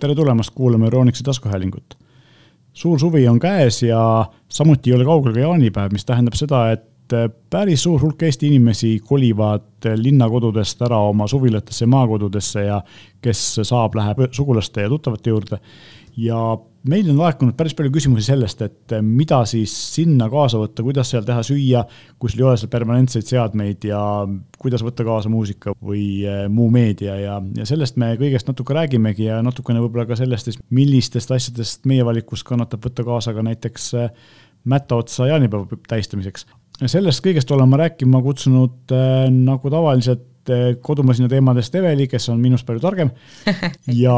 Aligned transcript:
tere 0.00 0.14
tulemast 0.14 0.50
kuulama 0.54 0.84
Euroniksi 0.84 1.24
taskuhäälingut. 1.24 1.94
suur 2.72 2.98
suvi 2.98 3.28
on 3.28 3.38
käes 3.38 3.82
ja 3.82 4.26
samuti 4.48 4.90
ei 4.90 4.96
ole 4.96 5.04
kaugel 5.04 5.32
ka 5.32 5.40
jaanipäev, 5.40 5.92
mis 5.92 6.04
tähendab 6.04 6.36
seda, 6.38 6.70
et 6.70 6.86
päris 7.50 7.82
suur 7.82 8.00
hulk 8.02 8.22
Eesti 8.22 8.46
inimesi 8.46 9.00
kolivad 9.04 9.88
linnakodudest 9.96 10.82
ära 10.86 10.98
oma 11.08 11.26
suvilatesse, 11.26 11.86
maakodudesse 11.86 12.64
ja 12.64 12.82
kes 13.22 13.60
saab, 13.62 13.96
läheb 13.98 14.28
sugulaste 14.30 14.84
ja 14.86 14.88
tuttavate 14.88 15.30
juurde. 15.30 15.58
ja 16.16 16.58
meil 16.86 17.08
on 17.10 17.18
laekunud 17.18 17.56
päris 17.58 17.74
palju 17.76 17.90
küsimusi 17.94 18.28
sellest, 18.28 18.62
et 18.62 18.94
mida 19.02 19.40
siis 19.48 19.72
sinna 19.96 20.28
kaasa 20.30 20.60
võtta, 20.60 20.84
kuidas 20.86 21.10
seal 21.10 21.24
teha 21.26 21.42
süüa, 21.46 21.82
kui 22.20 22.30
sul 22.30 22.42
ei 22.42 22.46
ole 22.46 22.58
seal 22.60 22.70
permanentseid 22.70 23.26
seadmeid 23.26 23.86
ja 23.88 24.00
kuidas 24.58 24.84
võtta 24.86 25.06
kaasa 25.06 25.32
muusika 25.32 25.74
või 25.74 26.04
eh, 26.22 26.44
muu 26.52 26.68
meedia 26.74 27.16
ja, 27.18 27.38
ja 27.58 27.66
sellest 27.68 27.98
me 28.00 28.12
kõigest 28.20 28.50
natuke 28.50 28.76
räägimegi 28.76 29.26
ja 29.26 29.40
natukene 29.44 29.82
võib-olla 29.82 30.06
ka 30.08 30.18
sellest, 30.18 30.52
millistest 30.74 31.32
asjadest 31.34 31.88
meie 31.90 32.06
valikus 32.06 32.44
kannatab 32.46 32.86
võtta 32.86 33.06
kaasa 33.06 33.34
ka 33.34 33.44
näiteks 33.46 33.90
eh, 33.98 34.12
mätta 34.68 35.00
otsa 35.02 35.26
jaanipäeva 35.30 35.80
tähistamiseks. 35.88 36.46
sellest 36.86 37.24
kõigest 37.24 37.50
olen 37.54 37.70
ma 37.70 37.82
rääkima 37.82 38.22
kutsunud 38.22 38.94
nagu 39.34 39.70
tavaliselt 39.70 40.26
kodumasina 40.82 41.28
teemadest 41.28 41.74
Eveli, 41.76 42.06
kes 42.08 42.28
on 42.32 42.38
minust 42.40 42.66
palju 42.66 42.80
targem 42.80 43.10
ja 44.04 44.14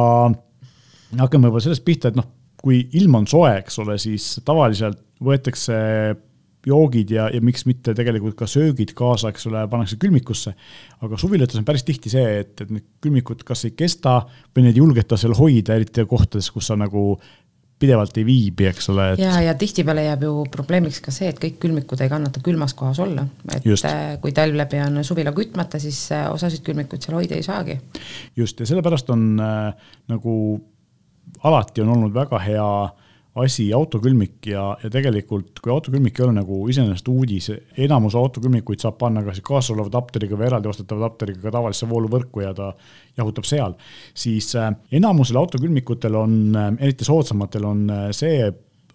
hakkame 1.19 1.49
võib-olla 1.49 1.65
sellest 1.65 1.85
pihta, 1.87 2.11
et 2.11 2.19
noh 2.19 2.29
kui 2.61 2.83
ilm 3.01 3.21
on 3.23 3.29
soe, 3.31 3.55
eks 3.61 3.79
ole, 3.83 3.97
siis 4.01 4.33
tavaliselt 4.45 5.01
võetakse 5.25 5.77
joogid 6.67 7.13
ja, 7.15 7.27
ja 7.33 7.41
miks 7.45 7.65
mitte 7.69 7.95
tegelikult 7.97 8.37
ka 8.37 8.49
söögid 8.51 8.93
kaasa, 8.97 9.31
eks 9.33 9.47
ole, 9.49 9.63
pannakse 9.73 9.97
külmikusse. 10.01 10.53
aga 11.01 11.19
suvilates 11.21 11.57
on 11.57 11.65
päris 11.65 11.87
tihti 11.89 12.13
see, 12.13 12.25
et, 12.43 12.53
et 12.61 12.73
need 12.73 12.87
külmikud 13.01 13.45
kas 13.49 13.65
ei 13.69 13.77
kesta 13.77 14.21
või 14.55 14.67
neid 14.67 14.77
ei 14.77 14.83
julgeta 14.83 15.17
seal 15.21 15.37
hoida, 15.39 15.79
eriti 15.79 16.05
kohtades, 16.09 16.51
kus 16.53 16.69
sa 16.69 16.77
nagu 16.77 17.15
pidevalt 17.81 18.19
ei 18.21 18.27
viibi, 18.29 18.67
eks 18.69 18.91
ole 18.93 19.07
et.... 19.15 19.23
ja, 19.23 19.39
ja 19.41 19.55
tihtipeale 19.59 20.05
jääb 20.05 20.27
ju 20.27 20.35
probleemiks 20.53 21.01
ka 21.05 21.15
see, 21.15 21.31
et 21.33 21.41
kõik 21.41 21.57
külmikud 21.63 22.03
ei 22.05 22.11
kannata 22.13 22.43
külmas 22.45 22.75
kohas 22.77 23.01
olla. 23.01 23.25
et 23.55 23.65
Just. 23.65 23.89
Äh, 23.89 24.19
kui 24.21 24.35
talv 24.37 24.59
läbi 24.59 24.83
on 24.85 25.01
suvila 25.07 25.33
kütmata, 25.37 25.81
siis 25.81 26.03
äh, 26.13 26.27
osasid 26.33 26.65
külmikuid 26.67 27.01
seal 27.01 27.17
hoida 27.17 27.39
ei 27.41 27.47
saagi. 27.47 27.79
just, 28.37 28.61
ja 28.61 28.69
sellepärast 28.69 29.09
on 29.17 29.25
äh, 29.41 29.97
nagu 30.13 30.35
alati 31.45 31.85
on 31.85 31.95
olnud 31.95 32.15
väga 32.15 32.41
hea 32.43 32.67
asi 33.41 33.69
autokülmik 33.73 34.47
ja, 34.51 34.65
ja 34.83 34.91
tegelikult, 34.91 35.61
kui 35.63 35.73
autokülmik 35.73 36.19
ei 36.19 36.25
ole 36.25 36.35
nagu 36.41 36.57
iseenesest 36.69 37.09
uudis, 37.09 37.47
enamus 37.79 38.17
autokülmikuid 38.19 38.83
saab 38.83 38.99
panna 38.99 39.23
kas 39.23 39.39
kaasasoleva 39.47 39.87
adapteriga 39.93 40.39
või 40.39 40.49
eraldi 40.49 40.71
ostetava 40.73 41.07
adapteriga 41.07 41.45
ka 41.45 41.55
tavalisse 41.55 41.89
vooluvõrku 41.89 42.43
ja 42.43 42.51
ta 42.57 42.73
jahutab 43.17 43.47
seal. 43.47 43.79
siis 44.15 44.51
äh, 44.59 44.73
enamusel 44.93 45.39
autokülmikutel 45.39 46.19
on 46.19 46.37
äh,, 46.57 46.71
eriti 46.81 47.07
soodsamatel 47.07 47.65
on 47.71 47.87
äh, 47.91 48.07
see 48.17 48.51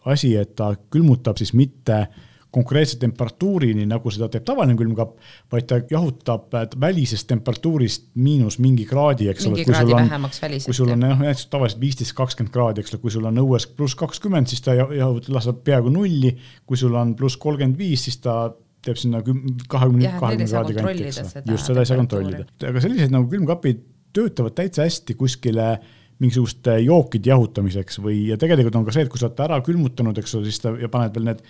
asi, 0.06 0.36
et 0.38 0.56
ta 0.56 0.74
külmutab 0.92 1.40
siis 1.40 1.54
mitte 1.56 2.02
äh, 2.04 2.24
konkreetse 2.56 2.98
temperatuurini, 3.02 3.86
nagu 3.90 4.12
seda 4.14 4.30
teeb 4.32 4.46
tavaline 4.48 4.78
külmkapp, 4.80 5.16
vaid 5.52 5.68
ta 5.70 5.80
jahutab 5.92 6.54
välisest 6.82 7.28
temperatuurist 7.32 8.08
miinus 8.24 8.60
mingi 8.64 8.88
kraadi, 8.90 9.30
eks 9.32 9.50
ole. 9.50 9.66
kui 9.68 9.76
sul 9.76 9.96
on, 9.98 10.30
kui 10.66 10.78
sul 10.80 10.94
on 10.96 11.08
jah, 11.10 11.24
näiteks 11.26 11.48
tavaliselt 11.52 11.82
viisteist, 11.84 12.16
kakskümmend 12.18 12.54
kraadi, 12.54 12.84
eks 12.84 12.96
ole, 12.96 13.04
kui 13.06 13.16
sul 13.16 13.28
on 13.30 13.42
õues 13.44 13.68
pluss 13.78 13.98
kakskümmend, 14.00 14.52
siis 14.52 14.64
ta 14.66 14.78
jahutab, 14.78 15.34
laseb 15.36 15.64
peaaegu 15.68 15.92
nulli. 15.94 16.36
kui 16.66 16.80
sul 16.80 16.96
on 16.96 17.16
pluss 17.18 17.38
kolmkümmend 17.42 17.78
viis, 17.80 18.08
siis 18.08 18.22
ta 18.24 18.46
teeb 18.86 19.02
sinna 19.02 19.22
kahekümne, 19.26 20.14
kahekümne 20.22 20.48
kraadi 20.48 20.78
kanti, 20.78 21.10
eks 21.10 21.20
ole. 21.24 21.44
just, 21.52 21.68
seda 21.68 21.84
ei 21.84 21.90
saa 21.90 22.00
kontrollida. 22.00 22.48
aga 22.70 22.84
sellised 22.84 23.14
nagu 23.14 23.30
külmkapid 23.32 23.84
töötavad 24.16 24.56
täitsa 24.58 24.86
hästi 24.86 25.18
kuskile 25.20 25.70
mingisuguste 26.24 26.78
jookide 26.80 27.34
jahutamiseks 27.34 28.00
või, 28.00 28.30
ja 28.30 28.38
tegelikult 28.40 28.78
on 28.80 28.86
ka 28.88 28.94
see, 28.96 29.04
et 29.04 29.12
kui 29.12 29.20
sa 29.20 29.28
oled 29.28 29.42
ära 29.44 29.58
külmutanud, 29.66 30.16
eks 30.22 30.38
ole, 30.38 30.48
siis 30.48 30.62
ta 30.64 30.72
ja 30.80 30.88
paned 30.92 31.16
veel 31.18 31.28
need 31.28 31.42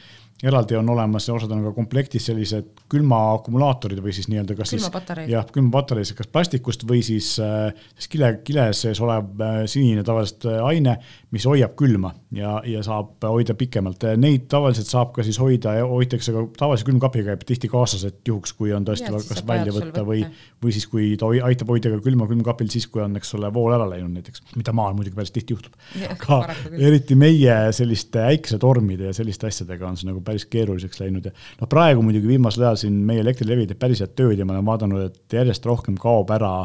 eraldi 0.43 0.75
on 0.75 0.89
olemas, 0.89 1.29
osad 1.31 1.51
on 1.55 1.61
ka 1.63 1.71
komplektis 1.75 2.25
sellised 2.27 2.83
külmaakumullaatorid 2.91 4.01
või 4.03 4.11
siis 4.15 4.27
nii-öelda 4.27 4.57
kas 4.59 4.73
külmapatareid. 4.75 5.29
siis 5.29 5.35
jah, 5.37 5.45
külmapatareid, 5.55 6.11
kas 6.17 6.27
plastikust 6.27 6.83
või 6.87 6.99
siis, 7.07 7.29
äh, 7.39 7.69
siis 7.95 8.09
kile, 8.11 8.33
kiles 8.43 8.81
sees 8.83 8.99
olev 9.03 9.29
äh, 9.39 9.61
sinine 9.71 10.03
tavaliselt 10.03 10.47
äh, 10.51 10.59
aine, 10.67 10.97
mis 11.31 11.45
hoiab 11.47 11.77
külma 11.79 12.11
ja, 12.35 12.57
ja 12.67 12.83
saab 12.83 13.23
hoida 13.23 13.55
pikemalt. 13.55 14.03
Neid 14.19 14.49
tavaliselt 14.51 14.91
saab 14.91 15.13
ka 15.15 15.23
siis 15.23 15.39
hoida 15.39 15.77
ja 15.77 15.87
hoitakse 15.87 16.35
ka 16.35 16.43
tavalise 16.59 16.87
külmkapiga 16.89 17.31
käib 17.31 17.47
tihti 17.47 17.71
kaasas, 17.71 18.03
et 18.09 18.19
juhuks, 18.27 18.51
kui 18.59 18.75
on 18.75 18.83
tõesti 18.87 19.07
ja, 19.07 19.23
kas 19.29 19.41
välja 19.47 19.71
võtta 19.75 20.03
või, 20.07 20.25
või 20.63 20.75
siis, 20.75 20.89
kui 20.91 21.13
ta 21.19 21.31
aitab 21.47 21.71
hoida 21.71 21.93
ka 21.95 22.01
külma 22.03 22.27
külmkapil 22.27 22.69
siis, 22.75 22.89
kui 22.91 23.05
on, 23.05 23.15
eks 23.21 23.31
ole, 23.39 23.53
vool 23.55 23.71
ära 23.77 23.87
läinud 23.87 24.11
näiteks, 24.19 24.43
mida 24.59 24.75
maal 24.75 24.99
muidugi 24.99 25.15
päris 25.15 25.31
tihti 25.35 25.55
juhtub. 25.55 25.79
aga 26.11 26.41
eriti 26.75 27.15
meie 27.19 27.57
selliste 27.75 28.27
äikesetormide 28.35 29.09
ja 29.09 29.15
selliste 29.15 29.47
asjadega 29.47 29.87
on 29.87 29.99
see 29.99 30.11
nagu 30.11 30.24
päris 30.25 30.47
keeruliseks 30.51 31.01
läinud 31.03 31.29
ja 31.29 31.35
noh, 31.35 31.69
praegu 31.71 32.03
muidugi 32.05 32.35
viimasel 32.35 32.67
ajal 32.67 32.81
siin 32.85 32.99
meie 33.07 33.23
Elektrilevi 33.25 33.69
teeb 33.69 33.81
päris 33.81 34.03
head 34.03 34.17
tööd 34.17 34.39
ja 34.39 34.47
ma 34.47 34.57
olen 34.57 34.67
vaadanud, 34.67 35.07
et 35.09 35.39
järjest 35.39 35.65
rohkem 35.69 35.97
kaob 36.01 36.33
ära 36.35 36.57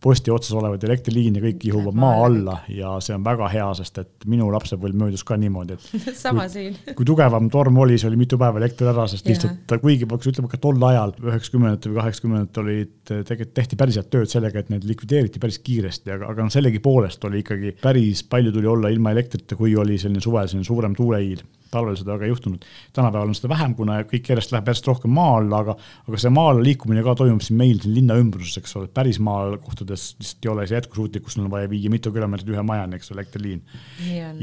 posti 0.00 0.30
otsas 0.30 0.54
olevaid 0.54 0.84
elektriliine, 0.86 1.40
kõik 1.42 1.58
kihuvad 1.64 1.96
maa 1.98 2.20
alla 2.26 2.54
ja 2.70 2.94
see 3.02 3.16
on 3.16 3.24
väga 3.26 3.48
hea, 3.50 3.66
sest 3.80 3.98
et 4.02 4.26
minu 4.30 4.46
lapsepõlv 4.54 4.98
möödus 4.98 5.24
ka 5.26 5.36
niimoodi, 5.40 5.74
et 5.74 6.14
sama 6.24 6.46
kui, 6.46 6.52
siin. 6.54 6.78
kui 6.98 7.08
tugevam 7.08 7.48
torm 7.50 7.80
oli, 7.82 7.96
siis 7.98 8.06
oli 8.10 8.20
mitu 8.20 8.38
päeva 8.38 8.62
elekter 8.62 8.92
ära, 8.92 9.08
sest 9.10 9.26
lihtsalt 9.28 9.74
kuigi 9.82 10.06
peaks 10.08 10.30
ütlema 10.30 10.50
ka 10.52 10.60
tol 10.62 10.78
ajal, 10.90 11.14
üheksakümnendatel 11.24 11.94
või 11.94 12.02
kaheksakümnendatel 12.02 12.64
olid, 12.64 12.94
tegelikult 13.10 13.54
tehti 13.58 13.80
päris 13.80 13.98
head 13.98 14.10
tööd 14.14 14.30
sellega, 14.30 14.62
et 14.62 14.70
need 14.74 14.86
likvideeriti 14.86 15.42
päris 15.42 15.58
kiiresti, 15.66 16.14
aga, 16.14 16.30
aga 16.30 16.46
noh, 16.46 16.54
sellegipoolest 16.54 17.26
oli 17.26 17.42
ikkagi 17.42 17.74
päris 17.82 18.22
palju 18.30 18.54
tuli 18.54 18.70
olla 18.70 18.94
ilma 18.94 19.14
elektrita, 19.16 19.58
kui 19.58 19.74
oli 19.78 19.98
selline 19.98 20.22
suvel 20.22 20.46
selline 20.46 20.68
suurem 20.68 20.94
tuuleiil 20.94 21.42
talvel 21.72 21.96
seda 21.98 22.16
väga 22.16 22.28
ei 22.28 22.32
juhtunud. 22.32 22.66
tänapäeval 22.96 23.32
on 23.32 23.38
seda 23.38 23.52
vähem, 23.52 23.76
kuna 23.78 24.00
kõik 24.08 24.32
järjest 24.32 24.54
läheb 24.54 24.72
järjest 24.72 24.90
rohkem 24.90 25.14
maa 25.14 25.36
alla, 25.38 25.62
aga, 25.64 25.76
aga 26.08 26.22
see 26.24 26.34
maa 26.34 26.52
alla 26.52 26.64
liikumine 26.64 27.04
ka 27.06 27.16
toimub 27.22 27.44
siin 27.44 27.60
meil 27.60 27.80
siin 27.82 27.96
linna 27.96 28.18
ümbruses, 28.20 28.58
eks 28.60 28.76
ole, 28.80 28.90
päris 28.92 29.20
maal 29.22 29.58
kohtades 29.62 30.10
lihtsalt 30.18 30.48
ei 30.48 30.54
ole 30.54 30.68
see 30.68 30.78
jätkusuutlik, 30.78 31.26
kus 31.26 31.38
on 31.40 31.50
vaja 31.52 31.70
viia 31.70 31.92
mitu 31.92 32.12
kilomeetrit 32.14 32.54
ühe 32.54 32.66
majani, 32.66 32.98
eks 32.98 33.12
ole, 33.12 33.18
elektriliin. 33.18 33.64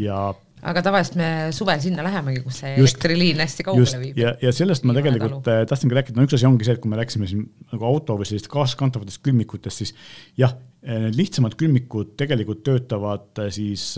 ja 0.02 0.20
aga 0.66 0.82
tavaliselt 0.86 1.18
me 1.20 1.30
suvel 1.56 1.82
sinna 1.84 2.04
lähemegi, 2.06 2.42
kus 2.46 2.62
see 2.64 2.72
just, 2.76 2.98
elektriliin 2.98 3.42
hästi 3.44 3.66
kaugele 3.68 3.86
just, 3.86 3.98
viib. 4.02 4.20
ja, 4.20 4.34
ja 4.42 4.54
sellest 4.56 4.86
ma 4.88 4.96
tegelikult 4.98 5.50
äh, 5.52 5.62
tahtsingi 5.70 5.98
rääkida, 5.98 6.18
no 6.18 6.26
üks 6.26 6.38
asi 6.38 6.48
ongi 6.50 6.68
see, 6.68 6.78
et 6.78 6.82
kui 6.84 6.92
me 6.92 7.00
rääkisime 7.00 7.30
siin 7.30 7.46
nagu 7.74 7.88
auto 7.90 8.18
või 8.20 8.30
sellist 8.30 8.50
kaaskantavatest 8.52 9.22
külmikutest, 9.26 9.84
siis 9.84 9.94
jah, 10.40 10.56
need 10.86 11.18
lihtsamad 11.18 11.56
külmikud 11.60 12.14
tegelikult 12.20 12.64
töötavad 12.68 13.44
äh, 13.44 13.52
siis 13.54 13.94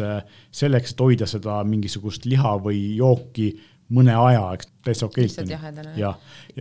selleks, 0.52 0.94
et 0.96 1.04
hoida 1.04 1.28
seda 1.30 1.60
mingisugust 1.68 2.26
liha 2.30 2.56
või 2.64 2.80
jooki 2.98 3.52
mõne 3.94 4.16
aja, 4.20 4.44
eks 4.58 4.70
täitsa 4.84 5.08
okeilt. 5.08 5.32
lihtsalt 5.32 5.52
jahedana. 5.52 5.96
jah, 6.00 6.20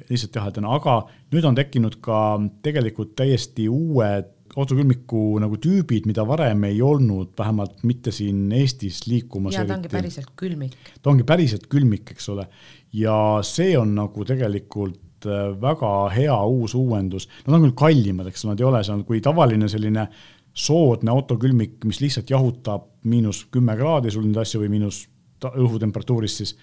lihtsalt 0.09 0.39
jahedana, 0.39 0.73
aga 0.79 0.97
nüüd 1.35 1.47
on 1.49 1.59
tekkinud 1.59 1.99
ka 2.05 2.21
tegelikult 2.63 3.17
täiesti 3.19 3.69
uued 3.71 4.33
autokülmiku 4.57 5.37
nagu 5.43 5.59
tüübid, 5.61 6.07
mida 6.09 6.25
varem 6.29 6.63
ei 6.69 6.79
olnud, 6.85 7.33
vähemalt 7.39 7.83
mitte 7.89 8.13
siin 8.15 8.47
Eestis 8.57 9.03
liikumas. 9.09 9.57
ja 9.57 9.67
ta 9.67 9.77
ongi 9.77 9.91
päriselt 9.93 10.31
külmik. 10.39 10.77
ta 11.03 11.11
ongi 11.11 11.27
päriselt 11.29 11.67
külmik, 11.73 12.15
eks 12.15 12.29
ole. 12.33 12.47
ja 12.93 13.17
see 13.47 13.75
on 13.79 13.95
nagu 13.99 14.25
tegelikult 14.25 15.03
äh, 15.25 15.49
väga 15.61 15.93
hea 16.13 16.37
uus 16.45 16.77
uuendus, 16.79 17.29
nad 17.47 17.57
on 17.57 17.67
küll 17.67 17.77
kallimad, 17.79 18.29
eks 18.31 18.45
nad 18.49 18.61
ei 18.61 18.69
ole 18.69 18.83
seal, 18.85 19.05
kui 19.09 19.23
tavaline 19.25 19.69
selline 19.73 20.09
soodne 20.57 21.13
autokülmik, 21.13 21.79
mis 21.85 22.01
lihtsalt 22.01 22.31
jahutab 22.33 22.89
miinus 23.09 23.45
kümme 23.53 23.77
kraadi 23.77 24.13
sul 24.13 24.25
neid 24.29 24.41
asju 24.41 24.63
või 24.63 24.73
miinus 24.73 25.03
õhutemperatuuris 25.47 26.39
siis, 26.41 26.55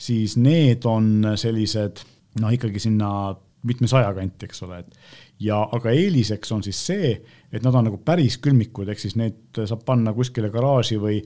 siis 0.00 0.36
need 0.40 0.86
on 0.88 1.34
sellised 1.36 2.00
noh, 2.40 2.52
ikkagi 2.52 2.80
sinna 2.80 3.10
mitmesaja 3.68 4.10
kanti, 4.16 4.48
eks 4.48 4.64
ole, 4.66 4.80
et 4.82 5.42
ja, 5.42 5.60
aga 5.76 5.92
eeliseks 5.94 6.50
on 6.54 6.64
siis 6.64 6.80
see, 6.86 7.12
et 7.52 7.64
nad 7.64 7.76
on 7.78 7.86
nagu 7.86 8.00
päris 8.02 8.38
külmikud, 8.42 8.88
ehk 8.90 9.02
siis 9.02 9.14
need 9.18 9.60
saab 9.60 9.84
panna 9.86 10.14
kuskile 10.16 10.50
garaaži 10.50 10.98
või, 11.02 11.20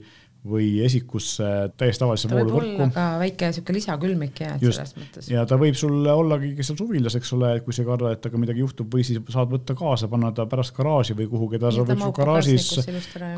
või 0.47 0.67
esikusse 0.85 1.47
täiesti 1.77 2.03
tavalisse 2.03 2.29
vooluvõrku. 2.31 2.89
ka 2.95 3.07
väike 3.21 3.51
sihuke 3.55 3.75
lisakülmik 3.75 4.41
Just. 4.61 4.79
selles 4.79 4.95
mõttes. 4.97 5.29
ja 5.31 5.45
ta 5.49 5.57
võib 5.59 5.77
sul 5.79 6.07
ollagi 6.11 6.53
seal 6.61 6.79
suvilas, 6.79 7.17
eks 7.19 7.33
ole, 7.37 7.51
kui 7.65 7.75
sa 7.75 7.83
ei 7.83 7.89
karda, 7.89 8.11
et 8.15 8.21
temaga 8.23 8.43
midagi 8.45 8.63
juhtub 8.63 8.93
või 8.93 9.05
siis 9.07 9.21
saad 9.33 9.51
võtta 9.51 9.75
kaasa, 9.77 10.09
panna 10.11 10.31
ta 10.35 10.47
pärast 10.49 10.75
garaaži 10.77 11.17
või 11.17 11.29
kuhugi, 11.31 11.61
ta 11.61 11.71
võib 11.73 12.03
sul 12.05 12.15
garaažis, 12.19 12.69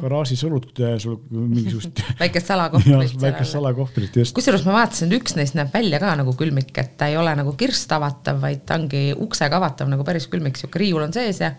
garaažis 0.03 0.45
õlut 0.50 0.83
sul 1.03 1.17
mingisugust 1.31 2.03
väikest 2.23 2.51
salakohvrit. 2.53 3.17
väikest 3.21 3.57
salakohvrit, 3.57 4.21
just. 4.23 4.35
kusjuures 4.38 4.65
ma 4.67 4.79
vaatasin, 4.81 5.09
et 5.09 5.21
üks 5.21 5.38
neist 5.39 5.57
näeb 5.57 5.73
välja 5.73 6.01
ka 6.01 6.13
nagu 6.19 6.35
külmik, 6.38 6.73
et 6.77 6.95
ta 7.00 7.09
ei 7.12 7.17
ole 7.19 7.33
nagu 7.39 7.55
kirst 7.59 7.91
avatav, 7.95 8.41
vaid 8.44 8.65
ta 8.67 8.79
ongi 8.79 9.09
uksega 9.17 9.59
avatav 9.59 9.89
nagu 9.91 10.05
päris 10.07 10.29
külmik, 10.31 10.59
sihuke 10.59 10.81
riiul 10.81 11.07
on 11.07 11.15
sees 11.15 11.41
ja 11.44 11.53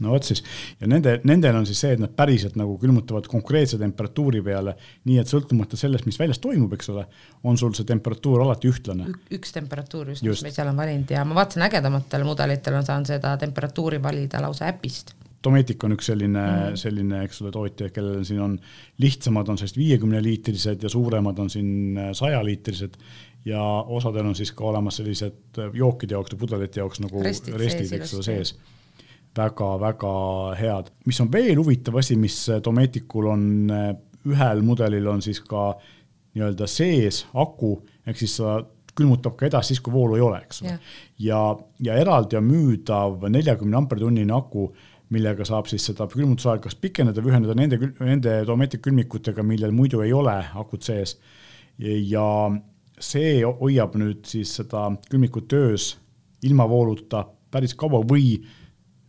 no 0.00 0.14
vot 0.14 0.26
siis, 0.26 0.42
ja 0.80 0.88
nende, 0.90 1.18
nendel 1.28 1.60
on 1.60 1.68
siis 1.68 1.80
see, 1.84 1.94
et 1.96 2.02
nad 2.02 2.12
päriselt 2.16 2.56
nagu 2.60 2.76
külmutavad 2.80 3.28
konkreetse 3.30 3.78
temperatuuri 3.80 4.42
peale, 4.44 4.76
nii 5.08 5.20
et 5.22 5.30
sõltumata 5.30 5.78
sellest, 5.80 6.08
mis 6.08 6.18
väljas 6.20 6.42
toimub, 6.42 6.74
eks 6.76 6.92
ole, 6.94 7.06
on 7.44 7.58
sul 7.60 7.74
see 7.76 7.88
temperatuur 7.88 8.44
alati 8.46 8.70
ühtlane. 8.70 9.08
üks 9.36 9.56
temperatuur 9.56 10.14
just, 10.14 10.24
just., 10.26 10.44
mis 10.44 10.50
me 10.50 10.56
seal 10.56 10.72
on 10.72 10.80
valinud 10.80 11.10
ja 11.14 11.24
ma 11.28 11.40
vaatasin, 11.42 11.66
ägedamatel 11.68 12.26
mudelitel 12.28 12.80
on 12.80 12.86
saanud 12.88 13.10
seda 13.10 13.36
temperatuuri 13.40 14.02
valida 14.02 14.42
lausa 14.42 14.70
äpist 14.70 15.16
Dometic 15.40 15.80
on 15.86 15.94
üks 15.94 16.10
selline 16.10 16.40
mm., 16.42 16.76
selline, 16.76 17.22
eks 17.24 17.40
ole, 17.40 17.52
tootja, 17.54 17.88
kellel 17.94 18.20
siin 18.28 18.42
on 18.44 18.58
lihtsamad 19.00 19.48
on 19.48 19.56
sellised 19.56 19.78
viiekümne 19.80 20.20
liitrised 20.20 20.84
ja 20.84 20.90
suuremad 20.92 21.38
on 21.40 21.48
siin 21.52 21.96
sajaliitrised 22.16 22.98
ja 23.48 23.62
osadel 23.88 24.28
on 24.28 24.36
siis 24.36 24.52
ka 24.52 24.66
olemas 24.68 25.00
sellised 25.00 25.62
jookide 25.72 26.16
jaoks 26.16 26.34
või 26.34 26.42
pudelite 26.44 26.82
jaoks 26.82 27.00
nagu 27.00 27.24
restid, 27.24 27.56
restid, 27.56 27.94
eks 27.96 28.12
ole, 28.18 28.26
sees 28.26 28.52
väga-väga 29.36 30.12
head. 30.58 30.90
mis 31.06 31.20
on 31.20 31.30
veel 31.32 31.56
huvitav 31.58 31.96
asi, 32.00 32.16
mis 32.16 32.36
Dometicul 32.64 33.30
on, 33.30 33.46
ühel 34.26 34.62
mudelil 34.66 35.06
on 35.08 35.22
siis 35.22 35.40
ka 35.40 35.72
nii-öelda 36.34 36.66
sees 36.70 37.24
aku, 37.34 37.76
ehk 38.06 38.18
siis 38.18 38.36
sa 38.40 38.60
külmutab 38.96 39.36
ka 39.38 39.46
edasi 39.48 39.74
siis, 39.74 39.82
kui 39.84 39.94
voolu 39.94 40.16
ei 40.18 40.24
ole, 40.24 40.40
eks 40.44 40.62
ole. 40.62 40.76
ja, 41.22 41.40
ja 41.82 41.98
eraldi 42.00 42.38
on 42.38 42.46
müüdav 42.48 43.26
neljakümne 43.30 43.78
ampertunnine 43.80 44.34
aku, 44.34 44.68
millega 45.14 45.46
saab 45.46 45.66
siis 45.70 45.84
seda 45.88 46.06
külmutusaega 46.10 46.62
kas 46.68 46.76
pikendada 46.78 47.22
või 47.22 47.32
ühendada 47.32 47.56
nende, 47.58 47.78
nende 47.98 48.34
Dometic 48.46 48.82
külmikutega, 48.84 49.42
millel 49.46 49.74
muidu 49.74 50.04
ei 50.04 50.12
ole 50.14 50.36
akut 50.58 50.86
sees. 50.86 51.16
ja 51.78 52.26
see 53.00 53.40
hoiab 53.42 53.96
nüüd 53.98 54.26
siis 54.28 54.52
seda 54.60 54.90
külmikut 55.10 55.48
töös 55.48 55.94
ilma 56.44 56.66
vooluta 56.68 57.24
päris 57.50 57.74
kaua 57.74 58.02
või 58.06 58.36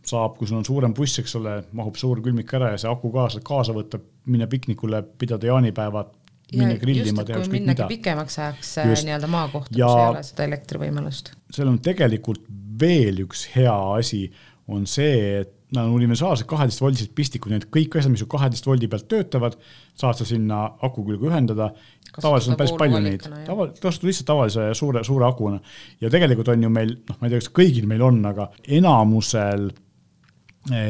saab, 0.06 0.36
kui 0.38 0.48
sul 0.50 0.58
on 0.58 0.66
suurem 0.66 0.94
buss, 0.96 1.20
eks 1.22 1.36
ole, 1.38 1.58
mahub 1.78 1.98
suur 2.00 2.22
külmik 2.24 2.50
ära 2.58 2.72
ja 2.74 2.80
see 2.80 2.90
aku 2.90 3.12
kaasa, 3.14 3.42
kaasa 3.44 3.74
võtta, 3.76 4.00
minna 4.32 4.48
piknikule, 4.50 5.02
pidada 5.18 5.50
jaanipäeva, 5.50 6.04
minna 6.52 6.76
grillima, 6.80 7.24
teha 7.26 7.40
ükskõik 7.42 7.66
mida. 7.70 7.88
pikemaks 7.90 8.38
ajaks 8.42 8.74
äh, 8.82 8.92
nii-öelda 9.06 9.30
maakohta, 9.30 9.72
kus 9.72 9.82
ei 9.86 10.08
ole 10.10 10.22
seda 10.26 10.46
elektrivõimalust. 10.50 11.32
seal 11.54 11.70
on 11.70 11.80
tegelikult 11.84 12.44
veel 12.82 13.22
üks 13.26 13.46
hea 13.54 13.74
asi, 13.96 14.26
on 14.72 14.86
see, 14.90 15.42
et 15.42 15.58
nad 15.72 15.88
on 15.88 15.94
universaalsed 15.96 16.46
kaheteistvoldised 16.48 17.14
pistikud, 17.16 17.52
need 17.52 17.64
kõik 17.72 17.96
asjad, 17.96 18.12
mis 18.12 18.20
sul 18.22 18.28
kaheteist 18.30 18.66
voldi 18.68 18.88
pealt 18.92 19.06
töötavad, 19.08 19.56
saad 19.98 20.18
sa 20.20 20.26
sinna 20.28 20.64
aku 20.84 21.04
külge 21.06 21.30
ühendada. 21.30 21.70
tavaliselt 22.12 22.52
on 22.52 22.58
päris 22.60 22.74
palju 22.76 23.00
neid, 23.00 23.24
tava, 23.46 23.70
kasutad 23.80 24.10
lihtsalt 24.10 24.28
tavalise 24.28 24.66
suure, 24.76 25.00
suure 25.04 25.24
akuna 25.24 25.62
ja 26.00 26.10
tegelikult 26.12 26.50
on 26.52 26.66
ju 26.66 26.72
meil, 26.72 26.98
noh, 27.08 27.16
ma 27.16 27.28
ei 27.28 27.32
tea, 27.32 27.40
kas 27.40 27.54
kõigil 27.56 27.88
meil 27.88 28.04
on, 28.04 28.20
aga 28.28 28.50
enamusel 28.68 29.70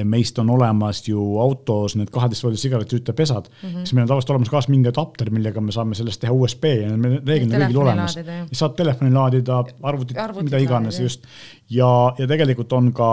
meist 0.04 0.38
on 0.38 0.50
olemas 0.52 1.00
ju 1.08 1.18
autos 1.40 1.94
need 1.96 2.10
kaheteistvoldised 2.12 2.66
sigaretitüütepesad 2.66 3.46
mm, 3.48 3.68
-hmm. 3.68 3.78
siis 3.78 3.94
meil 3.94 4.02
on 4.02 4.08
tavaliselt 4.08 4.30
olemas 4.30 4.50
kaasas 4.52 4.68
mingi 4.68 4.88
adapter, 4.88 5.30
millega 5.30 5.60
me 5.60 5.72
saame 5.72 5.94
sellest 5.94 6.20
teha 6.20 6.32
USB 6.32 6.64
ja 6.64 6.90
need 6.90 7.06
on 7.20 7.28
reeglina 7.28 7.62
kõigil 7.64 7.80
olemas. 7.80 8.18
saad 8.52 8.74
telefoni 8.76 9.14
laadida, 9.14 9.62
arvutit, 9.82 10.18
arvutit, 10.18 10.50
mida 10.50 10.60
iganes 10.60 10.94
laadida. 10.94 11.04
just. 11.04 11.24
ja, 11.70 12.14
ja 12.18 12.26
tegelikult 12.26 12.72
on 12.72 12.92
ka 12.92 13.08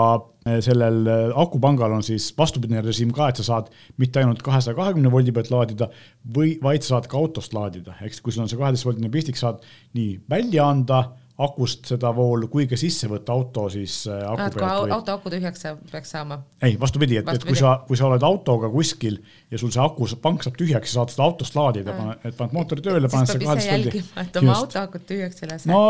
eh, 0.46 0.60
sellel 0.60 1.06
eh, 1.06 1.32
akupangal 1.34 1.96
on 1.96 2.02
siis 2.02 2.28
vastupidine 2.38 2.84
režiim 2.84 3.12
ka, 3.16 3.28
et 3.28 3.40
sa 3.40 3.46
saad 3.48 3.72
mitte 3.96 4.20
ainult 4.20 4.42
kahesaja 4.42 4.76
kahekümne 4.76 5.10
voldi 5.10 5.32
pealt 5.32 5.50
laadida 5.50 5.88
või, 6.36 6.58
vaid 6.62 6.84
sa 6.84 6.96
saad 6.96 7.08
ka 7.08 7.16
autost 7.16 7.56
laadida, 7.56 7.96
siis 8.04 8.20
kui 8.20 8.36
sul 8.36 8.44
on 8.44 8.52
see 8.52 8.60
kaheteistvoldine 8.60 9.08
pistik, 9.08 9.40
saad 9.40 9.64
nii 9.96 10.20
välja 10.28 10.68
anda 10.68 11.04
akust 11.40 11.88
seda 11.88 12.10
voolu 12.14 12.48
kui 12.52 12.66
ka 12.68 12.76
sisse 12.80 13.08
võtta 13.10 13.32
auto 13.32 13.66
siis 13.72 14.02
äh, 14.10 14.22
aku 14.28 14.58
pealt. 14.58 14.84
või... 14.84 14.92
auto 14.96 15.14
aku 15.16 15.32
tühjaks 15.32 15.66
peaks 15.90 16.12
saama? 16.16 16.40
ei, 16.62 16.76
vastupidi, 16.80 17.20
et, 17.20 17.28
et 17.32 17.46
kui 17.46 17.56
sa, 17.58 17.78
kui 17.88 17.98
sa 17.98 18.08
oled 18.10 18.24
autoga 18.26 18.70
kuskil 18.72 19.18
ja 19.50 19.60
sul 19.60 19.72
see 19.74 19.82
aku, 19.82 20.08
pank 20.22 20.44
saab 20.46 20.58
tühjaks 20.60 20.92
ja 20.92 21.00
saad 21.00 21.14
seda 21.14 21.26
autost 21.26 21.56
laadida, 21.56 21.96
et 22.24 22.36
paned 22.36 22.56
mootori 22.56 22.84
tööle, 22.84 23.10
paned 23.12 23.32
selle 23.32 23.46
kaheteist 23.46 23.72
voldi. 23.72 24.04
et 24.24 24.40
oma 24.42 24.58
auto 24.58 24.82
akut 24.82 25.06
tühjaks 25.08 25.44
ei 25.44 25.52
lase 25.54 25.72
no,. 25.72 25.82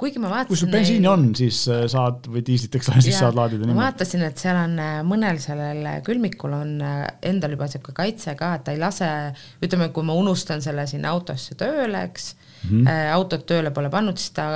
Kuigi 0.00 0.20
ma 0.20 0.30
vaatasin. 0.32 0.50
kui 0.50 0.60
sul 0.60 0.72
bensiini 0.72 1.08
on, 1.08 1.28
siis 1.38 1.62
äh, 1.72 1.84
saad 1.90 2.26
või 2.32 2.42
diislit, 2.46 2.74
eks 2.78 2.90
ole, 2.92 3.02
siis 3.06 3.18
saad 3.20 3.38
laadida. 3.38 3.68
ma 3.70 3.86
vaatasin, 3.86 4.26
et 4.28 4.42
seal 4.42 4.58
on 4.60 4.76
äh, 4.82 4.98
mõnel 5.06 5.40
sellel 5.42 5.88
külmikul 6.06 6.56
on 6.56 6.74
endal 7.24 7.56
juba 7.56 7.70
sihuke 7.72 7.94
kaitse 7.96 8.36
ka, 8.38 8.52
et 8.58 8.66
ta 8.66 8.76
ei 8.76 8.82
lase, 8.82 9.08
ütleme, 9.64 9.88
kui 9.96 10.06
ma 10.06 10.18
unustan 10.18 10.64
selle 10.64 10.84
sinna 10.90 11.14
autosse 11.16 11.56
tööle, 11.58 12.04
eks 12.10 12.34
mm 12.34 12.84
-hmm. 12.84 13.10
autot 13.16 13.46
tööle 13.48 13.72
pole 13.72 13.90
pannud, 13.92 14.20
siis 14.20 14.36
ta, 14.36 14.46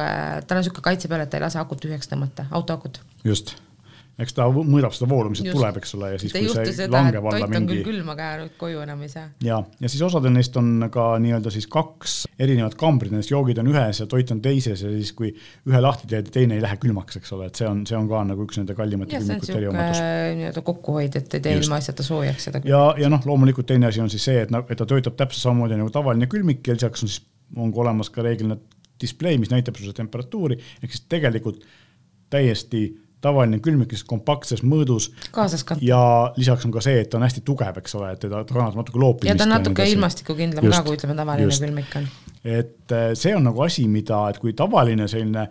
tal 0.44 0.58
on 0.58 0.64
niisugune 0.64 0.88
kaitse 0.90 1.08
peal, 1.08 1.24
et 1.24 1.32
ta 1.32 1.40
ei 1.40 1.46
lase 1.48 1.58
akut 1.62 1.80
tühjaks 1.80 2.12
tõmmata, 2.12 2.48
autoakut. 2.50 3.00
just, 3.24 3.56
eks 4.20 4.36
ta 4.36 4.46
mõõdab 4.50 4.94
seda 4.96 5.08
voolu, 5.10 5.32
mis 5.32 5.42
sealt 5.42 5.56
tuleb, 5.56 5.78
eks 5.80 5.94
ole, 5.98 6.12
ja 6.14 6.20
siis 6.22 6.34
kui 6.34 6.50
see 6.52 6.74
seda, 6.76 6.90
langeb 6.94 7.26
alla 7.30 7.48
mingi. 7.50 7.80
külm, 7.86 8.12
aga 8.14 8.28
koju 8.60 8.82
enam 8.84 9.04
ei 9.06 9.12
saa. 9.12 9.28
ja, 9.44 9.60
ja 9.80 9.90
siis 9.92 10.02
osadel 10.06 10.34
neist 10.34 10.56
on 10.60 10.86
ka 10.92 11.06
nii-öelda 11.22 11.52
siis 11.54 11.68
kaks 11.70 12.16
erinevat 12.40 12.76
kambrit, 12.80 13.12
nendest 13.14 13.32
joogid 13.32 13.60
on 13.62 13.70
ühes 13.72 14.02
ja 14.02 14.08
toit 14.10 14.30
on 14.34 14.42
teises 14.44 14.84
ja 14.84 14.92
siis, 14.92 15.12
kui 15.16 15.32
ühe 15.32 15.82
lahti 15.82 16.10
teed, 16.10 16.30
teine 16.34 16.58
ei 16.58 16.64
lähe 16.64 16.78
külmaks, 16.82 17.20
eks 17.20 17.34
ole, 17.36 17.50
et 17.50 17.60
see 17.60 17.68
on, 17.68 17.84
see 17.88 17.98
on 17.98 18.08
ka 18.10 18.22
nagu 18.32 18.46
üks 18.46 18.60
nende 18.60 18.76
kallimate 18.78 19.20
külmikute 19.20 19.56
eriomadus. 19.58 20.02
nii-öelda 20.40 20.64
kokkuhoid, 20.66 21.20
et 21.20 21.38
ei 21.38 21.44
tee 21.46 21.56
ilma 21.60 21.80
asjata 21.80 22.06
soojaks 22.06 22.50
seda. 22.50 22.64
ja, 22.68 22.82
ja 23.00 23.12
noh, 23.12 23.24
loomulikult 23.26 23.70
teine 23.70 23.90
asi 23.90 24.02
on 24.04 24.12
siis 24.12 24.28
see, 24.30 24.44
et, 24.44 24.52
et 24.60 24.78
ta 24.78 24.88
töötab 24.88 25.18
täpselt 25.18 25.48
samamoodi 25.48 25.80
nagu 25.80 25.92
tavaline 25.94 26.28
külmik 26.30 26.66
ja 26.68 26.76
lisaks 26.76 27.06
on 27.06 27.12
siis 27.12 27.24
on 27.56 27.72
ka 27.74 27.80
olemas 27.82 28.10
ka 28.14 28.22
reeglina 28.22 28.56
display, 29.00 29.38
mis 29.40 29.50
näitab 29.50 29.78
sulle 29.80 29.94
temperatuuri, 29.96 30.58
ehk 30.82 30.92
siis 30.92 31.06
tegelikult 31.10 31.64
täiesti 32.30 32.84
tavaline 33.24 33.60
külmik, 33.62 33.90
kes 33.92 34.04
kompaktses 34.08 34.62
mõõdus. 34.64 35.10
ja 35.84 36.02
lisaks 36.36 36.66
on 36.66 36.72
ka 36.72 36.82
see, 36.84 37.00
et 37.04 37.10
ta 37.10 37.18
on 37.18 37.26
hästi 37.26 37.42
tugev, 37.46 37.80
eks 37.82 37.96
ole, 37.98 38.12
et 38.14 38.22
ta, 38.22 38.28
ta 38.28 38.54
kannatab 38.54 38.80
natuke 38.82 39.02
loopimist. 39.02 39.32
ja 39.32 39.36
ta 39.38 39.48
on 39.48 39.54
natuke 39.56 39.88
ilmastikukindlam 39.92 40.70
ka, 40.70 40.82
kui 40.86 40.96
ütleme, 40.98 41.16
tavaline 41.18 41.48
just. 41.48 41.64
külmik 41.64 41.98
on. 42.00 42.08
et 42.44 42.96
eh, 42.96 43.10
see 43.14 43.34
on 43.36 43.44
nagu 43.50 43.66
asi, 43.66 43.86
mida, 43.88 44.22
et 44.30 44.40
kui 44.42 44.56
tavaline 44.56 45.08
selline 45.10 45.48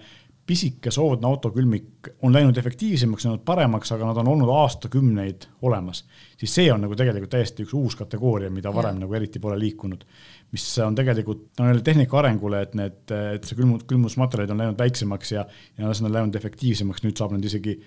pisike 0.49 0.89
soodne 0.91 1.27
autokülmik 1.29 2.09
on 2.25 2.33
läinud 2.33 2.57
efektiivsemaks, 2.57 3.27
läinud 3.27 3.43
paremaks, 3.45 3.91
aga 3.93 4.07
nad 4.09 4.17
on 4.17 4.31
olnud 4.31 4.49
aastakümneid 4.49 5.45
olemas, 5.61 6.01
siis 6.41 6.55
see 6.57 6.71
on 6.73 6.81
nagu 6.87 6.97
tegelikult 6.97 7.35
täiesti 7.35 7.67
üks 7.67 7.75
uus 7.77 7.97
kategooria, 7.99 8.49
mida 8.49 8.73
varem 8.73 8.97
ja. 8.97 9.03
nagu 9.03 9.17
eriti 9.19 9.41
pole 9.43 9.59
liikunud 9.61 10.07
mis 10.53 10.65
on 10.81 10.97
tegelikult 10.97 11.45
no, 11.59 11.69
tehnika 11.85 12.19
arengule, 12.23 12.63
et 12.65 12.75
need, 12.77 12.99
et 13.35 13.45
see 13.45 13.57
külmus, 13.59 13.85
külmusmaterjalid 13.89 14.53
on 14.55 14.63
läinud 14.63 14.79
väiksemaks 14.81 15.33
ja, 15.35 15.45
ja 15.77 15.85
nad 15.85 16.03
on 16.03 16.13
läinud 16.15 16.37
efektiivsemaks, 16.39 17.03
nüüd 17.05 17.19
saab 17.19 17.35
nad 17.35 17.45
isegi 17.45 17.77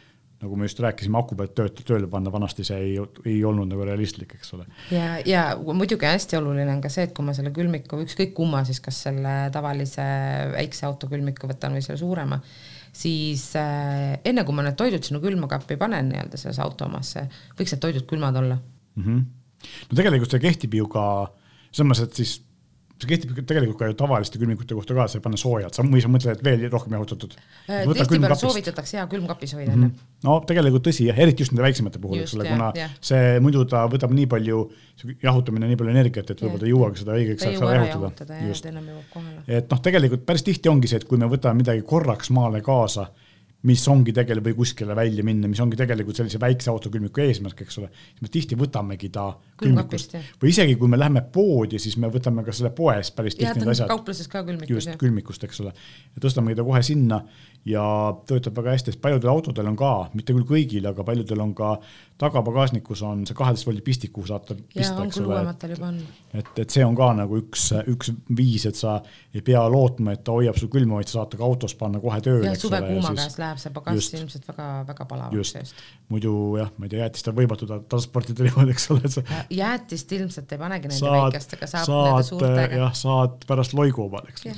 nagu 0.43 0.57
me 0.59 0.67
just 0.67 0.81
rääkisime, 0.83 1.19
aku 1.21 1.37
pealt 1.39 1.53
tööd, 1.55 1.81
tööle 1.87 2.09
panna, 2.11 2.33
vanasti 2.35 2.65
see 2.67 2.79
ei, 2.83 2.95
ei 3.31 3.37
olnud 3.47 3.69
nagu 3.71 3.85
realistlik, 3.87 4.35
eks 4.39 4.55
ole. 4.57 4.67
ja, 4.91 5.15
ja 5.27 5.45
muidugi 5.63 6.09
hästi 6.09 6.39
oluline 6.41 6.67
on 6.73 6.81
ka 6.83 6.91
see, 6.91 7.07
et 7.07 7.15
kui 7.15 7.27
ma 7.27 7.35
selle 7.37 7.53
külmiku, 7.55 8.01
ükskõik 8.03 8.35
kumma 8.35 8.65
siis, 8.67 8.81
kas 8.83 8.99
selle 9.07 9.37
tavalise 9.55 10.07
väikse 10.57 10.87
auto 10.89 11.11
külmiku 11.11 11.51
võtan 11.51 11.79
või 11.79 11.85
selle 11.87 12.01
suurema, 12.01 12.41
siis 12.93 13.45
äh, 13.59 14.19
enne 14.29 14.43
kui 14.49 14.59
ma 14.59 14.67
need 14.67 14.79
toidud 14.79 15.07
sinna 15.07 15.23
külmakappi 15.23 15.79
panen 15.81 16.11
nii-öelda 16.11 16.41
sellesse 16.41 16.65
auto 16.67 16.91
omasse, 16.91 17.29
võiks 17.59 17.77
need 17.77 17.85
toidud 17.87 18.09
külmad 18.11 18.43
olla 18.43 18.59
mm. 18.59 19.05
-hmm. 19.05 19.23
no 19.91 20.01
tegelikult 20.01 20.35
see 20.35 20.43
kehtib 20.43 20.75
ju 20.81 20.91
ka 20.91 21.05
selles 21.71 21.89
mõttes, 21.89 22.11
et 22.11 22.19
siis 22.19 22.41
see 23.01 23.09
kehtib 23.11 23.33
tegelikult 23.49 23.79
ka 23.81 23.89
ju 23.91 23.97
tavaliste 23.99 24.41
külmikute 24.41 24.77
kohta 24.77 24.97
ka, 24.97 25.07
sa 25.11 25.19
ei 25.19 25.25
pane 25.25 25.39
soojad, 25.41 25.75
sa 25.75 25.85
või 25.87 26.03
sa 26.05 26.11
mõtled, 26.13 26.39
et 26.39 26.45
veel 26.47 26.67
rohkem 26.71 26.95
jahutatud. 26.97 27.35
Äh, 27.67 27.87
tihtipeale 27.89 28.37
soovitatakse 28.39 28.99
jaa 28.99 29.07
külmkapis 29.11 29.55
hoida 29.57 29.73
mm. 29.75 29.89
-hmm. 29.89 30.13
no 30.29 30.37
tegelikult 30.49 30.87
tõsi 30.87 31.09
jah, 31.09 31.19
eriti 31.25 31.43
just 31.43 31.55
nende 31.55 31.67
väiksemate 31.67 32.03
puhul, 32.03 32.23
eks 32.23 32.37
ole, 32.39 32.47
kuna 32.51 32.71
ja. 32.79 32.89
see 33.01 33.41
muidu 33.45 33.65
ta 33.71 33.85
võtab 33.91 34.15
nii 34.15 34.29
palju, 34.37 34.63
jahutamine 35.23 35.73
nii 35.73 35.81
palju 35.81 35.97
energiat, 35.97 36.31
et 36.31 36.45
võib-olla 36.45 36.63
ta 36.63 36.69
ei 36.69 36.75
jõuagi 36.75 37.03
seda 37.03 37.19
õigeks 37.19 37.49
ajaks 37.49 37.67
ära 37.67 37.91
jahutada. 37.91 38.41
et 39.49 39.75
noh, 39.75 39.83
tegelikult 39.89 40.27
päris 40.27 40.47
tihti 40.47 40.73
ongi 40.73 40.91
see, 40.91 41.03
et 41.03 41.09
kui 41.09 41.19
me 41.19 41.31
võtame 41.31 41.65
midagi 41.65 41.83
korraks 41.83 42.31
maale 42.31 42.63
kaasa 42.63 43.09
mis 43.69 43.83
ongi 43.89 44.13
tegelikult, 44.15 44.49
või 44.49 44.59
kuskile 44.59 44.97
välja 44.97 45.23
minna, 45.27 45.49
mis 45.51 45.61
ongi 45.63 45.79
tegelikult 45.79 46.19
sellise 46.19 46.41
väikse 46.43 46.71
autokülmiku 46.73 47.23
eesmärk, 47.23 47.63
eks 47.63 47.79
ole, 47.79 47.91
siis 47.95 48.25
me 48.25 48.31
tihti 48.35 48.59
võtamegi 48.59 49.11
ta 49.15 49.29
külmikust 49.63 50.17
või 50.43 50.51
isegi 50.51 50.75
kui 50.81 50.91
me 50.91 50.99
läheme 50.99 51.23
poodi, 51.35 51.79
siis 51.83 51.97
me 52.03 52.11
võtame 52.13 52.43
ka 52.47 52.55
selle 52.57 52.73
poes 52.75 53.13
päris 53.15 53.39
tihti 53.39 53.63
need 53.63 53.75
asjad. 53.75 53.91
kaupluses 53.93 54.31
ka 54.33 54.43
külmikus. 54.47 54.75
just, 54.75 54.99
külmikust, 54.99 55.47
eks 55.47 55.63
ole. 55.63 55.75
ja 56.17 56.25
tõstamegi 56.25 56.59
ta 56.59 56.67
kohe 56.67 56.83
sinna 56.87 57.23
ja 57.69 57.85
töötab 58.27 58.57
väga 58.59 58.75
hästi, 58.75 58.91
sest 58.91 59.03
paljudel 59.03 59.31
autodel 59.31 59.69
on 59.71 59.77
ka, 59.79 59.93
mitte 60.19 60.35
küll 60.35 60.47
kõigil, 60.49 60.87
aga 60.91 61.05
paljudel 61.07 61.45
on 61.45 61.53
ka 61.55 61.77
tagapagasnikus 62.23 63.03
on 63.07 63.23
see 63.27 63.37
kaheteist 63.39 63.67
voldi 63.67 63.83
pistik, 63.87 64.13
kuhu 64.15 64.29
saate 64.31 64.57
pista, 64.59 65.05
eks 65.05 65.21
ole. 65.23 65.41
et, 66.35 66.51
et 66.65 66.75
see 66.75 66.85
on 66.87 66.97
ka 66.99 67.13
nagu 67.19 67.39
üks, 67.39 67.69
üks 67.91 68.13
viis, 68.39 68.67
et 68.71 68.79
sa 68.79 68.99
ei 69.35 69.43
pea 69.47 69.63
lootma, 69.71 70.17
et 70.17 70.25
ta 70.27 70.35
hoiab 70.35 70.59
sul 70.59 70.71
külma, 70.73 70.99
vaid 71.01 71.11
sa 71.11 71.21
saad 71.21 71.33
ta 71.33 71.41
ka 71.41 71.47
autos 71.47 71.75
panna 71.79 72.03
kohe 72.03 72.21
tööle. 72.25 72.51
ja 72.51 72.59
suve 72.59 72.83
kuuma 72.87 73.15
käes 73.19 73.39
läheb 73.53 73.63
see 73.63 73.75
pagass 73.77 74.11
ilmselt 74.19 74.49
väga-väga 74.51 75.09
palavaks 75.13 75.55
eest. 75.61 75.83
muidu 76.13 76.35
jah, 76.61 76.73
ma 76.77 76.89
ei 76.89 76.95
tea, 76.95 77.03
jäätist 77.05 77.33
on 77.33 77.39
võimatu 77.39 77.69
transportida 77.71 78.49
niimoodi, 78.49 78.77
eks 78.77 78.91
ole, 78.95 79.05
et 79.09 79.17
sa. 79.19 79.25
jäätist 79.63 80.19
ilmselt 80.19 80.55
ei 80.57 80.63
panegi 80.63 80.93
nende 80.93 81.17
väikestega, 81.17 81.71
saab 81.71 81.91
saad, 81.91 82.07
nende 82.11 82.31
suurtega. 82.31 82.85
jah, 82.85 82.95
saad 83.05 83.45
pärast 83.49 83.77
loigu 83.79 84.09
omale, 84.09 84.33
eks 84.35 84.49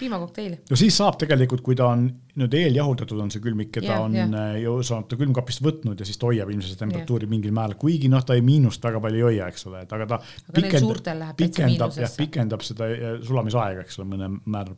ole 0.00 0.08
piimakokteili. 0.08 0.58
no 0.70 0.76
siis 0.78 0.96
saab 0.96 1.18
tegelikult, 1.20 1.62
kui 1.64 1.76
ta 1.78 1.90
on 1.92 2.06
nüüd 2.40 2.54
eeljahutatud, 2.56 3.18
on 3.20 3.30
see 3.32 3.42
külmik, 3.44 3.70
keda 3.74 3.90
Jah, 3.90 4.02
on 4.04 4.14
jah. 4.16 4.30
äh, 4.40 4.56
ju 4.62 4.76
saanud 4.86 5.08
ta 5.10 5.18
külmkapist 5.20 5.62
võtnud 5.64 6.00
ja 6.00 6.06
siis 6.08 6.18
ta 6.20 6.28
hoiab 6.30 6.50
ilmselt 6.52 6.78
temperatuuri 6.80 7.26
Jah. 7.26 7.32
mingil 7.34 7.54
määral, 7.54 7.76
kuigi 7.80 8.10
noh, 8.12 8.24
ta 8.26 8.36
ei 8.38 8.44
miinust 8.46 8.84
väga 8.84 9.02
palju 9.04 9.20
ei 9.20 9.26
hoia, 9.26 9.48
eks 9.52 9.66
ole, 9.70 9.84
et 9.84 9.94
aga 9.96 10.08
ta 10.14 10.20
Aga 10.20 10.62
täitsa 10.62 11.30
pikendab, 11.38 11.94
jah, 12.00 12.12
pikendab 12.16 12.66
seda 12.66 12.90
äh, 12.90 13.16
sulamisaega, 13.26 13.86
eks 13.86 14.00
ole, 14.00 14.10
mõne 14.14 14.30
määral. 14.44 14.76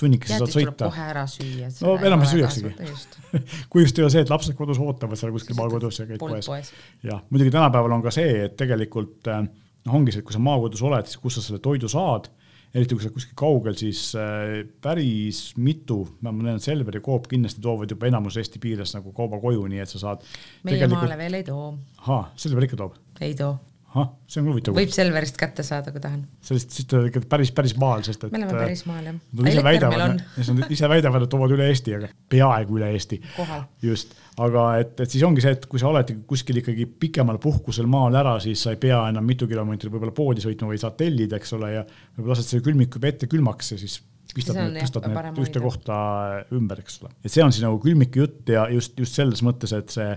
tunnikese 0.00 0.40
saad 0.40 0.54
sõita. 0.54 0.88
kohe 0.88 1.08
ära 1.12 1.26
süüa. 1.30 1.70
No 1.84 1.96
enam 2.02 2.24
ei 2.24 2.32
süüaksegi. 2.32 2.72
kui 3.70 3.84
just 3.84 3.98
ei 3.98 4.06
ole 4.06 4.14
see, 4.14 4.24
et 4.26 4.32
lapsed 4.32 4.56
kodus 4.58 4.80
ootavad 4.82 5.20
seal 5.20 5.34
kuskil 5.34 5.58
maakodus 5.58 6.00
ja 6.02 6.08
käid 6.08 6.22
poes. 6.22 6.72
jah, 7.04 7.22
muidugi 7.30 7.54
tänapäeval 7.54 7.98
on 7.98 8.02
ka 8.02 8.14
see, 8.14 8.48
et 8.48 8.56
tegelikult 8.58 9.30
äh, 9.30 9.44
noh, 9.44 9.98
ongi 10.00 10.14
see, 10.14 10.24
et 10.24 10.26
kui 10.26 10.34
sa 10.34 10.42
maakodus 10.42 10.82
oled, 10.84 11.06
siis 11.10 11.20
kus 11.22 11.38
sa 11.38 11.44
selle 11.44 11.62
toidu 11.62 11.90
saad, 11.92 12.30
eriti 12.74 12.96
kui 12.96 13.04
sa 13.04 13.08
oled 13.08 13.16
kuskil 13.18 13.36
kaugel, 13.38 13.76
siis 13.78 14.00
äh, 14.18 14.64
päris 14.82 15.42
mitu, 15.62 16.00
ma 16.26 16.32
näen, 16.34 16.62
Selver 16.62 16.98
ja 16.98 17.04
Coop 17.04 17.28
kindlasti 17.30 17.62
toovad 17.64 17.94
juba 17.94 18.08
enamus 18.10 18.38
Eesti 18.40 18.62
piires 18.62 18.96
nagu 18.96 19.14
kauba 19.16 19.38
koju, 19.42 19.66
nii 19.70 19.84
et 19.84 19.92
sa 19.94 20.02
saad. 20.02 20.26
meie 20.66 20.88
maale 20.90 21.18
veel 21.20 21.38
ei 21.40 21.46
too, 21.46 21.70
ahah, 22.02 22.32
Selver 22.40 22.66
ikka 22.66 22.80
toob? 22.82 22.98
ei 23.22 23.36
too. 23.38 23.54
Ahah, 23.94 24.10
see 24.30 24.42
on 24.42 24.48
huvitav. 24.50 24.74
võib 24.76 24.92
Selverist 24.94 25.36
kätte 25.38 25.64
saada, 25.66 25.92
kui 25.94 26.02
tahan. 26.02 26.24
sellest, 26.44 26.74
siis 26.74 26.88
te 26.90 26.98
olete 26.98 27.12
ikka 27.12 27.22
päris, 27.30 27.52
päris 27.54 27.74
maal, 27.80 28.02
sest 28.06 28.26
et. 28.26 28.32
me 28.34 28.40
oleme 28.40 28.56
päris 28.58 28.84
maal 28.88 29.06
jah. 29.06 29.20
Nad 29.38 29.50
ise 29.50 29.64
väidavad, 29.66 30.22
nad 30.58 30.74
ise 30.76 30.90
väidavad, 30.90 31.26
et 31.26 31.32
toovad 31.34 31.54
üle 31.54 31.68
Eesti, 31.70 31.94
aga 31.98 32.10
peaaegu 32.34 32.80
üle 32.80 32.90
Eesti. 32.96 33.20
just, 33.86 34.16
aga 34.42 34.64
et, 34.82 34.96
et 35.04 35.14
siis 35.14 35.22
ongi 35.26 35.44
see, 35.44 35.54
et 35.58 35.68
kui 35.70 35.82
sa 35.82 35.92
oled 35.92 36.10
kuskil 36.30 36.58
ikkagi 36.62 36.88
pikemal 37.06 37.38
puhkusel 37.42 37.86
maal 37.90 38.18
ära, 38.18 38.34
siis 38.42 38.66
sa 38.66 38.74
ei 38.74 38.80
pea 38.82 39.04
enam 39.12 39.26
mitu 39.26 39.48
kilomeetrit 39.50 39.94
võib-olla 39.94 40.16
poodi 40.16 40.42
sõitma, 40.44 40.72
vaid 40.72 40.82
saad 40.82 40.98
tellida, 40.98 41.38
eks 41.38 41.54
ole, 41.58 41.70
ja 41.78 41.86
võib-olla 41.86 42.34
lased 42.34 42.50
selle 42.50 42.66
külmiku 42.66 42.98
juba 42.98 43.14
ette 43.14 43.30
külmaks 43.30 43.74
ja 43.76 43.80
siis 43.80 44.00
pistad 44.34 44.56
need, 44.58 44.80
tõstad 44.82 45.04
need 45.06 45.42
ühte 45.44 45.60
kohta 45.62 45.96
ümber, 46.56 46.80
eks 46.82 47.02
ole. 47.04 47.12
et 47.22 47.30
see 47.30 47.44
on 47.44 47.54
siis 47.54 47.62
nagu 47.62 47.78
külmiku 47.82 48.24
jutt 48.24 48.50
ja 48.50 48.66
just, 48.72 48.98
just 48.98 49.14
selles 49.20 49.44
mõttes, 49.46 49.70
et 49.76 49.94
see 49.94 50.16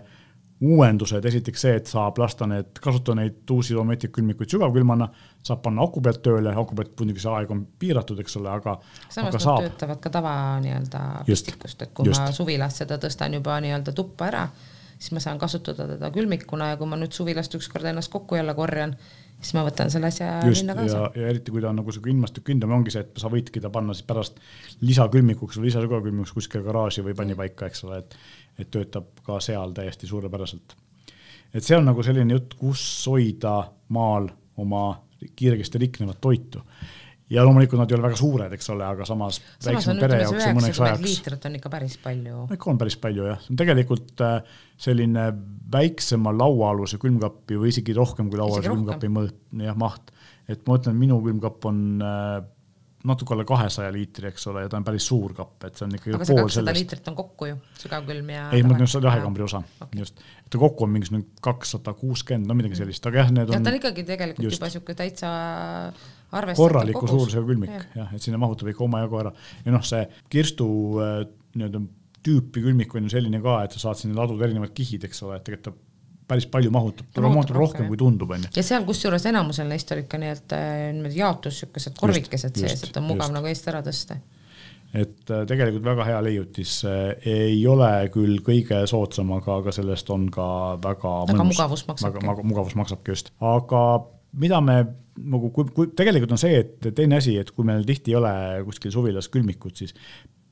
uuendused, 0.61 1.25
esiteks 1.29 1.61
see, 1.61 1.73
et 1.77 1.89
saab 1.89 2.17
lasta 2.17 2.47
need, 2.49 2.79
kasutada 2.81 3.19
neid 3.19 3.51
uusi 3.53 3.75
Dometic 3.77 4.13
külmikuid 4.15 4.49
sügavkülmana, 4.55 5.07
saab 5.45 5.61
panna 5.67 5.85
aku 5.85 6.01
pealt 6.05 6.23
tööle, 6.25 6.53
aku 6.57 6.77
pealt 6.79 6.95
muidugi 6.97 7.21
see 7.21 7.33
aeg 7.33 7.53
on 7.53 7.61
piiratud, 7.79 8.17
eks 8.23 8.39
ole, 8.39 8.49
aga, 8.55 8.73
samas 9.05 9.35
aga 9.35 9.37
nad 9.37 9.45
saab. 9.45 9.67
töötavad 9.67 10.01
ka 10.01 10.13
tava 10.17 10.33
nii-öelda 10.63 11.03
pistikust, 11.27 11.85
et 11.85 11.93
kui 11.93 12.09
just. 12.09 12.23
ma 12.23 12.33
suvilas 12.33 12.81
seda 12.81 12.97
tõstan 13.03 13.37
juba 13.37 13.59
nii-öelda 13.61 13.93
tuppa 13.97 14.31
ära, 14.31 14.47
siis 14.97 15.13
ma 15.13 15.21
saan 15.21 15.37
kasutada 15.41 15.85
teda 15.93 16.09
külmikuna 16.15 16.73
ja 16.73 16.81
kui 16.81 16.89
ma 16.89 16.97
nüüd 16.97 17.13
suvilast 17.13 17.53
ükskord 17.59 17.85
ennast 17.91 18.09
kokku 18.13 18.39
jälle 18.39 18.57
korjan, 18.57 18.97
siis 19.37 19.53
ma 19.53 19.61
võtan 19.67 19.93
selle 19.93 20.09
asja 20.09 20.39
just 20.47 20.65
linna 20.65 20.73
ja, 20.73 20.81
kaasa. 20.81 21.21
ja 21.21 21.29
eriti 21.35 21.53
kui 21.53 21.61
ta 21.61 21.69
on 21.69 21.77
nagu 21.83 21.93
sihuke 21.93 22.09
ilmastik 22.09 22.47
kündam, 22.49 22.73
ongi 22.73 22.97
see, 22.97 23.05
et 23.05 23.21
sa 23.21 23.29
võidki 23.29 23.61
ta 23.61 23.69
panna 23.73 23.93
siis 23.93 24.09
pärast 24.09 24.41
lisakülmikuks 24.81 25.61
või 25.61 25.69
lisasügavkülmikuks 25.69 26.33
kuskile 26.39 26.65
garaaži 26.65 27.05
või 27.05 27.13
pannipaika, 27.21 27.69
eks 27.69 27.85
ole, 27.85 28.01
et, 28.01 28.17
et 28.57 28.69
töötab 28.73 29.21
ka 29.25 29.39
seal 29.43 29.73
täiesti 29.77 30.09
suurepärasaselt. 30.09 30.75
et 31.53 31.63
see 31.63 31.77
on 31.77 31.85
nagu 31.87 32.03
selline 32.03 32.33
jutt, 32.37 32.55
kus 32.59 32.83
hoida 33.09 33.59
maal 33.93 34.29
oma 34.57 34.85
kiiresti 35.35 35.81
riknevat 35.81 36.21
toitu. 36.21 36.61
ja 37.29 37.43
loomulikult 37.43 37.81
nad 37.81 37.91
ei 37.91 37.97
ole 37.97 38.05
väga 38.05 38.15
suured, 38.15 38.53
eks 38.55 38.69
ole, 38.71 38.85
aga 38.87 39.05
samas. 39.05 39.41
samas 39.59 39.87
on 39.91 39.97
ütleme, 39.99 40.19
see 40.23 40.37
üheksakümmend 40.37 41.03
liitrit 41.03 41.47
on 41.49 41.57
ikka 41.59 41.71
päris 41.73 41.97
palju. 42.03 42.43
ikka 42.55 42.71
on 42.71 42.81
päris 42.81 42.97
palju 43.03 43.29
jah, 43.31 43.41
see 43.43 43.53
on 43.53 43.61
tegelikult 43.61 44.25
äh, 44.25 44.37
selline 44.87 45.29
väiksema 45.71 46.31
lauaaluse 46.35 46.99
külmkapi 47.01 47.59
või 47.59 47.73
isegi 47.73 47.95
rohkem 47.97 48.31
kui 48.31 48.39
lauaaluse 48.39 48.71
külmkapi 48.71 49.11
mõõt, 49.11 49.41
jah, 49.63 49.75
maht. 49.79 50.13
et 50.47 50.63
ma 50.67 50.79
ütlen, 50.79 50.95
minu 50.99 51.19
külmkapp 51.25 51.67
on 51.67 51.83
äh, 51.99 52.37
natuke 53.07 53.33
alla 53.35 53.45
kahesaja 53.47 53.91
liitri, 53.93 54.29
eks 54.31 54.47
ole, 54.51 54.65
ja 54.65 54.71
ta 54.71 54.79
on 54.79 54.85
päris 54.87 55.07
suur 55.09 55.33
kapp, 55.37 55.55
et 55.67 55.79
see 55.79 55.85
on 55.87 55.95
ikkagi 55.97 56.15
aga 56.17 56.27
see 56.27 56.37
kakssada 56.39 56.75
liitrit 56.77 57.09
on 57.11 57.17
kokku 57.17 57.49
ju, 57.49 57.57
sügavkülm 57.81 58.31
ja. 58.33 58.43
ei, 58.55 58.63
ma 58.65 58.73
mõtlen 58.73 58.91
seda 58.91 59.11
jahekambri 59.11 59.45
osa 59.47 59.61
Okei. 59.85 60.01
just, 60.01 60.23
et 60.43 60.51
ta 60.53 60.61
kokku 60.61 60.87
on 60.87 60.93
mingisugune 60.95 61.27
kakssada 61.43 61.95
kuuskümmend, 61.97 62.49
no 62.49 62.57
midagi 62.59 62.79
sellist, 62.81 63.09
aga 63.09 63.23
jah, 63.23 63.33
need 63.33 63.53
ja 63.53 63.59
on 63.59 63.67
ta 63.67 63.73
on 63.73 63.79
ikkagi 63.79 64.05
tegelikult 64.07 64.47
just. 64.47 64.59
juba 64.59 64.71
sihuke 64.73 64.97
täitsa 64.97 65.31
korraliku 66.57 67.07
suurusega 67.07 67.45
külmik 67.47 67.73
Jah. 67.73 67.87
jah, 68.01 68.15
et 68.17 68.23
sinna 68.23 68.41
mahutab 68.41 68.71
ikka 68.73 68.85
omajagu 68.87 69.21
ära 69.23 69.33
ja 69.65 69.75
noh, 69.75 69.85
see 69.87 70.03
kirstu 70.33 70.67
äh, 71.03 71.19
nii-öelda 71.57 71.83
tüüpi 72.27 72.63
külmik 72.65 72.95
on 72.97 73.07
ju 73.07 73.13
selline 73.13 73.39
ka, 73.43 73.61
et 73.63 73.75
sa 73.75 73.87
saad 73.87 74.01
sinna 74.01 74.17
laduda 74.19 74.47
erinevad 74.47 74.73
kihid, 74.75 75.05
eks 75.07 75.23
ole, 75.23 75.37
et 75.39 75.45
tegelikult 75.47 75.77
ta 75.77 75.86
päris 76.27 76.47
palju 76.51 76.71
mahutab, 76.73 77.07
Ta 77.13 77.21
ta 77.21 77.29
mahutab 77.29 77.55
rohkem, 77.55 77.61
rohkem, 77.61 77.91
kui 77.91 77.99
tundub, 77.99 78.31
on 78.35 78.47
ju. 78.47 78.53
ja 78.57 78.63
seal 78.65 78.85
kusjuures 78.87 79.27
enamusel 79.31 79.69
neist 79.71 79.91
oli 79.95 80.05
ikka 80.05 80.19
nii-öelda 80.21 80.59
niimoodi 80.97 81.21
jaotus, 81.21 81.61
siukesed 81.63 81.95
korvikesed 81.99 82.59
sees, 82.59 82.83
et 82.89 82.99
on 82.99 83.07
mugav 83.07 83.29
just. 83.29 83.37
nagu 83.37 83.51
eest 83.51 83.71
ära 83.71 83.81
tõsta. 83.85 84.19
et 84.93 85.33
äh, 85.33 85.45
tegelikult 85.49 85.87
väga 85.87 86.05
hea 86.11 86.19
leiutis, 86.27 86.75
ei 87.25 87.57
ole 87.67 87.91
küll 88.13 88.39
kõige 88.45 88.83
soodsam, 88.91 89.33
aga, 89.39 89.59
aga 89.63 89.73
sellest 89.75 90.09
on 90.15 90.29
ka 90.33 90.47
väga 90.83 91.15
Aga 91.23 91.33
mõnus. 91.39 91.55
mugavus 91.55 91.87
maksabki. 91.89 92.27
väga 92.27 92.47
mugavus 92.53 92.77
maksabki 92.79 93.15
just, 93.15 93.33
aga 93.41 93.83
mida 94.37 94.61
me 94.61 94.81
nagu, 95.17 95.49
kui, 95.53 95.67
kui 95.73 95.91
tegelikult 95.97 96.35
on 96.35 96.41
see, 96.41 96.59
et 96.61 96.89
teine 96.95 97.17
asi, 97.21 97.37
et 97.41 97.49
kui 97.51 97.65
meil 97.67 97.85
tihti 97.87 98.13
ei 98.13 98.19
ole 98.19 98.33
kuskil 98.67 98.93
suvilas 98.93 99.29
külmikut, 99.33 99.79
siis 99.79 99.95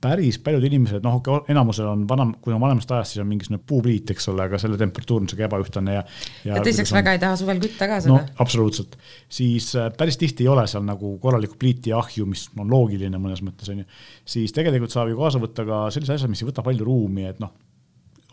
päris 0.02 0.38
paljud 0.44 0.64
inimesed, 0.68 1.04
noh, 1.06 1.18
okei, 1.20 1.40
enamusel 1.54 1.88
on 1.90 2.04
vanem, 2.10 2.34
kui 2.44 2.54
on 2.54 2.62
vanemast 2.62 2.92
ajast, 2.92 3.14
siis 3.16 3.24
on 3.24 3.30
mingisugune 3.30 3.62
puupliit, 3.68 4.12
eks 4.14 4.30
ole, 4.32 4.46
aga 4.50 4.60
selle 4.62 4.78
temperatuur 4.80 5.24
on 5.24 5.30
sihuke 5.32 5.48
ebaühtlane 5.48 5.98
ja. 5.98 6.04
ja 6.46 6.62
teiseks 6.66 6.94
on- 6.94 7.00
väga 7.00 7.16
ei 7.16 7.22
taha 7.24 7.40
suvel 7.40 7.62
kütta 7.64 7.90
ka 7.90 8.00
seda 8.04 8.14
no.. 8.14 8.20
absoluutselt, 8.44 8.98
siis 9.40 9.72
äh, 9.80 9.90
päris 9.98 10.20
tihti 10.22 10.46
ei 10.46 10.52
ole 10.52 10.68
seal 10.72 10.86
nagu 10.88 11.16
korralikku 11.24 11.58
pliiti 11.62 11.94
ja 11.94 12.02
ahju, 12.04 12.28
mis 12.30 12.48
on 12.60 12.70
loogiline 12.72 13.22
mõnes 13.22 13.42
mõttes 13.46 13.72
on 13.74 13.82
ju. 13.84 13.90
siis 14.36 14.54
tegelikult 14.56 14.94
saab 14.94 15.10
ju 15.12 15.20
kaasa 15.20 15.42
võtta 15.42 15.66
ka 15.68 15.86
sellise 15.96 16.20
asja, 16.20 16.32
mis 16.32 16.44
ei 16.44 16.50
võta 16.52 16.66
palju 16.66 16.88
ruumi, 16.88 17.30
et 17.32 17.42
noh. 17.44 17.54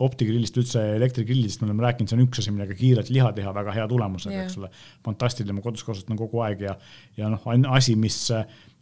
Optigrillist 0.01 0.57
üldse 0.57 0.81
elektrigrillidest 0.95 1.61
me 1.61 1.69
oleme 1.69 1.85
rääkinud, 1.85 2.09
see 2.09 2.17
on 2.17 2.25
üks 2.25 2.41
asi, 2.41 2.53
millega 2.53 2.75
kiirelt 2.77 3.11
liha 3.13 3.29
teha 3.37 3.53
väga 3.53 3.75
hea 3.75 3.87
tulemusega 3.91 4.35
Jah. 4.35 4.47
eks 4.47 4.57
ole. 4.61 4.69
fantastiline, 5.05 5.57
ma 5.57 5.65
kodus 5.65 5.85
kasutan 5.85 6.17
kogu 6.17 6.41
aeg 6.45 6.63
ja, 6.65 6.77
ja 7.17 7.29
noh, 7.29 7.45
asi, 7.75 7.95
mis 7.99 8.17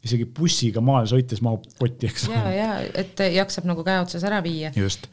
isegi 0.01 0.25
bussiga 0.25 0.81
maale 0.81 1.09
sõites 1.11 1.43
mahub 1.45 1.65
kotti, 1.77 2.09
eks 2.09 2.25
ja, 2.31 2.45
ja 2.55 2.69
et 2.97 3.21
jaksab 3.35 3.67
nagu 3.69 3.83
käe 3.85 3.99
otsas 4.01 4.23
ära 4.27 4.39
viia. 4.43 4.71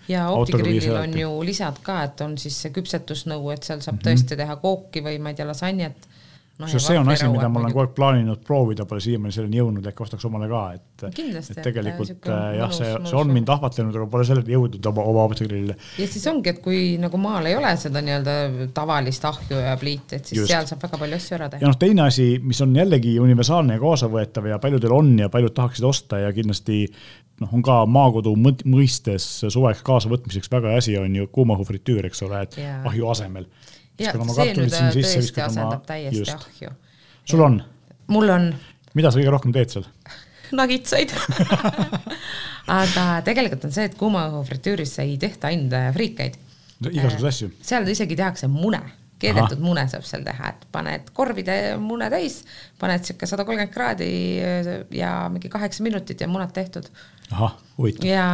ja 0.09 0.29
optigrillil 0.33 0.97
on 0.97 1.19
ju 1.19 1.33
lisad 1.45 1.83
ka, 1.85 2.01
et 2.09 2.23
on 2.25 2.39
siis 2.41 2.57
see 2.63 2.73
küpsetusnõu, 2.77 3.51
et 3.53 3.69
seal 3.69 3.83
saab 3.85 3.99
mm 3.99 4.01
-hmm. 4.01 4.07
tõesti 4.09 4.39
teha 4.41 4.57
kooki 4.63 5.05
või 5.05 5.19
ma 5.21 5.35
ei 5.35 5.41
tea, 5.41 5.49
lasanjat 5.49 6.08
no,. 6.59 6.69
see 6.69 6.99
on 6.99 7.09
asi, 7.09 7.29
mida 7.31 7.49
ma 7.49 7.61
olen 7.61 7.73
kogu 7.73 7.83
aeg 7.85 7.93
plaaninud 7.97 8.43
proovida, 8.47 8.87
pole 8.89 9.03
siiamaani 9.03 9.35
selleni 9.35 9.61
jõudnud, 9.61 9.87
äkki 9.91 10.05
ostaks 10.05 10.27
omale 10.29 10.49
ka, 10.51 10.63
et. 10.75 11.05
Et 11.09 11.61
tegelikult 11.63 12.11
sihuke 12.11 12.33
äh, 12.35 12.57
jah, 12.59 12.73
see, 12.75 12.91
see 13.09 13.19
on 13.19 13.31
mind 13.35 13.53
ahvatlenud, 13.55 13.95
aga 13.95 14.09
pole 14.11 14.27
selleni 14.29 14.57
jõudnud 14.57 14.91
oma, 14.93 15.05
oma 15.13 15.27
optigrillile. 15.29 15.79
ja 15.99 16.09
siis 16.11 16.27
ongi, 16.31 16.55
et 16.55 16.61
kui 16.65 16.83
nagu 17.01 17.21
maal 17.23 17.47
ei 17.51 17.57
ole 17.59 17.71
seda 17.81 18.03
nii-öelda 18.05 18.37
tavalist 18.77 19.29
ahju 19.29 19.63
ja 19.63 19.77
pliiti, 19.81 20.19
et 20.19 20.33
siis 20.33 20.43
Just. 20.43 20.53
Seal 20.53 20.69
saab 20.71 20.83
väga 20.87 21.01
palju 21.05 21.21
asju 21.21 21.39
ära 21.39 21.51
teha 21.53 21.63
ja. 21.63 21.71
noh, 21.71 21.79
teine 21.79 22.07
asi, 22.09 22.29
mis 22.43 22.61
on 22.65 22.75
jällegi 22.77 23.17
universaalne 23.23 23.79
ja 23.79 23.83
kaasavõetav 23.83 24.51
ja 24.53 24.61
paljudel 24.63 24.95
on 24.99 25.15
ja 25.23 25.31
paljud 25.33 25.55
tahaksid 25.57 25.87
osta 25.89 26.23
ja 26.25 26.35
kindlasti 26.35 26.85
noh, 27.43 27.55
on 27.55 27.65
ka 27.65 27.81
maakodu 27.89 28.35
mõistes 28.39 29.27
suveks 29.47 29.83
kaasavõtmiseks 29.87 30.51
väga 30.53 30.75
hea 30.75 30.83
asi 30.83 30.97
on 31.01 31.17
ju 31.17 31.29
kuumahufritüür, 31.33 32.07
eks 32.09 32.23
ole, 32.27 32.45
et 32.47 32.59
Jaa. 32.61 32.81
ahju 32.91 33.11
asemel. 33.13 33.49
Ja 33.99 34.15
see 34.15 34.55
nüüd 34.59 34.73
äh, 34.73 34.91
tõesti 34.95 35.45
asendab 35.45 35.85
täiesti 35.89 36.25
just. 36.25 36.49
ahju. 36.53 36.73
sul 37.29 37.45
on, 37.45 37.61
mul 38.13 38.35
on 38.35 38.51
mida 38.99 39.13
sa 39.13 39.21
kõige 39.21 39.35
rohkem 39.35 39.55
teed 39.55 39.75
seal? 39.75 39.89
nagitsaid 40.59 41.13
aga 42.81 43.09
tegelikult 43.27 43.69
on 43.69 43.75
see, 43.75 43.89
et 43.89 43.99
kuumaõhufritüüris 43.99 44.95
ei 45.05 45.19
tehta 45.21 45.51
ainult 45.51 45.77
äh, 45.77 45.91
friikeid. 45.97 46.39
igasuguseid 46.89 47.29
asju. 47.33 47.51
seal 47.65 47.89
isegi 47.93 48.17
tehakse 48.19 48.49
mune, 48.53 48.81
keedetud 49.21 49.61
mune 49.63 49.85
saab 49.91 50.07
seal 50.09 50.25
teha, 50.27 50.55
et 50.55 50.67
paned 50.73 51.13
korvide 51.17 51.59
mune 51.83 52.09
täis, 52.13 52.41
paned 52.81 53.05
sihuke 53.05 53.29
sada 53.29 53.47
kolmkümmend 53.49 53.75
kraadi 53.75 54.11
äh, 54.41 54.73
ja 54.95 55.13
mingi 55.33 55.53
kaheksa 55.53 55.85
minutit 55.87 56.25
ja 56.25 56.31
munad 56.31 56.55
tehtud. 56.57 56.89
ahah, 57.31 57.59
huvitav. 57.77 58.09
ja 58.09 58.27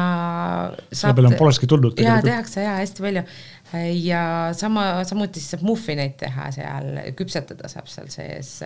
selle 0.92 1.16
peale 1.18 1.33
on 1.33 1.38
polekski 1.40 1.71
tulnud 1.71 1.99
ja 2.02 2.21
tehakse 2.23 2.62
ja 2.66 2.78
hästi 2.78 3.06
palju 3.06 3.26
ja 3.73 4.25
sama, 4.56 5.04
samuti 5.09 5.40
siis 5.40 5.54
saab 5.54 5.64
muffineid 5.66 6.18
teha 6.21 6.50
seal, 6.54 7.00
küpsetada 7.18 7.71
saab 7.73 7.88
seal 7.90 8.11
sees 8.12 8.61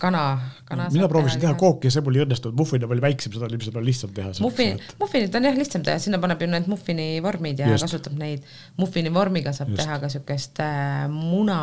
kana, 0.00 0.40
kana. 0.64 0.88
mina 0.92 1.08
proovisin 1.08 1.40
teha 1.40 1.54
kooki 1.58 1.88
ja 1.88 1.94
see 1.94 2.02
mul 2.04 2.18
ei 2.18 2.24
õnnestunud, 2.24 2.56
muffin 2.58 2.84
on 2.84 2.90
palju 2.90 3.04
väiksem, 3.04 3.34
seda 3.34 3.46
oli 3.46 3.58
ilmselt 3.58 3.76
palju 3.76 3.88
lihtsam 3.88 4.14
teha. 4.16 4.32
Muffin, 4.42 4.80
muffinit 5.00 5.38
on 5.38 5.48
jah 5.48 5.58
lihtsam 5.58 5.84
teha, 5.86 6.02
sinna 6.02 6.20
paneb 6.22 6.42
ju 6.42 6.48
need 6.50 6.68
muffini 6.70 7.06
vormid 7.24 7.62
ja 7.62 7.70
Just. 7.70 7.86
Kasutab 7.86 8.18
neid. 8.18 8.44
muffini 8.80 9.12
vormiga 9.14 9.54
saab 9.56 9.70
Just. 9.72 9.82
Teha 9.82 10.00
ka 10.02 10.10
siukest 10.12 10.60
äh, 10.64 11.06
muna, 11.12 11.60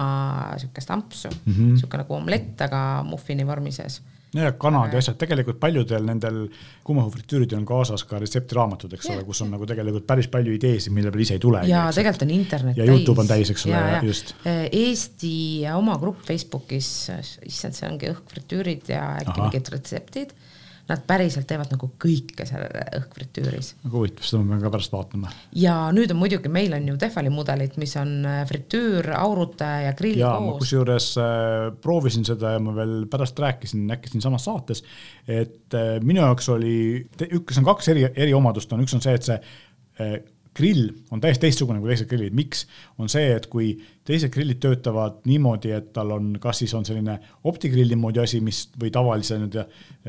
siukest 0.63 0.95
ampsu 0.95 1.31
mm. 1.33 1.53
-hmm. 1.53 1.77
siuke 1.83 2.01
nagu 2.01 2.17
omlett, 2.17 2.55
aga 2.67 3.03
muffini 3.07 3.47
vormi 3.47 3.75
sees. 3.75 4.01
Ja 4.33 4.51
kanad 4.59 4.93
ja 4.93 5.01
asjad, 5.01 5.17
tegelikult 5.19 5.59
paljudel 5.59 6.05
nendel 6.07 6.37
kuumahufritüüridel 6.87 7.59
on 7.59 7.65
kaasas 7.67 8.03
ka 8.07 8.19
retseptiraamatud, 8.21 8.93
eks 8.95 9.09
ole, 9.11 9.25
kus 9.27 9.41
on 9.45 9.51
nagu 9.55 9.67
tegelikult 9.67 10.05
päris 10.07 10.29
palju 10.31 10.55
ideesid, 10.55 10.93
mille 10.95 11.11
peale 11.11 11.25
ise 11.25 11.35
ei 11.37 11.43
tule. 11.43 11.63
ja 11.67 11.83
tegelikult 11.95 12.27
on 12.27 12.33
internet 12.35 12.77
Ja 12.79 12.87
YouTube 12.87 13.21
on 13.21 13.27
täis, 13.27 13.51
eks 13.51 13.65
ole, 13.67 13.75
ja, 13.75 13.97
ja. 13.97 13.99
just. 14.07 14.35
Eesti 14.45 15.33
oma 15.75 15.97
grupp 16.01 16.23
Facebookis, 16.27 16.91
issand, 17.45 17.75
see 17.77 17.89
ongi 17.89 18.11
õhkfritüürid 18.13 18.93
ja 18.93 19.03
äkki 19.19 19.37
mingid 19.41 19.73
retseptid. 19.75 20.35
Nad 20.91 21.03
päriselt 21.07 21.47
teevad 21.49 21.71
nagu 21.73 21.89
kõike 22.01 22.45
seal 22.47 22.65
õhkfritüüris. 22.99 23.73
väga 23.85 23.97
huvitav, 23.97 24.25
seda 24.27 24.41
ma 24.41 24.53
pean 24.53 24.63
ka 24.65 24.73
pärast 24.75 24.95
vaatama. 24.95 25.31
ja 25.57 25.75
nüüd 25.95 26.13
on 26.13 26.19
muidugi, 26.21 26.51
meil 26.51 26.75
on 26.77 26.89
ju 26.91 26.97
Tehvali 27.01 27.31
mudelid, 27.33 27.77
mis 27.81 27.95
on 28.01 28.13
äh, 28.27 28.41
fritüür, 28.49 29.11
aurutaja 29.17 29.87
ja 29.87 29.95
grill 29.97 30.21
ja 30.21 30.33
koos. 30.37 30.59
kusjuures 30.65 31.09
äh, 31.21 31.69
proovisin 31.83 32.27
seda 32.27 32.55
ja 32.55 32.61
ma 32.63 32.75
veel 32.77 33.07
pärast 33.11 33.39
rääkisin 33.41 33.89
äkki 33.95 34.13
siinsamas 34.13 34.45
saates, 34.49 34.83
et 35.27 35.77
äh, 35.77 35.95
minu 36.03 36.23
jaoks 36.23 36.51
oli, 36.53 36.75
üks 37.31 37.61
on 37.61 37.67
kaks 37.71 37.91
eri, 37.95 38.05
eriomadust 38.11 38.73
on, 38.75 38.85
üks 38.85 38.97
on 38.97 39.03
see, 39.03 39.17
et 39.17 39.31
see 39.31 39.41
grill 40.57 40.89
on 41.11 41.21
täiesti 41.23 41.45
teistsugune 41.47 41.79
kui 41.79 41.93
teised 41.93 42.09
grillid, 42.11 42.35
miks? 42.35 42.65
on 42.99 43.09
see, 43.09 43.31
et 43.35 43.47
kui 43.51 43.71
teised 44.05 44.31
grillid 44.33 44.57
töötavad 44.61 45.19
niimoodi, 45.29 45.71
et 45.75 45.91
tal 45.93 46.11
on, 46.15 46.31
kas 46.41 46.61
siis 46.63 46.73
on 46.77 46.85
selline 46.85 47.15
optigrilli 47.47 47.95
moodi 47.99 48.21
asi, 48.23 48.39
mis 48.43 48.63
või 48.81 48.89
tavalise 48.93 49.37
nii-öelda, 49.37 49.65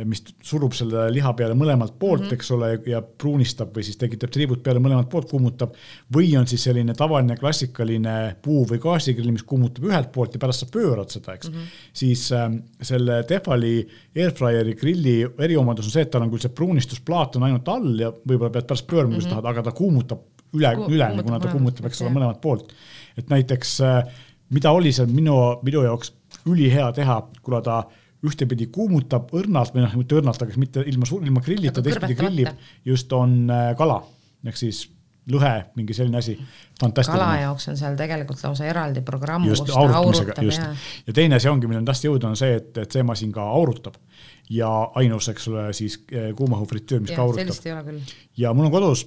mis 0.08 0.25
surub 0.42 0.75
selle 0.76 1.04
liha 1.12 1.32
peale 1.37 1.54
mõlemalt 1.58 1.99
poolt 2.00 2.25
mm, 2.25 2.30
-hmm. 2.30 2.40
eks 2.40 2.50
ole, 2.56 2.70
ja 2.88 3.02
pruunistab 3.02 3.76
või 3.76 3.84
siis 3.87 4.00
tekitab 4.00 4.32
triibud 4.32 4.62
peale 4.64 4.80
mõlemalt 4.80 5.11
poolt, 5.12 5.28
kuumutab. 5.30 5.76
või 6.16 6.32
on 6.40 6.49
siis 6.49 6.64
selline 6.64 6.96
tavaline 6.96 7.37
klassikaline 7.37 8.16
puu- 8.42 8.64
või 8.70 8.80
gaasigrill, 8.80 9.32
mis 9.32 9.46
kuumutab 9.46 9.84
ühelt 9.84 10.12
poolt 10.12 10.34
ja 10.34 10.40
pärast 10.40 10.64
sa 10.64 10.70
pöörad 10.72 11.12
seda, 11.12 11.37
eks 11.37 11.50
mm. 11.50 11.54
-hmm. 11.54 11.78
siis 11.92 12.32
äh, 12.32 12.50
selle 12.82 13.22
Tefali 13.28 13.88
Airfryeri 14.16 14.75
grilli 14.75 15.20
eriomadus 15.38 15.87
on 15.87 15.92
see, 15.92 16.02
et 16.02 16.11
tal 16.11 16.25
on 16.25 16.32
küll 16.32 16.42
see 16.42 16.56
pruunistusplaat 16.56 17.37
on 17.37 17.49
ainult 17.49 17.68
all 17.68 18.00
ja 18.00 18.11
võib-olla 18.11 18.50
pead 18.50 18.66
pärast 18.66 18.87
pöörama, 18.87 19.14
kui 19.14 19.20
mm 19.20 19.26
-hmm. 19.26 19.28
sa 19.28 19.40
tahad, 19.42 19.52
aga 19.52 19.62
ta 19.62 19.72
kuumutab 19.76 20.32
üle 20.56 20.75
üleni, 20.88 21.25
kuna 21.25 21.40
ta 21.40 21.52
kuumutab, 21.52 21.88
eks 21.88 22.02
ole, 22.04 22.12
mõlemalt 22.14 22.42
poolt. 22.42 22.75
et 23.16 23.28
näiteks 23.32 23.80
äh, 23.87 24.12
mida 24.52 24.73
oli 24.76 24.92
seal 24.94 25.11
minu, 25.12 25.37
minu 25.66 25.85
jaoks 25.87 26.12
ülihea 26.49 26.88
teha, 26.97 27.18
kuna 27.44 27.61
ta 27.64 27.82
ühtepidi 28.23 28.68
kuumutab 28.73 29.32
õrnalt 29.35 29.75
või 29.75 29.85
noh, 29.85 29.94
mitte 29.99 30.18
õrnalt, 30.21 30.42
aga 30.44 30.59
mitte 30.61 30.82
ilma, 30.87 31.06
ilma 31.18 31.42
grillita, 31.42 31.82
teistpidi 31.82 32.18
grillib, 32.18 32.66
just 32.87 33.12
on 33.16 33.44
äh, 33.50 33.73
kala 33.78 34.02
ehk 34.47 34.59
siis 34.59 34.85
lõhe, 35.30 35.52
mingi 35.78 35.94
selline 35.94 36.18
asi. 36.18 36.35
kala 36.80 37.28
jaoks 37.38 37.68
on 37.71 37.76
seal 37.78 37.94
tegelikult 37.99 38.42
lausa 38.42 38.66
eraldi 38.66 39.04
programm. 39.06 39.47
just, 39.47 39.71
aurutamisega, 39.71 40.35
just. 40.42 40.62
ja 41.06 41.14
teine 41.14 41.38
asi 41.38 41.50
ongi, 41.50 41.71
milleni 41.71 41.87
tahtsin 41.87 42.11
jõuda, 42.11 42.32
on 42.32 42.38
see, 42.38 42.56
et, 42.59 42.78
et 42.82 42.99
see 42.99 43.06
masin 43.06 43.32
ka 43.35 43.44
aurutab. 43.59 43.99
ja 44.50 44.68
ainus, 44.99 45.28
eks 45.30 45.49
ole, 45.49 45.68
siis 45.78 46.00
äh, 46.12 46.30
kuumahufritöör, 46.38 47.02
mis 47.02 47.14
ja, 47.14 47.21
ka 47.21 47.26
aurutab. 47.26 47.92
ja 48.37 48.54
mul 48.54 48.71
on 48.71 48.75
kodus 48.75 49.06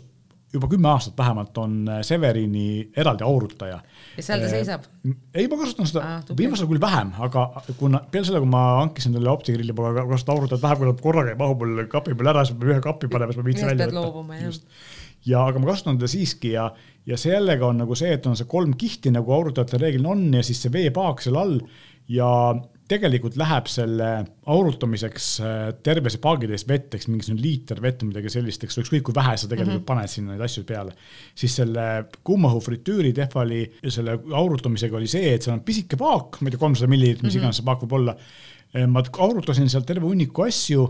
juba 0.54 0.70
kümme 0.72 0.90
aastat 0.92 1.18
vähemalt 1.18 1.58
on 1.58 1.78
äh, 1.90 2.02
Severini 2.06 2.92
eraldi 2.98 3.24
aurutaja. 3.24 3.80
ja 4.18 4.24
seal 4.24 4.44
ta 4.44 4.50
äh, 4.50 4.52
seisab? 4.52 4.86
ei, 5.34 5.48
ma 5.52 5.58
kasutan 5.60 5.90
seda 5.90 6.04
ah, 6.04 6.36
viimasel 6.38 6.66
ajal 6.66 6.74
küll 6.74 6.84
vähem, 6.84 7.14
aga 7.28 7.46
kuna 7.80 8.02
peale 8.12 8.30
selle, 8.30 8.42
kui 8.44 8.52
ma 8.52 8.66
hankisin 8.82 9.16
talle 9.18 9.32
optigrilli, 9.34 9.76
ma 9.78 9.94
kasutan 10.02 10.36
aurutajat 10.36 10.66
vähem, 10.66 10.82
kui 10.82 10.92
ta 10.92 11.08
korraga 11.08 11.34
ei 11.34 11.40
mahu 11.40 11.58
mul 11.64 11.82
kapi 11.92 12.18
peal 12.20 12.32
ära, 12.34 12.46
siis 12.46 12.58
ma 12.58 12.64
pean 12.64 12.76
ühe 12.76 12.86
kapi 12.86 13.12
panema, 13.12 13.34
siis 13.34 13.42
ma 13.42 13.50
viitsin 13.50 13.72
välja 13.72 13.90
võtta. 13.90 14.62
ja 15.32 15.48
aga 15.50 15.64
ma 15.64 15.72
kasutan 15.72 16.00
teda 16.00 16.12
siiski 16.12 16.54
ja, 16.54 16.70
ja 17.10 17.20
see 17.20 17.34
jällegi 17.34 17.68
on 17.68 17.84
nagu 17.84 17.98
see, 17.98 18.14
et 18.16 18.30
on 18.30 18.38
see 18.40 18.50
kolm 18.50 18.78
kihti 18.80 19.14
nagu 19.16 19.36
aurutajatel 19.36 19.88
reeglina 19.88 20.14
on 20.14 20.30
ja 20.40 20.46
siis 20.46 20.62
see 20.66 20.74
veepaak 20.74 21.26
seal 21.26 21.42
all 21.42 21.60
ja 22.12 22.30
tegelikult 22.90 23.38
läheb 23.40 23.70
selle 23.72 24.10
aurutamiseks 24.52 25.30
äh, 25.42 25.62
terve 25.86 26.12
see 26.14 26.22
paagitäis 26.22 26.66
vett, 26.70 26.94
eks 26.94 27.08
mingisugune 27.10 27.42
liiter 27.42 27.82
vett 27.82 28.04
või 28.04 28.12
midagi 28.12 28.34
sellist, 28.36 28.66
eks 28.66 28.78
ükskõik 28.84 29.08
kui 29.08 29.16
vähe 29.18 29.34
sa 29.42 29.50
tegelikult 29.50 29.80
mm 29.80 29.82
-hmm. 29.82 29.88
paned 29.90 30.12
sinna 30.12 30.34
neid 30.34 30.46
asju 30.46 30.64
peale. 30.70 30.94
siis 31.36 31.56
selle 31.62 31.86
kuumaõhu 32.24 32.62
fritüüri 32.62 33.14
tehvali 33.14 33.64
selle 33.88 34.20
aurutamisega 34.42 34.98
oli 34.98 35.10
see, 35.10 35.34
et 35.34 35.42
seal 35.42 35.58
on 35.58 35.66
pisike 35.66 35.98
paak, 35.98 36.42
ma 36.42 36.50
ei 36.50 36.56
tea, 36.56 36.62
kolmsada 36.62 36.92
milliliitrit, 36.92 37.24
mis 37.24 37.34
mm 37.34 37.38
-hmm. 37.38 37.44
iganes 37.44 37.62
see 37.62 37.66
paak 37.66 37.82
võib 37.86 37.98
olla. 38.02 38.18
Äh, 38.76 38.88
ma 38.88 39.04
aurutasin 39.18 39.70
sealt 39.70 39.90
terve 39.90 40.06
hunniku 40.06 40.46
asju 40.46 40.86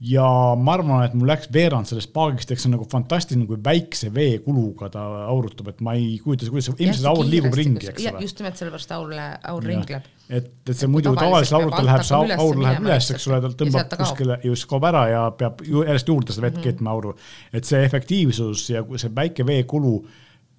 ja 0.00 0.26
ma 0.56 0.76
arvan, 0.78 1.02
et 1.04 1.14
mul 1.18 1.28
läks 1.28 1.50
veerand 1.52 1.88
sellest 1.88 2.12
paagist, 2.14 2.50
eks 2.50 2.64
see 2.64 2.70
on 2.70 2.76
nagu 2.78 2.86
fantastiline, 2.90 3.46
kui 3.48 3.58
väikse 3.64 4.08
veekuluga 4.14 4.88
ta 4.88 5.02
aurutab, 5.26 5.68
et 5.74 5.82
ma 5.84 5.96
ei 5.98 6.14
kujuta, 6.22 6.48
kuidas 6.48 6.70
ilmselt 6.76 7.10
aur 7.10 7.26
liigub 7.26 7.58
ringi, 7.58 7.90
eks 7.90 8.06
ole. 8.06 8.24
just 8.24 8.40
nimelt 8.40 8.56
sellepärast 8.60 8.96
aur, 8.96 9.12
aur 9.52 9.66
ringleb. 9.66 10.08
Et, 10.30 10.48
et 10.68 10.76
see 10.76 10.88
muidu 10.90 11.12
tavalisel 11.18 11.58
aurutaja 11.58 11.88
läheb 11.88 12.06
see 12.06 12.38
aur 12.38 12.62
läheb 12.62 12.86
üles, 12.86 13.10
eks 13.14 13.28
ole, 13.30 13.42
ta 13.44 13.52
tõmbab 13.64 13.94
kuskile, 14.00 14.40
just 14.46 14.68
kaob 14.70 14.86
ära 14.90 15.04
ja 15.10 15.26
peab 15.36 15.62
järjest 15.66 16.10
juurde 16.12 16.34
seda 16.34 16.46
vett 16.46 16.58
mm 16.58 16.62
-hmm. 16.62 16.80
keetma 16.80 16.90
auru. 16.90 17.14
et 17.52 17.64
see 17.64 17.84
efektiivsus 17.84 18.70
ja 18.70 18.84
see 18.96 19.14
väike 19.14 19.46
veekulu 19.46 19.94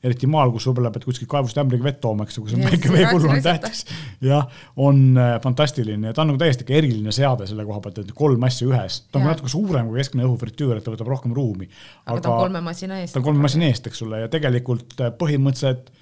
eriti 0.02 0.28
maal, 0.30 0.50
kus 0.54 0.66
võib-olla 0.66 0.90
pead 0.94 1.06
kuskilt 1.06 1.30
kaevust 1.30 1.58
ämbriga 1.62 1.86
vett 1.86 2.00
tooma, 2.02 2.26
eks 2.26 2.38
ju, 2.38 2.44
kus 2.46 2.56
on 2.58 2.64
väike 2.66 2.90
veekulu 2.90 3.30
on 3.30 3.42
tähtis. 3.46 3.84
jah, 4.26 4.48
on 4.82 5.18
äh, 5.18 5.36
fantastiline 5.44 6.10
ja 6.10 6.14
ta 6.14 6.24
on 6.24 6.32
nagu 6.32 6.42
täiesti 6.42 6.66
eriline 6.74 7.14
seade 7.14 7.48
selle 7.50 7.66
koha 7.68 7.84
pealt, 7.86 8.02
et 8.02 8.14
kolm 8.18 8.44
asja 8.48 8.68
ühes. 8.68 9.02
ta 9.12 9.20
on 9.20 9.30
natuke 9.30 9.50
suurem 9.54 9.92
kui 9.92 10.02
keskmine 10.02 10.26
õhufritüür, 10.26 10.80
et 10.80 10.88
ta 10.88 10.94
võtab 10.96 11.14
rohkem 11.14 11.36
ruumi. 11.38 11.70
aga 12.06 12.22
ta 12.22 12.34
on 12.34 12.48
kolme 12.48 12.64
masina 12.66 13.00
eest. 13.04 13.14
ta 13.14 13.22
on 13.22 13.28
kolme 13.30 13.46
masina 13.46 13.70
eest, 13.70 13.92
eks 13.92 14.02
ole, 14.08 14.24
ja 14.26 14.32
tegelikult 14.32 14.98
äh, 15.00 15.14
põhimõtteliselt 15.22 15.94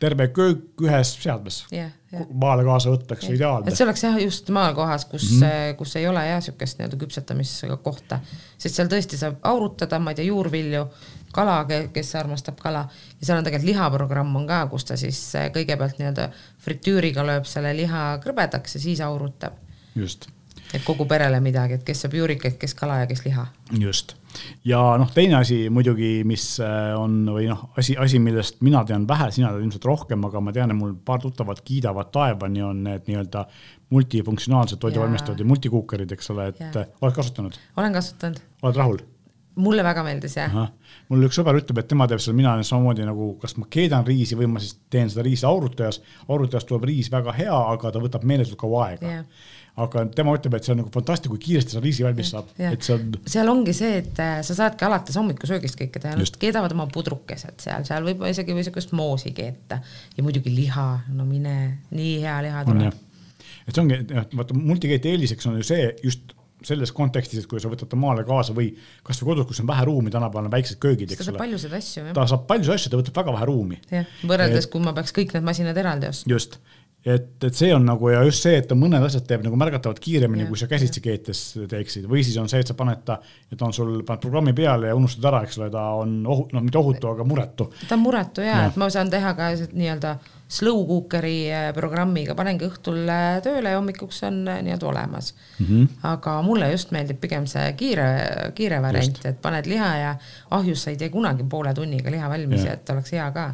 terve 0.00 0.28
köök 0.30 0.82
ühes 0.86 1.12
seadmes 1.22 1.64
yeah, 1.72 1.90
yeah. 2.12 2.26
maale 2.30 2.64
kaasa 2.66 2.92
võtta, 2.92 3.16
eks 3.16 3.26
yeah. 3.26 3.38
ideaalne. 3.38 3.70
et 3.70 3.78
see 3.78 3.86
oleks 3.86 4.04
jah, 4.04 4.18
just 4.22 4.50
maakohas, 4.54 5.04
kus 5.10 5.26
mm, 5.30 5.42
-hmm. 5.42 5.76
kus 5.80 5.96
ei 5.98 6.06
ole 6.08 6.22
jah, 6.26 6.38
niisugust 6.38 6.78
nii-öelda 6.78 7.00
küpsetamiskohta, 7.02 8.20
sest 8.58 8.78
seal 8.78 8.90
tõesti 8.92 9.18
saab 9.20 9.42
aurutada, 9.50 9.98
ma 9.98 10.14
ei 10.14 10.20
tea, 10.20 10.28
juurvilju 10.30 10.86
kala, 11.34 11.58
kes 11.92 12.14
armastab 12.16 12.60
kala 12.62 12.86
ja 13.18 13.26
seal 13.26 13.38
on 13.40 13.44
tegelikult 13.44 13.72
lihaprogramm 13.72 14.40
on 14.40 14.46
ka, 14.48 14.62
kus 14.70 14.88
ta 14.88 14.96
siis 15.00 15.20
eh, 15.38 15.50
kõigepealt 15.54 16.00
nii-öelda 16.00 16.30
fritüüriga 16.64 17.26
lööb 17.26 17.48
selle 17.50 17.74
liha 17.76 18.08
krõbedaks 18.24 18.78
ja 18.78 18.84
siis 18.86 19.04
aurutab. 19.04 19.58
just. 19.94 20.30
Et 20.74 20.84
kogu 20.84 21.06
perele 21.08 21.40
midagi, 21.44 21.78
et 21.78 21.84
kes 21.86 22.04
saab 22.04 22.16
juurikaid, 22.18 22.58
kes 22.60 22.74
kala 22.78 23.00
ja 23.02 23.08
kes 23.10 23.24
liha. 23.24 23.46
just. 23.80 24.14
ja 24.68 24.80
noh, 25.00 25.10
teine 25.14 25.38
asi 25.40 25.60
muidugi, 25.72 26.22
mis 26.28 26.46
eh, 26.64 26.94
on 26.98 27.20
või 27.34 27.48
noh, 27.50 27.68
asi, 27.80 27.96
asi, 27.96 28.20
millest 28.22 28.62
mina 28.64 28.84
tean 28.88 29.06
vähe, 29.08 29.30
sina 29.34 29.52
tead 29.52 29.64
ilmselt 29.64 29.88
rohkem, 29.88 30.24
aga 30.28 30.42
ma 30.44 30.54
tean, 30.54 30.72
et 30.74 30.78
mul 30.78 30.94
paar 31.04 31.22
tuttavat 31.24 31.62
kiidavad 31.64 32.12
taevani, 32.14 32.64
on 32.64 32.82
need 32.86 33.08
nii-öelda 33.10 33.44
multifunktsionaalsed 33.94 34.80
toiduvalmistajad 34.82 35.40
ja 35.40 35.48
multikuukerid, 35.48 36.16
eks 36.16 36.34
ole, 36.34 36.50
et 36.52 36.66
ja. 36.66 36.88
oled 37.00 37.16
kasutanud? 37.16 37.62
olen 37.76 37.96
kasutanud. 38.00 38.42
oled 38.62 38.82
rahul? 38.84 39.06
mulle 39.58 39.84
väga 39.84 40.02
meeldis 40.06 40.36
jah. 40.38 40.54
mul 41.08 41.26
üks 41.26 41.38
sõber 41.38 41.58
ütleb, 41.58 41.80
et 41.82 41.88
tema 41.90 42.06
teeb 42.10 42.22
seda, 42.22 42.36
mina 42.38 42.52
olen 42.54 42.66
samamoodi 42.66 43.06
nagu, 43.06 43.30
kas 43.42 43.56
ma 43.58 43.66
keedan 43.70 44.06
riisi 44.06 44.38
või 44.38 44.50
ma 44.52 44.62
siis 44.62 44.76
teen 44.92 45.10
seda 45.10 45.24
riisi 45.26 45.46
aurutajas. 45.48 46.00
aurutajas 46.28 46.66
tuleb 46.68 46.86
riis 46.90 47.10
väga 47.12 47.34
hea, 47.36 47.58
aga 47.74 47.92
ta 47.94 48.02
võtab 48.02 48.26
meeletult 48.28 48.60
kaua 48.60 48.84
aega 48.90 49.10
yeah. 49.10 49.24
Aga 49.84 50.04
tema 50.14 50.34
ütleb, 50.36 50.56
et 50.58 50.66
see 50.66 50.74
on 50.74 50.80
nagu 50.82 50.92
fantastiline, 50.94 51.34
kui 51.34 51.44
kiiresti 51.46 51.76
see 51.76 51.82
riisi 51.84 52.06
valmis 52.06 52.32
saab, 52.34 52.50
et 52.58 52.86
see 52.86 52.94
on. 52.96 53.18
seal 53.30 53.50
ongi 53.52 53.74
see, 53.76 54.00
et 54.02 54.22
äh, 54.22 54.38
sa 54.46 54.56
saadki 54.58 54.86
alates 54.88 55.18
hommikusöögist 55.18 55.78
kõike 55.78 56.02
teha, 56.02 56.16
nad 56.18 56.40
keedavad 56.42 56.74
oma 56.76 56.88
pudrukesed 56.92 57.62
seal, 57.62 57.84
seal 57.88 58.08
võib 58.08 58.24
isegi 58.28 58.56
või 58.56 58.66
sihukest 58.66 58.94
moosi 58.98 59.34
keeta 59.36 59.80
ja 60.16 60.26
muidugi 60.26 60.54
liha, 60.54 60.88
no 61.14 61.28
mine, 61.28 61.54
nii 61.94 62.16
hea 62.24 62.40
liha 62.48 62.64
tuleb. 62.68 63.04
et 63.66 63.70
see 63.72 63.84
ongi, 63.84 64.02
vaata 64.40 64.58
multikeeti 64.58 65.14
eeliseks 65.14 65.50
on 65.50 65.60
ju 65.60 65.70
see 65.70 65.92
just 66.02 66.34
selles 66.66 66.90
kontekstis, 66.94 67.44
et 67.44 67.50
kui 67.50 67.60
sa 67.62 67.70
võtad 67.70 67.90
ta 67.90 67.98
maale 67.98 68.24
kaasa 68.26 68.54
või 68.56 68.72
kasvõi 69.06 69.30
kodus, 69.30 69.46
kus 69.50 69.60
on 69.62 69.68
vähe 69.70 69.84
ruumi, 69.86 70.10
tänapäeval 70.10 70.48
on 70.48 70.54
väiksed 70.54 70.80
köögid, 70.82 71.12
eks 71.14 71.30
ole. 71.30 71.38
paljusid 71.38 71.76
asju, 71.78 72.02
jah. 72.08 72.16
ta 72.16 72.26
saab 72.30 72.48
paljusid 72.50 72.74
asju, 72.74 72.90
ta 72.90 72.98
võtab 72.98 73.20
väga 73.20 73.34
vähe 73.36 73.48
ruumi. 73.50 73.78
jah, 73.92 74.10
võrreldes 74.26 74.66
et, 74.66 74.72
kui 74.72 74.82
ma 74.82 74.94
peaks 74.96 75.14
kõik 75.14 75.36
need 75.36 75.46
masinad 75.46 75.78
eraldi 75.78 76.10
ostma. 76.10 76.34
just, 76.34 76.58
et, 77.06 77.44
et 77.44 77.54
see 77.54 77.70
on 77.74 77.84
nagu 77.86 78.10
ja 78.10 78.22
just 78.26 78.44
see, 78.44 78.56
et 78.58 78.66
ta 78.68 78.76
mõned 78.78 79.04
asjad 79.06 79.26
teeb 79.28 79.44
nagu 79.46 79.58
märgatavalt 79.60 80.00
kiiremini, 80.02 80.48
kui 80.48 80.58
sa 80.58 80.66
käsitsi 80.70 81.02
keetes 81.04 81.42
teeksid 81.70 82.08
või 82.10 82.24
siis 82.26 82.38
on 82.42 82.50
see, 82.50 82.62
et 82.64 82.70
sa 82.70 82.74
paned 82.78 83.04
ta, 83.06 83.20
et 83.52 83.62
on 83.62 83.74
sul, 83.74 84.00
paned 84.06 84.24
programmi 84.24 84.54
peale 84.56 84.90
ja 84.90 84.96
unustad 84.98 85.28
ära, 85.30 85.44
eks 85.46 85.60
ole, 85.60 85.70
ta 85.74 85.84
on 86.00 86.18
ohu-, 86.26 86.48
noh, 86.52 86.64
mitte 86.64 86.80
ohutu, 86.80 87.12
aga 87.12 87.26
muretu. 87.28 87.70
ta 87.86 87.94
on 87.96 88.02
muretu 88.02 88.44
ja, 88.44 88.56
ja., 88.64 88.66
et 88.72 88.80
ma 88.80 88.90
saan 88.92 89.12
teha 89.12 89.34
ka 89.38 89.52
nii-öelda 89.70 90.16
slow 90.48 90.80
cooker'i 90.88 91.36
äh, 91.52 91.68
programmiga, 91.76 92.34
panengi 92.36 92.66
õhtul 92.66 93.02
äh, 93.12 93.38
tööle 93.44 93.74
ja 93.74 93.78
hommikuks 93.78 94.22
on 94.26 94.40
äh, 94.48 94.62
nii-öelda 94.64 94.88
olemas 94.88 95.34
mm. 95.58 95.66
-hmm. 95.66 95.88
aga 96.08 96.40
mulle 96.42 96.70
just 96.72 96.90
meeldib 96.96 97.20
pigem 97.20 97.46
see 97.46 97.72
kiire, 97.76 98.08
kiire 98.56 98.82
variant, 98.82 99.24
et 99.28 99.40
paned 99.42 99.68
liha 99.68 99.94
ja 99.96 100.16
ahjus 100.50 100.82
sa 100.82 100.90
ei 100.90 100.96
tee 100.96 101.12
kunagi 101.12 101.44
poole 101.44 101.74
tunniga 101.74 102.10
liha 102.10 102.28
valmis 102.28 102.64
ja 102.64 102.72
et 102.72 102.90
oleks 102.90 103.12
hea 103.12 103.30
ka. 103.30 103.50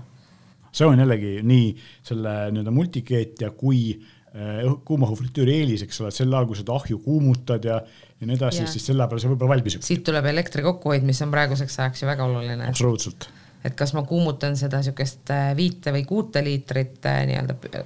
See 0.75 0.89
on 0.89 0.99
jällegi 0.99 1.39
nii 1.47 1.71
selle 2.03 2.35
nii-öelda 2.51 2.75
multikeetja 2.75 3.55
kui 3.59 3.95
kuumahufritüüri 4.35 5.61
eelis, 5.61 5.85
eks 5.87 6.01
ole, 6.03 6.09
et 6.11 6.17
sel 6.17 6.33
ajal, 6.33 6.49
kui 6.51 6.57
seda 6.59 6.75
ahju 6.75 6.97
kuumutad 7.05 7.69
ja, 7.69 7.77
ja 8.19 8.27
nii 8.27 8.35
edasi, 8.35 8.65
siis 8.67 8.89
selle 8.91 9.07
peale 9.07 9.23
see 9.23 9.31
võib-olla 9.31 9.55
valmis. 9.55 9.77
siit 9.87 10.03
tuleb 10.09 10.27
elektri 10.27 10.65
kokkuhoid, 10.67 11.07
mis 11.07 11.23
on 11.23 11.31
praeguseks 11.31 11.79
ajaks 11.79 12.03
ju 12.03 12.09
väga 12.11 12.27
oluline. 12.27 12.67
absoluutselt 12.67 13.29
et 13.65 13.77
kas 13.79 13.95
ma 13.97 14.05
kuumutan 14.09 14.59
seda 14.61 14.81
niisugust 14.81 15.31
äh, 15.33 15.53
viite 15.57 15.93
või 15.95 16.05
kuute 16.09 16.43
liitrit 16.45 17.07
äh, 17.09 17.23
nii-öelda 17.31 17.85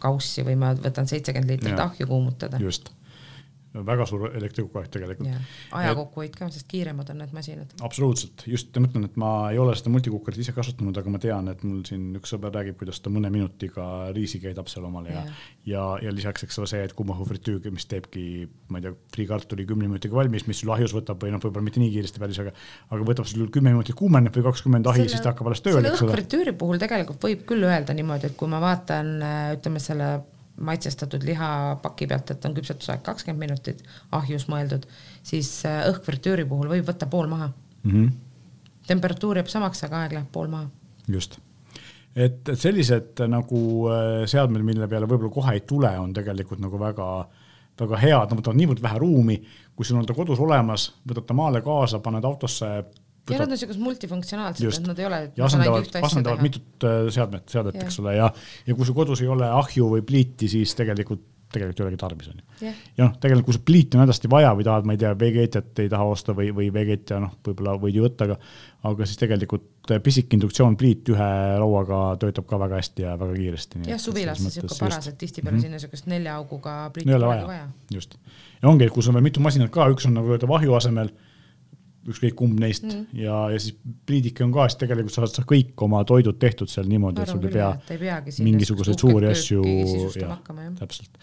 kaussi 0.00 0.44
või 0.46 0.58
ma 0.60 0.72
võtan 0.76 1.08
seitsekümmend 1.10 1.54
liitrit 1.54 1.80
ahju 1.82 2.06
kuumutada. 2.10 2.60
just. 2.62 2.92
Väga 3.86 4.06
suur 4.08 4.28
elektrikukk 4.30 4.90
tegelikult. 4.92 5.28
aja 5.76 5.94
kokkuhoid 5.98 6.36
ka, 6.38 6.48
sest 6.52 6.68
kiiremad 6.70 7.10
on 7.12 7.20
need 7.22 7.34
masinad. 7.36 7.74
absoluutselt, 7.86 8.46
just 8.50 8.76
ma 8.76 8.88
ütlen, 8.88 9.06
et 9.08 9.16
ma 9.20 9.32
ei 9.52 9.60
ole 9.62 9.74
seda 9.78 9.92
multikukkerit 9.94 10.40
ise 10.44 10.54
kasutanud, 10.56 10.96
aga 10.96 11.12
ma 11.12 11.20
tean, 11.22 11.50
et 11.52 11.64
mul 11.66 11.82
siin 11.88 12.08
üks 12.20 12.34
sõber 12.34 12.54
räägib, 12.56 12.78
kuidas 12.80 13.00
ta 13.02 13.12
mõne 13.12 13.30
minutiga 13.32 13.86
riisi 14.16 14.40
keedab 14.42 14.70
seal 14.72 14.86
omale 14.88 15.12
ja, 15.12 15.24
ja, 15.24 15.34
ja, 15.72 15.86
ja 16.06 16.14
lisaks, 16.14 16.46
eks 16.46 16.60
ole 16.62 16.70
see, 16.70 16.84
et 16.86 16.94
kuumahufritüür, 16.96 17.60
mis 17.74 17.88
teebki, 17.90 18.46
ma 18.72 18.80
ei 18.80 18.86
tea, 18.86 18.94
friikartuli 19.16 19.66
kümne 19.68 19.90
minutiga 19.90 20.18
valmis, 20.18 20.46
mis 20.50 20.62
sul 20.62 20.72
ahjus 20.74 20.94
võtab 20.96 21.22
või 21.22 21.34
noh, 21.34 21.42
võib-olla 21.42 21.66
mitte 21.66 21.82
nii 21.82 21.92
kiiresti 21.94 22.22
päris, 22.22 22.40
aga, 22.44 22.54
aga 22.92 23.10
võtab 23.10 23.28
sul 23.30 23.50
kümme 23.52 23.74
minutit 23.74 23.98
kuumeneb 23.98 24.36
või 24.36 24.46
kakskümmend 24.50 24.88
ahi, 24.92 25.08
siis 25.10 25.22
ta 25.24 25.32
hakkab 25.32 25.50
alles 25.50 25.64
tööle, 25.64 25.84
eks 25.90 26.04
ole. 26.04 26.12
õhkfritüüri 26.12 26.56
puhul 26.58 26.80
tegelikult 26.82 27.28
võib 27.28 27.44
küll 27.48 27.66
öelda 27.66 27.96
niimoodi, 27.96 28.30
et 28.30 28.38
kui 28.38 28.50
ma 28.50 28.62
vaatan, 28.62 29.16
ütleme 29.56 29.82
selle 29.82 30.10
maitsestatud 30.56 31.24
lihapaki 31.24 32.06
pealt, 32.06 32.30
et 32.30 32.44
on 32.48 32.54
küpsetusaeg 32.56 33.02
kakskümmend 33.04 33.44
minutit, 33.44 33.82
ahjus 34.16 34.46
mõeldud, 34.52 34.86
siis 35.26 35.50
äh, 35.68 35.82
õhkfritüüri 35.90 36.46
puhul 36.48 36.70
võib 36.72 36.86
võtta 36.88 37.08
pool 37.10 37.28
maha 37.30 37.50
mm. 37.50 37.90
-hmm. 37.90 38.12
temperatuur 38.86 39.40
jääb 39.40 39.50
samaks, 39.52 39.84
aga 39.84 40.04
aeg 40.04 40.16
läheb 40.16 40.30
pool 40.32 40.48
maha. 40.52 40.70
just, 41.08 41.38
et, 42.14 42.48
et 42.48 42.60
sellised 42.60 43.20
äh, 43.20 43.28
nagu 43.28 43.62
äh, 43.92 44.26
seadmed, 44.26 44.64
mille 44.64 44.88
peale 44.88 45.06
võib-olla 45.06 45.32
kohe 45.32 45.56
ei 45.58 45.60
tule, 45.60 45.92
on 45.98 46.12
tegelikult 46.12 46.60
nagu 46.60 46.80
väga, 46.80 47.08
väga 47.80 47.96
head, 47.96 48.30
nad 48.30 48.38
võtavad 48.40 48.60
niivõrd 48.62 48.82
vähe 48.82 48.98
ruumi, 48.98 49.40
kui 49.76 49.84
sul 49.84 50.00
on 50.00 50.06
ta 50.06 50.14
kodus 50.16 50.40
olemas, 50.40 50.92
võtad 51.08 51.28
ta 51.28 51.34
maale 51.34 51.60
kaasa, 51.60 52.00
paned 52.00 52.24
autosse 52.24 52.70
ja 53.30 53.38
nad 53.40 53.46
on 53.46 53.54
niisugused 53.54 53.82
multifunktsionaalsed, 53.82 54.66
et 54.70 54.90
nad 54.90 55.00
ei 55.00 55.06
ole. 55.08 55.20
ja 55.36 55.46
asendavad, 55.48 55.88
asendavad 56.08 56.42
mitut 56.44 56.86
äh, 56.86 56.98
seadmet, 57.14 57.48
seadet, 57.50 57.78
eks 57.84 58.02
ole, 58.02 58.16
ja, 58.18 58.28
ja 58.66 58.76
kui 58.76 58.86
sul 58.86 58.96
kodus 58.96 59.22
ei 59.24 59.30
ole 59.32 59.48
ahju 59.62 59.88
või 59.96 60.04
pliiti, 60.06 60.48
siis 60.50 60.74
tegelikult, 60.78 61.24
tegelikult 61.52 61.80
ei 61.80 61.86
olegi 61.86 62.00
tarvis, 62.00 62.30
on 62.30 62.38
ju. 62.38 62.70
ja 62.98 63.08
noh, 63.08 63.16
tegelikult 63.22 63.48
kui 63.48 63.58
sul 63.58 63.66
pliiti 63.66 63.98
on 63.98 64.04
hädasti 64.04 64.30
vaja 64.30 64.54
või 64.58 64.68
tahad, 64.68 64.86
ma 64.86 64.96
ei 64.96 65.02
tea, 65.02 65.12
veekeetjat 65.18 65.82
ei 65.84 65.90
taha 65.92 66.08
osta 66.14 66.36
või, 66.38 66.52
või 66.54 66.70
veekeetja 66.74 67.20
noh, 67.22 67.34
võib-olla 67.46 67.76
võid 67.82 67.98
ju 67.98 68.06
võtta, 68.06 68.30
aga 68.30 68.38
aga 68.86 69.06
siis 69.08 69.18
tegelikult 69.18 69.90
äh, 69.90 70.00
pisik 70.04 70.32
induktsioonpliit 70.36 71.10
ühe 71.14 71.30
lauaga 71.62 72.00
töötab 72.22 72.46
ka 72.50 72.58
väga 72.62 72.78
hästi 72.78 73.06
ja 73.08 73.18
väga 73.18 73.38
kiiresti. 73.38 73.86
jah, 73.90 74.02
suvilas 74.02 74.38
siis 74.38 74.52
niisugune 74.52 74.82
paras, 74.84 75.10
et 75.10 75.18
tihtipeale 75.18 75.56
mm 75.56 75.58
-hmm. 75.58 75.66
sinna 75.66 75.80
niisugust 75.80 76.10
nelja 76.12 76.36
auguga 76.36 76.78
pliiti 76.94 77.10
ei 77.10 77.18
ole 77.18 77.32
vaja, 77.32 77.46
vaja., 77.46 77.68
just. 77.94 78.18
ja 78.62 78.68
ongi, 78.68 78.86
et 78.86 78.92
kui 78.92 79.02
sul 79.02 79.10
on 79.10 79.18
veel 79.18 79.30
mitu 79.30 79.42
masinat 79.42 79.72
ka, 79.74 79.88
üks 79.90 80.06
on 80.06 80.14
nagu 80.14 80.30
töötab 80.30 80.54
ahju 80.60 80.78
asemel 80.78 81.10
ükskõik 82.10 82.36
kumb 82.38 82.60
neist 82.60 82.86
mm. 82.86 83.18
ja, 83.18 83.38
ja 83.52 83.58
siis 83.62 83.74
pliidike 84.08 84.44
on 84.46 84.52
ka, 84.54 84.68
siis 84.70 84.80
tegelikult 84.82 85.14
sa 85.14 85.26
saad 85.26 85.48
kõik 85.48 85.86
oma 85.86 86.02
toidud 86.08 86.38
tehtud 86.42 86.70
seal 86.70 86.88
niimoodi, 86.90 87.24
et 87.24 87.32
sul 87.32 87.42
ei 87.46 87.56
pea 87.56 87.72
ei 87.96 88.46
mingisuguseid 88.46 89.02
suuri 89.02 89.30
asju, 89.32 89.62
täpselt. 90.78 91.18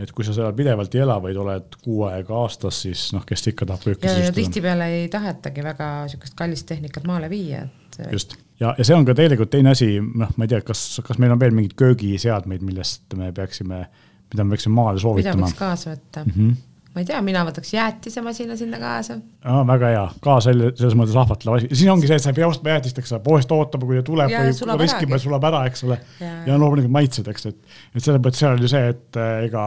et 0.00 0.14
kui 0.16 0.26
sa 0.26 0.34
seal 0.36 0.54
pidevalt 0.56 0.94
ei 0.96 1.04
ela, 1.04 1.18
vaid 1.22 1.40
oled 1.42 1.76
kuu 1.84 2.06
aega 2.08 2.38
aastas, 2.44 2.82
siis 2.86 3.10
noh, 3.16 3.26
kes 3.28 3.52
ikka 3.52 3.68
tahab 3.68 3.84
kööki 3.84 4.06
sisustada. 4.08 4.30
ja 4.30 4.38
tihtipeale 4.40 4.88
ei 4.96 5.04
tahetagi 5.12 5.66
väga 5.68 5.92
niisugust 6.06 6.38
kallist 6.38 6.68
tehnikat 6.72 7.08
maale 7.08 7.30
viia, 7.32 7.66
et. 7.66 8.00
just, 8.16 8.36
ja, 8.60 8.74
ja 8.78 8.88
see 8.88 8.96
on 8.96 9.08
ka 9.08 9.16
tegelikult 9.18 9.52
teine 9.52 9.76
asi, 9.76 9.94
noh, 10.00 10.32
ma 10.36 10.48
ei 10.48 10.54
tea, 10.54 10.64
kas, 10.66 10.86
kas 11.04 11.20
meil 11.22 11.36
on 11.36 11.40
veel 11.42 11.54
mingeid 11.56 11.76
köögiseadmeid, 11.84 12.64
millest 12.64 13.18
me 13.20 13.32
peaksime, 13.36 13.86
mida 14.32 14.44
me 14.44 14.56
peaksime 14.56 14.78
maale 14.80 15.02
soovitama. 15.02 15.42
mida 15.44 15.50
võiks 15.50 15.60
kaasa 15.60 15.96
võtta 15.96 16.26
mm? 16.26 16.36
-hmm 16.36 16.60
ma 16.92 17.00
ei 17.00 17.08
tea, 17.08 17.18
mina 17.24 17.42
võtaks 17.48 17.72
jäätisemasina 17.72 18.56
sinna 18.60 18.78
kaasa. 18.80 19.16
aa, 19.48 19.64
väga 19.68 19.90
hea, 19.94 20.04
ka 20.24 20.36
selle, 20.44 20.72
selles 20.76 20.96
mõttes 20.98 21.16
ahvatlev 21.18 21.58
asi, 21.58 21.70
siin 21.80 21.92
ongi 21.94 22.08
see, 22.10 22.18
et 22.20 22.24
sa 22.24 22.32
ei 22.32 22.38
pea 22.38 22.48
ostma 22.48 22.74
jäätist, 22.74 23.00
eks 23.00 23.14
ole, 23.14 23.22
poest 23.24 23.52
ootama, 23.56 23.88
kui 23.88 23.98
ta 23.98 24.06
tuleb 24.08 24.32
ja, 24.32 24.42
või 24.44 24.80
riskima, 24.82 25.20
sulab 25.22 25.46
ära, 25.48 25.64
eks 25.70 25.86
ole. 25.88 25.98
ja, 26.20 26.56
loomulikult 26.56 26.92
maitsed, 26.92 27.30
eks, 27.32 27.48
et, 27.52 27.78
et 27.94 28.04
selles 28.04 28.20
mõttes 28.20 28.42
seal 28.44 28.58
on 28.58 28.66
ju 28.66 28.72
see, 28.72 28.92
et 28.92 29.20
äh, 29.20 29.46
ega 29.48 29.64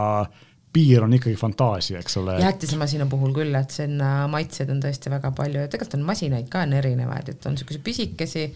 piir 0.76 1.06
on 1.06 1.16
ikkagi 1.16 1.34
fantaasia, 1.40 2.04
eks 2.04 2.18
ole. 2.20 2.38
jäätisemasina 2.44 3.08
puhul 3.10 3.34
küll, 3.34 3.54
et 3.58 3.74
sinna 3.74 4.12
maitseid 4.30 4.70
on 4.70 4.82
tõesti 4.84 5.10
väga 5.12 5.32
palju 5.34 5.64
ja 5.64 5.72
tegelikult 5.72 5.98
on 5.98 6.06
masinaid 6.06 6.50
ka 6.52 6.62
on 6.66 6.76
erinevaid, 6.78 7.32
et 7.32 7.48
on 7.48 7.56
niisuguseid 7.56 7.84
pisikesi, 7.86 8.46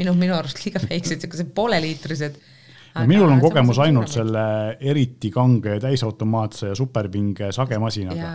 minu, 0.00 0.12
minu 0.18 0.36
arust 0.36 0.60
liiga 0.64 0.82
väiksed, 0.84 1.20
niisugused 1.22 1.52
pooleliitrised 1.56 2.40
no 2.94 3.04
minul 3.08 3.30
on 3.32 3.40
kogemus 3.42 3.78
ainult 3.82 4.10
selle 4.12 4.42
eriti 4.80 5.30
kange 5.34 5.78
täisautomaatse 5.82 6.72
ja 6.72 6.76
superpinge 6.78 7.50
sagemasinaga, 7.54 8.30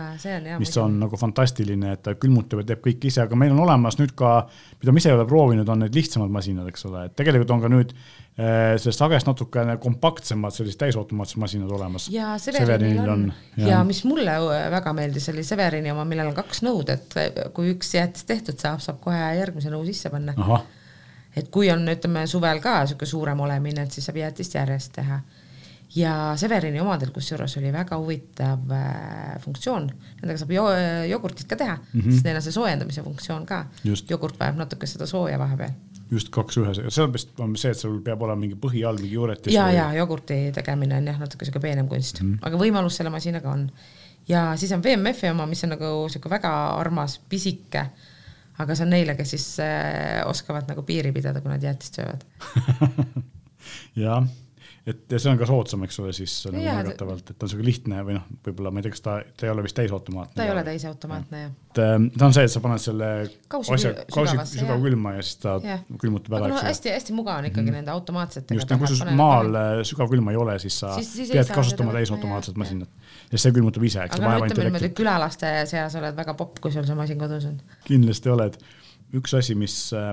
mis 0.60 0.74
on 0.80 0.98
nagu 1.02 1.18
fantastiline, 1.20 1.94
et 1.96 2.04
ta 2.04 2.16
külmutab 2.20 2.62
ja 2.62 2.68
teeb 2.72 2.84
kõik 2.84 3.08
ise, 3.10 3.24
aga 3.24 3.38
meil 3.38 3.54
on 3.54 3.64
olemas 3.66 3.98
nüüd 4.00 4.14
ka, 4.18 4.36
mida 4.80 4.94
ma 4.94 5.02
ise 5.02 5.12
ei 5.12 5.16
ole 5.16 5.26
proovinud, 5.28 5.72
on 5.72 5.84
need 5.84 5.96
lihtsamad 5.96 6.32
masinad, 6.34 6.68
eks 6.70 6.86
ole, 6.90 7.06
et 7.08 7.16
tegelikult 7.18 7.54
on 7.56 7.64
ka 7.64 7.72
nüüd 7.72 7.94
eh, 7.94 8.76
sellest 8.82 9.02
sagest 9.02 9.30
natukene 9.30 9.76
kompaktsemad 9.82 10.54
sellised 10.54 10.80
täisautomaatsed 10.84 11.42
masinad 11.42 11.74
olemas. 11.74 12.08
ja 12.12 12.34
Severinil 12.42 13.02
on, 13.02 13.26
on 13.30 13.58
ja. 13.58 13.74
ja 13.76 13.82
mis 13.86 14.04
mulle 14.08 14.38
väga 14.74 14.94
meeldis, 14.96 15.28
oli 15.34 15.44
Severini 15.46 15.92
oma, 15.94 16.06
millel 16.08 16.32
on 16.32 16.38
kaks 16.38 16.64
nõud, 16.66 16.94
et 16.94 17.18
kui 17.56 17.74
üks 17.74 17.94
jäätis 17.96 18.26
tehtud 18.28 18.60
saab, 18.60 18.82
saab 18.84 19.02
kohe 19.04 19.20
järgmise 19.40 19.72
nõu 19.72 19.84
sisse 19.88 20.12
panna 20.12 20.36
et 21.36 21.48
kui 21.50 21.70
on, 21.72 21.86
ütleme 21.90 22.26
suvel 22.30 22.60
ka 22.64 22.80
niisugune 22.82 23.10
suurem 23.10 23.40
olemine, 23.46 23.86
et 23.86 23.94
siis 23.94 24.06
saab 24.08 24.20
jäätist 24.22 24.54
järjest 24.54 24.92
teha. 24.98 25.20
ja 25.94 26.12
Severini 26.36 26.80
omadel 26.80 27.10
kusjuures 27.14 27.56
oli 27.60 27.72
väga 27.72 27.98
huvitav 27.98 28.70
äh, 28.72 29.40
funktsioon, 29.44 29.88
nendega 30.20 30.38
saab 30.38 30.50
jo 30.50 30.68
jogurtit 31.10 31.48
ka 31.48 31.56
teha 31.56 31.76
mm, 31.76 32.00
-hmm. 32.00 32.12
sest 32.12 32.24
neil 32.24 32.36
on 32.36 32.42
see 32.42 32.52
soojendamise 32.52 33.02
funktsioon 33.02 33.46
ka. 33.46 33.66
jogurt 34.10 34.40
vajab 34.40 34.56
natuke 34.56 34.86
seda 34.86 35.06
sooja 35.06 35.38
vahepeal 35.38 35.74
just 36.10 36.30
kaks 36.34 36.58
ühes, 36.60 36.80
sellepärast 36.88 37.40
on 37.40 37.56
see, 37.56 37.70
et 37.70 37.78
sul 37.78 38.00
peab 38.04 38.22
olema 38.22 38.40
mingi 38.40 38.56
põhi 38.60 38.84
all 38.86 38.98
mingi 39.00 39.14
juuretis. 39.14 39.54
ja 39.54 39.66
või..., 39.68 39.76
ja 39.78 39.86
jogurti 39.98 40.38
tegemine 40.54 40.98
on 41.00 41.06
jah, 41.06 41.20
natuke 41.20 41.46
sihuke 41.46 41.62
peenem 41.64 41.88
kunst 41.88 42.20
mm, 42.22 42.32
-hmm. 42.32 42.46
aga 42.48 42.60
võimalus 42.60 42.98
selle 42.98 43.10
masinaga 43.10 43.50
on. 43.50 43.70
ja 44.28 44.52
siis 44.56 44.72
on 44.72 44.82
VMF-i 44.82 45.30
oma, 45.30 45.46
mis 45.46 45.64
on 45.64 45.74
nagu 45.76 45.94
sihuke 46.08 46.30
väga 46.30 46.52
armas, 46.80 47.20
pisike 47.28 47.86
aga 48.58 48.76
see 48.76 48.86
on 48.86 48.92
neile, 48.94 49.16
kes 49.18 49.34
siis 49.34 49.46
äh, 49.64 50.22
oskavad 50.28 50.68
nagu 50.70 50.84
piiri 50.86 51.12
pidada, 51.14 51.42
kui 51.42 51.52
nad 51.52 51.64
jäätist 51.64 52.00
söövad. 52.00 52.24
Jah, 54.04 54.26
et 54.84 55.12
ja 55.14 55.18
see 55.20 55.30
on 55.32 55.38
ka 55.40 55.46
soodsam, 55.48 55.84
eks 55.86 55.96
ole, 56.02 56.12
siis 56.16 56.32
nagu 56.50 56.60
märgatavalt, 56.60 57.30
et 57.32 57.38
ta 57.38 57.46
on 57.46 57.50
sihuke 57.50 57.64
lihtne 57.64 58.02
või 58.04 58.16
noh, 58.18 58.24
võib-olla 58.44 58.72
ma 58.74 58.82
ei 58.82 58.84
tea, 58.84 58.92
kas 58.92 59.04
ta, 59.04 59.14
ta 59.40 59.46
ei 59.46 59.52
ole 59.54 59.64
vist 59.64 59.76
täisautomaatne. 59.78 60.36
ta 60.36 60.44
ei 60.44 60.52
ole 60.52 60.64
täisautomaatne 60.66 61.40
jah. 61.40 61.54
et 61.70 61.80
äh, 61.80 61.94
ta 62.18 62.28
on 62.28 62.36
see, 62.36 62.44
et 62.44 62.52
sa 62.52 62.62
paned 62.64 62.82
selle 62.84 63.08
kausi, 63.54 63.72
asja, 63.78 63.94
kausi 64.12 64.36
sügavkülma 64.58 65.14
ja 65.16 65.24
siis 65.24 65.40
ta 65.40 65.56
ja. 65.64 65.78
külmutab 66.02 66.36
ära. 66.36 66.52
No, 66.52 66.60
hästi-hästi 66.68 67.16
mugav 67.16 67.40
on 67.40 67.50
ikkagi 67.50 67.70
mm 67.70 67.74
nende 67.74 67.90
automaatsetega. 67.90 68.60
just, 68.60 68.76
kui 68.78 68.92
sul 68.92 69.16
maal 69.18 69.56
sügavkülma 69.88 70.34
ei 70.34 70.38
ole, 70.38 70.58
siis 70.62 70.76
sa 70.84 70.92
siis, 70.98 71.10
siis 71.16 71.32
pead 71.32 71.50
kasutama 71.56 71.96
täisautomaatset 71.96 72.60
masinat. 72.60 73.10
ja 73.32 73.40
see 73.40 73.56
külmutab 73.56 73.88
ise, 73.88 74.04
eks. 74.04 74.20
aga 74.20 74.36
no 74.36 74.46
ütleme 74.46 74.68
niimoodi, 74.68 74.92
külalaste 75.00 75.56
seas 75.70 75.96
oled 75.98 76.14
väga 76.20 76.36
popp, 76.38 76.60
kui 76.62 76.72
sul 76.76 76.84
see 76.86 76.98
masin 76.98 77.18
kodus 77.18 77.48
on. 77.48 77.56
kindlasti 77.88 78.30
oled. 78.36 78.60
üks 79.16 79.34
asi, 79.40 79.56
mis 79.58 79.78
äh, 79.96 80.12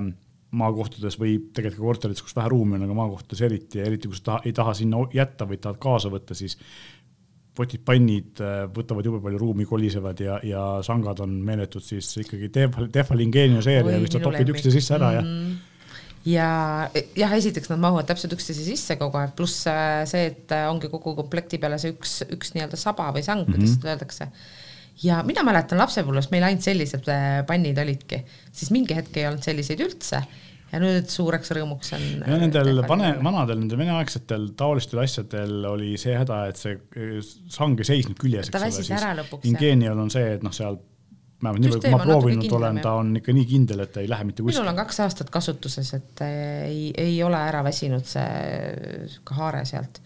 maakohtades 0.57 1.15
või 1.19 1.37
tegelikult 1.55 1.79
ka 1.79 1.85
korterites, 1.85 2.23
kus 2.25 2.35
vähe 2.35 2.49
ruumi 2.51 2.75
on, 2.75 2.87
aga 2.87 2.95
maakohtades 2.97 3.43
eriti 3.47 3.79
ja 3.79 3.85
eriti, 3.87 4.09
kui 4.11 4.17
sa 4.19 4.25
taha, 4.31 4.41
ei 4.45 4.55
taha 4.55 4.73
sinna 4.75 5.05
jätta, 5.15 5.47
vaid 5.47 5.61
tahad 5.63 5.79
kaasa 5.81 6.11
võtta, 6.11 6.35
siis 6.35 6.57
potid, 7.55 7.83
pannid 7.87 8.41
võtavad 8.75 9.07
jube 9.07 9.21
palju 9.23 9.39
ruumi, 9.39 9.67
kolisevad 9.67 10.19
ja, 10.23 10.37
ja 10.43 10.65
sangad 10.83 11.23
on 11.23 11.37
meeletud, 11.47 11.83
siis 11.83 12.09
ikkagi 12.23 12.51
Tehval 12.51 13.23
Ingenio 13.23 13.63
seeria, 13.63 13.99
mis 13.99 14.11
sa 14.11 14.23
topid 14.23 14.51
üksteise 14.55 14.79
sisse 14.79 14.97
ära 14.99 15.17
ja 15.19 15.25
mm 15.25 15.59
ja 16.27 16.47
jah, 17.17 17.33
esiteks 17.33 17.71
nad 17.71 17.81
mahuvad 17.81 18.09
täpselt 18.09 18.35
üksteise 18.35 18.65
sisse 18.65 18.97
kogu 18.99 19.17
aeg, 19.17 19.33
pluss 19.37 19.65
äh, 19.69 20.03
see, 20.09 20.27
et 20.31 20.53
ongi 20.69 20.89
kogu 20.91 21.15
komplekti 21.17 21.59
peale 21.61 21.79
see 21.81 21.95
üks, 21.95 22.19
üks 22.29 22.53
nii-öelda 22.55 22.79
saba 22.79 23.09
või 23.15 23.25
sang 23.25 23.41
mm, 23.41 23.47
-hmm. 23.47 23.57
kuidas 23.57 23.77
seda 23.77 23.93
öeldakse. 23.95 24.27
Ja 25.03 25.21
mina 25.27 25.43
mäletan 25.47 25.81
lapsepõlvest 25.81 26.31
meil 26.33 26.45
ainult 26.49 26.65
sellised 26.65 27.09
pannid 27.47 27.77
olidki, 27.81 28.23
siis 28.51 28.71
mingi 28.75 28.97
hetk 28.97 29.17
ei 29.17 29.27
olnud 29.29 29.45
selliseid 29.45 29.83
üldse 29.85 30.21
ja 30.71 30.79
nüüd 30.79 31.09
suureks 31.11 31.51
rõõmuks 31.55 31.95
on. 31.97 32.05
ja 32.21 32.37
nendel 32.39 32.83
pane, 32.87 33.11
vanadel, 33.23 33.59
nendel 33.59 33.81
veneaegsetel 33.81 34.51
taolistel 34.59 35.03
asjadel 35.03 35.67
oli 35.71 35.95
see 35.99 36.15
häda, 36.15 36.45
et 36.51 36.61
see 36.61 36.77
eh, 36.77 37.17
sang 37.51 37.79
ei 37.81 37.89
seisnud 37.91 38.19
küljes. 38.19 38.51
ta 38.53 38.61
väsis 38.63 38.91
ära 38.95 39.13
lõpuks. 39.19 39.49
Ingenial 39.51 39.99
on 39.99 40.11
see, 40.13 40.37
et 40.37 40.45
noh, 40.45 40.55
seal 40.55 40.79
vähemalt 41.41 41.63
nii 41.63 41.73
palju, 41.73 41.83
kui 41.83 41.93
ma 41.95 42.05
proovinud 42.05 42.55
olen, 42.59 42.79
ta 42.83 42.95
on 43.01 43.11
ikka 43.19 43.35
nii 43.35 43.49
kindel, 43.49 43.83
et 43.87 43.99
ei 44.01 44.09
lähe 44.09 44.27
mitte 44.29 44.45
kuskile. 44.45 44.61
minul 44.61 44.71
on 44.71 44.79
kaks 44.83 45.03
aastat 45.07 45.33
kasutuses, 45.33 45.93
et 45.97 46.25
ei, 46.27 46.91
ei 46.97 47.19
ole 47.25 47.41
ära 47.49 47.63
väsinud 47.67 48.07
see 48.07 48.27
sihuke 49.11 49.39
haare 49.41 49.65
sealt. 49.67 50.01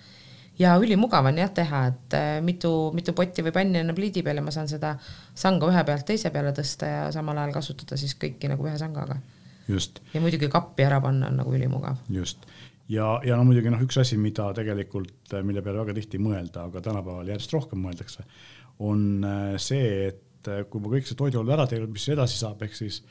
Ja 0.60 0.76
ülimugav 0.82 1.26
on 1.30 1.40
jah 1.42 1.52
teha, 1.54 1.86
et 1.92 2.18
eh, 2.18 2.42
mitu, 2.46 2.72
mitu 2.96 3.14
potti 3.18 3.44
või 3.46 3.56
panni 3.56 3.82
on 3.84 3.96
pliidi 3.96 4.24
peal 4.26 4.42
ja 4.42 4.46
ma 4.46 4.54
saan 4.56 4.70
seda 4.72 4.96
sanga 5.36 5.72
ühe 5.72 5.84
pealt 5.88 6.08
teise 6.08 6.32
peale 6.36 6.54
tõsta 6.56 6.92
ja 6.92 7.02
samal 7.16 7.40
ajal 7.42 7.56
kasutada 7.58 8.00
siis 8.00 8.16
kõiki 8.20 8.52
nagu 8.52 8.68
ühe 8.68 8.78
sangaga 8.80 9.20
just. 9.68 10.00
ja 10.14 10.22
muidugi 10.24 10.50
kappi 10.52 10.86
ära 10.88 11.02
panna 11.02 11.32
on 11.32 11.42
nagu 11.42 11.56
ülimugav. 11.56 12.00
just 12.10 12.46
ja, 12.90 13.08
ja 13.26 13.38
no 13.38 13.46
muidugi 13.48 13.72
noh, 13.74 13.82
üks 13.86 13.98
asi, 14.02 14.18
mida 14.22 14.50
tegelikult, 14.58 15.34
mille 15.46 15.64
peale 15.66 15.82
väga 15.84 15.96
tihti 15.98 16.20
ei 16.20 16.26
mõelda, 16.26 16.68
aga 16.70 16.84
tänapäeval 16.86 17.32
järjest 17.34 17.56
rohkem 17.56 17.82
mõeldakse, 17.86 18.26
on 18.86 19.26
äh, 19.26 19.56
see, 19.62 20.12
et 20.12 20.52
äh, 20.52 20.66
kui 20.70 20.84
ma 20.84 20.92
kõik 20.94 21.10
see 21.10 21.18
toiduolud 21.20 21.56
ära 21.56 21.68
teinud, 21.70 21.94
mis 21.96 22.08
edasi 22.14 22.40
saab, 22.42 22.62
ehk 22.66 22.78
siis 22.78 23.02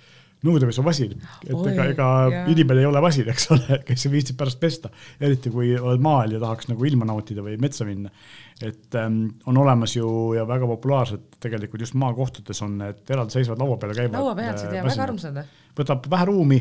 nõudepesumasin, 0.44 1.14
et 1.46 1.54
Oi, 1.56 1.72
ega, 1.72 1.86
ega 1.94 2.08
jaa. 2.32 2.44
inimene 2.52 2.84
ei 2.84 2.88
ole 2.88 3.00
masin, 3.04 3.28
eks 3.32 3.48
ole, 3.54 3.80
kes 3.88 4.06
ei 4.06 4.12
viitsi 4.12 4.36
pärast 4.38 4.60
pesta. 4.60 4.90
eriti 5.20 5.52
kui 5.52 5.72
oled 5.78 6.02
maal 6.04 6.36
ja 6.36 6.40
tahaks 6.42 6.68
nagu 6.70 6.84
ilma 6.88 7.08
nautida 7.08 7.44
või 7.44 7.56
metsa 7.60 7.86
minna. 7.88 8.12
et 8.62 8.94
ähm, 9.00 9.26
on 9.46 9.58
olemas 9.58 9.96
ju 9.96 10.08
ja 10.36 10.46
väga 10.46 10.66
populaarsed 10.70 11.40
tegelikult 11.42 11.80
just 11.82 11.96
maakohtades 11.98 12.62
on 12.62 12.78
need 12.78 13.10
eraldiseisvad 13.10 13.58
laua 13.58 13.76
peal 13.76 13.94
käivad. 13.94 14.18
lauapealsed 14.18 14.74
ja 14.74 14.84
väga 14.84 15.06
armsad. 15.08 15.44
võtab 15.78 16.10
vähe 16.10 16.30
ruumi 16.30 16.60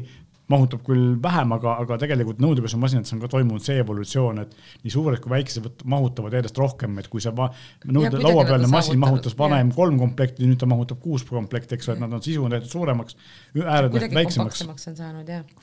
mahutab 0.54 0.84
küll 0.86 1.18
vähem, 1.24 1.52
aga, 1.58 1.76
aga 1.84 1.98
tegelikult 2.02 2.39
nõudepesumasinates 2.44 3.16
on 3.16 3.22
ka 3.24 3.30
toimunud 3.34 3.66
see 3.66 3.80
evolutsioon, 3.82 4.42
et 4.46 4.56
nii 4.86 4.94
suured 4.94 5.22
kui 5.24 5.34
väiksed 5.34 5.84
mahutavad 5.89 6.38
järjest 6.38 6.62
rohkem, 6.62 6.98
et 7.02 7.10
kui 7.12 7.24
see 7.24 7.34
va, 7.36 7.50
nõude, 7.89 8.22
nad 8.24 8.56
on 8.58 8.70
masin 8.72 9.02
mahutas 9.02 9.38
vanem 9.39 9.74
kolm 9.76 10.00
komplekti, 10.02 10.48
nüüd 10.48 10.62
ta 10.62 10.70
mahutab 10.70 11.02
kuus 11.04 11.26
komplekti, 11.28 11.78
eks 11.78 11.89
ole, 11.89 12.00
et 12.00 12.06
nad 12.06 12.18
on 12.20 12.24
sisu 12.24 12.46
on 12.46 12.56
tehtud 12.56 12.78
suuremaks, 12.78 13.20
ääred 13.63 14.00
väiksemaks. 14.13 14.66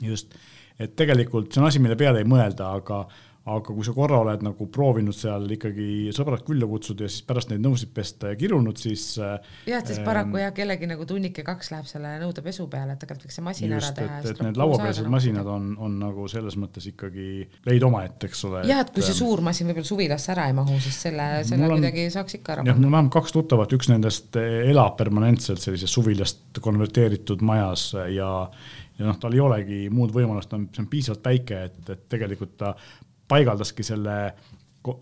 just, 0.05 0.39
et 0.79 0.95
tegelikult 0.99 1.51
see 1.51 1.63
on 1.63 1.69
asi, 1.71 1.81
mille 1.83 1.97
peale 1.99 2.23
ei 2.23 2.27
mõelda, 2.27 2.73
aga 2.81 3.05
aga 3.49 3.73
kui 3.73 3.81
sa 3.81 3.93
korra 3.95 4.19
oled 4.21 4.43
nagu 4.45 4.67
proovinud 4.69 5.15
seal 5.17 5.47
ikkagi 5.55 6.11
sõbrad 6.13 6.43
külla 6.45 6.67
kutsuda 6.69 7.07
ja 7.07 7.09
siis 7.09 7.23
pärast 7.25 7.49
neid 7.49 7.63
nõusid 7.63 7.89
pesta 7.95 8.29
ja 8.29 8.37
kirunud, 8.37 8.77
siis 8.77 9.05
jah, 9.17 9.39
et 9.79 9.89
siis 9.89 9.97
ähm, 9.97 10.05
paraku 10.05 10.37
jah, 10.43 10.51
kellegi 10.53 10.89
nagu 10.91 11.07
tunnike 11.09 11.41
kaks 11.47 11.71
läheb 11.73 11.89
selle 11.89 12.11
nõudepesu 12.21 12.67
peale, 12.69 12.93
et 12.93 13.01
tegelikult 13.01 13.25
võiks 13.25 13.39
see 13.39 13.45
masin 13.47 13.73
just, 13.73 13.89
ära 13.89 13.97
teha. 13.97 14.19
et, 14.21 14.29
et 14.35 14.43
need 14.45 14.61
lauapealsed 14.61 15.09
masinad 15.09 15.49
on, 15.49 15.71
on 15.81 15.97
nagu 16.03 16.27
selles 16.29 16.59
mõttes 16.61 16.85
ikkagi 16.93 17.27
leid 17.65 17.87
omaette, 17.89 18.29
eks 18.29 18.45
ole. 18.51 18.63
jah, 18.69 18.85
et 18.85 18.93
kui 18.93 19.07
see 19.09 19.17
suur 19.17 19.41
masin 19.49 19.71
võib-olla 19.71 19.89
suvilasse 19.89 20.33
ära 20.35 20.47
ei 20.51 20.57
mahu, 20.61 20.77
siis 20.85 21.01
selle, 21.09 21.29
selle 21.49 21.65
on- 21.65 21.79
kuidagi 21.79 22.07
saaks 22.13 22.37
ikka 22.37 22.59
ära 22.59 22.69
jah, 22.69 22.77
mul 22.77 22.91
on 22.91 22.97
vähemalt 22.99 23.17
kaks 23.17 23.37
tuttavat, 23.39 23.73
üks 23.73 23.89
nendest 23.89 24.37
elab 24.37 24.99
permanentselt 25.01 25.65
sellises 25.65 25.97
suvilast 25.97 26.61
konverteeritud 26.61 27.41
majas 27.41 27.89
ja, 28.13 28.33
ja 29.01 29.07
noh, 29.07 29.17
tal 29.17 29.33
ei 29.33 29.41
olegi 29.41 29.85
muud 29.89 30.13
võimalust, 30.13 30.53
ta 30.53 30.61
on, 30.61 30.69
see 30.69 30.85
on 30.85 30.91
piisavalt 30.93 31.25
väike, 31.25 31.69
et, 31.71 31.87
et 31.89 32.11
tegelikult 32.11 32.59
ta 32.61 32.75
paigaldaski 33.31 33.85
selle 33.87 34.17
ko, 34.81 34.97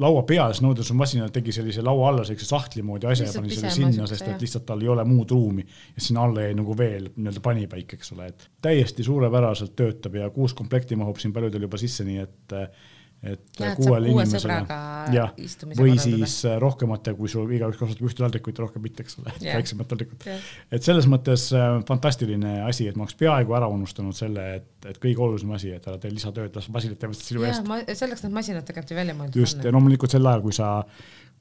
laua 0.00 0.22
peal, 0.28 0.54
siis 0.54 0.64
nõudlusmasina 0.64 1.28
tegi 1.34 1.54
sellise 1.54 1.84
laua 1.84 2.10
alla 2.10 2.24
sellise 2.26 2.48
sahtli 2.48 2.84
moodi 2.86 3.08
asja 3.10 3.28
ja 3.28 3.36
pani 3.36 3.54
selle 3.54 3.72
sinna, 3.74 4.08
sest 4.08 4.28
et 4.30 4.42
lihtsalt 4.42 4.66
tal 4.68 4.82
ei 4.84 4.90
ole 4.92 5.04
muud 5.08 5.30
ruumi. 5.34 5.64
ja 5.94 6.04
sinna 6.08 6.24
alla 6.26 6.46
jäi 6.46 6.56
nagu 6.56 6.76
veel 6.78 7.10
nii-öelda 7.14 7.44
panipäik, 7.44 7.96
eks 7.98 8.12
ole, 8.16 8.30
et 8.32 8.48
täiesti 8.64 9.06
suurepäraselt 9.06 9.76
töötab 9.76 10.20
ja 10.20 10.30
kuus 10.30 10.54
komplekti 10.56 10.96
mahub 10.96 11.20
siin 11.22 11.34
paljudel 11.36 11.68
juba 11.68 11.80
sisse, 11.80 12.04
nii 12.08 12.22
et 12.24 12.56
Jah, 12.56 12.70
et 13.24 13.40
saab 13.56 13.78
kuuele 13.78 14.10
kuue 14.10 14.22
inimesele 14.22 14.40
sõbraga 14.42 14.78
jah, 15.14 15.32
või 15.78 15.94
siis 16.00 16.34
äh, 16.46 16.56
rohkemate, 16.62 17.14
kui 17.18 17.30
sul 17.32 17.50
igaüks 17.56 17.78
kasutab 17.80 18.08
ühte 18.08 18.22
taldrikut 18.22 18.60
ja 18.60 18.64
rohkem 18.66 18.84
mitte, 18.84 19.06
eks 19.06 19.18
ole, 19.22 19.34
väiksemat 19.40 19.90
taldrikut. 19.92 20.26
Et 20.76 20.86
selles 20.86 21.08
mõttes 21.10 21.48
äh, 21.56 21.66
fantastiline 21.88 22.58
asi, 22.66 22.88
et 22.90 22.98
ma 22.98 23.06
oleks 23.06 23.18
peaaegu 23.20 23.56
ära 23.58 23.70
unustanud 23.72 24.16
selle, 24.16 24.46
et, 24.60 24.70
et 24.92 25.00
kõige 25.02 25.24
olulisem 25.26 25.54
asi, 25.56 25.72
et 25.76 25.88
ära 25.88 26.00
tee 26.02 26.12
lisatööd, 26.14 26.54
las 26.56 26.68
masinad 26.72 27.00
teevad 27.00 27.18
seda 27.18 27.32
sinu 27.32 27.46
eest. 27.48 27.94
selleks 28.02 28.26
need 28.26 28.36
masinad 28.36 28.68
tegelikult 28.68 28.94
ju 28.94 29.00
välja 29.00 29.16
mõeldud 29.18 29.40
just, 29.42 29.64
ja 29.64 29.74
loomulikult 29.74 30.16
sel 30.16 30.32
ajal, 30.32 30.44
kui 30.44 30.56
sa, 30.56 30.74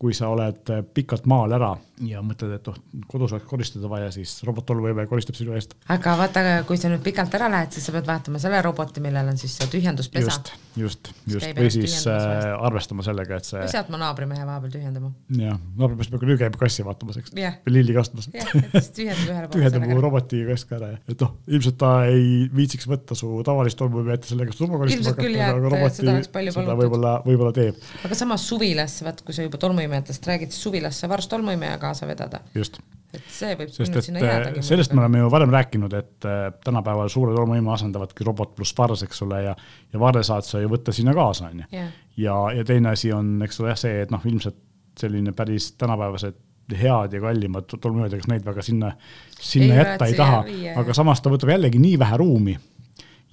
kui 0.02 0.16
sa 0.16 0.30
oled 0.34 0.72
äh, 0.74 0.84
pikalt 0.94 1.28
maal 1.30 1.56
ära 1.56 1.74
ja 2.04 2.20
mõtled, 2.26 2.52
et 2.58 2.68
oh, 2.68 2.76
kodus 3.08 3.32
oleks 3.36 3.48
koristada 3.48 3.88
vaja, 3.88 4.10
siis 4.12 4.34
robot-tolmuimeja 4.44 5.08
koristab 5.08 5.38
sinu 5.38 5.54
eest. 5.56 5.78
aga 5.94 6.16
vaata, 6.20 6.42
kui 6.68 6.80
sa 6.80 6.90
nüüd 6.92 7.04
pikalt 7.06 7.34
ära 7.38 7.48
lähed, 7.52 7.72
siis 7.72 7.88
sa 7.88 7.94
pead 7.96 8.08
vaatama 8.10 8.42
selle 8.42 8.60
roboti, 8.66 9.04
millel 9.04 9.32
on 9.32 9.40
siis 9.40 9.56
see 9.56 9.70
tühjenduspesa. 9.72 10.34
just, 10.34 10.52
just, 10.76 11.12
just, 11.32 11.48
või 11.56 11.70
siis 11.72 11.96
vahest. 12.04 12.50
arvestama 12.68 13.06
sellega, 13.08 13.40
et 13.40 13.48
see 13.48 13.62
või 13.62 13.72
sealt 13.72 13.92
ma 13.94 14.02
naabrimehe 14.02 14.48
vahepeal 14.48 14.74
tühjendama. 14.76 15.14
jah, 15.40 15.62
naabrimees 15.80 16.12
peab 16.12 16.24
ka 16.26 16.30
nüüd 16.32 16.42
käima 16.44 16.62
kassi 16.66 16.86
vaatamas, 16.88 17.22
eks 17.22 17.36
või 17.38 17.76
lilli 17.78 17.96
kastmas 17.96 18.28
jah, 18.34 18.52
et 18.66 18.76
siis 18.82 18.92
tühjendab 19.00 19.32
ühele 19.32 19.48
poole 19.54 19.56
tühjendab 19.56 19.88
mu 19.94 20.04
roboti 20.04 20.44
kass 20.50 20.68
ka 20.68 20.80
ära 20.82 20.92
ja, 20.98 21.02
et 21.16 21.24
noh, 21.24 21.34
ilmselt 21.48 21.80
ta 21.80 21.94
ei 22.12 22.50
viitsiks 22.60 22.92
võtta 22.92 23.16
su 23.16 23.32
tavalist 23.48 23.80
tolmuimet 23.80 24.28
ja 24.28 24.34
sellega 24.34 24.58
tuba 24.58 24.84
Ilmselt 24.86 25.18
küll 25.18 25.40
jah, 25.40 25.56
et 25.80 25.96
seda 25.96 26.20
seda 26.52 26.76
võib-olla, 26.76 27.16
võib-olla 27.24 27.56
teeb, 27.56 27.80
aga 28.04 28.20
samas 28.20 28.44
suvilasse, 28.50 29.06
vaat 29.08 29.24
kui 29.26 29.36
sa 29.36 29.46
juba 29.48 29.60
tolmuimejatest 29.86 30.28
räägid, 30.28 30.52
siis 30.52 30.64
suvilasse 30.64 31.10
varsti 31.10 31.30
tolmuimeja 31.30 31.78
kaasa 31.78 32.08
vedada. 32.08 32.40
just. 32.56 32.80
et 33.14 33.24
see 33.32 33.56
võib 33.56 33.70
sest 33.72 33.96
et 33.96 34.04
sinna 34.04 34.20
jäädagi. 34.20 34.60
äh, 34.60 34.66
sellest 34.66 34.94
me 34.94 35.00
oleme 35.00 35.20
ju 35.20 35.30
varem 35.32 35.52
rääkinud, 35.54 35.94
et 35.94 36.26
äh, 36.26 36.54
tänapäeval 36.64 37.10
suure 37.10 37.36
tolmuime 37.36 37.72
asendavadki 37.72 38.24
robot 38.24 38.56
pluss 38.56 38.76
varres, 38.78 39.04
eks 39.04 39.22
ole, 39.22 39.42
ja 39.44 39.56
ja 39.94 40.00
varre 40.00 40.24
saad 40.24 40.44
sa 40.44 40.60
ju 40.60 40.70
võtta 40.70 40.92
sinna 40.92 41.14
kaasa, 41.14 41.52
on 41.52 41.64
ju. 41.64 41.70
Jah. 41.72 41.92
ja, 42.18 42.36
ja 42.58 42.66
teine 42.66 42.92
asi 42.92 43.14
on, 43.14 43.38
eks 43.46 43.60
ole 43.62 43.72
jah, 43.72 43.80
see, 43.80 44.02
et 44.02 44.12
noh, 44.12 44.26
ilmselt 44.26 44.58
selline 45.00 45.32
päris 45.36 45.74
tänapäevased 45.80 46.42
head 46.76 47.14
ja 47.14 47.22
kallimad 47.22 47.70
tolmuimed, 47.70 48.14
ega 48.14 48.32
neid 48.32 48.46
väga 48.46 48.64
sinna, 48.66 48.92
sinna 49.40 49.74
Ei 49.74 49.80
jätta 49.80 50.06
ei 50.06 50.16
taha 50.18 50.46
ja 50.50 50.80
aga 50.82 50.94
samas 50.98 51.22
ta 51.22 51.30
võtab 51.30 51.52
jällegi 51.54 51.80
nii 51.80 52.00
vähe 52.02 52.18
ruumi 52.18 52.56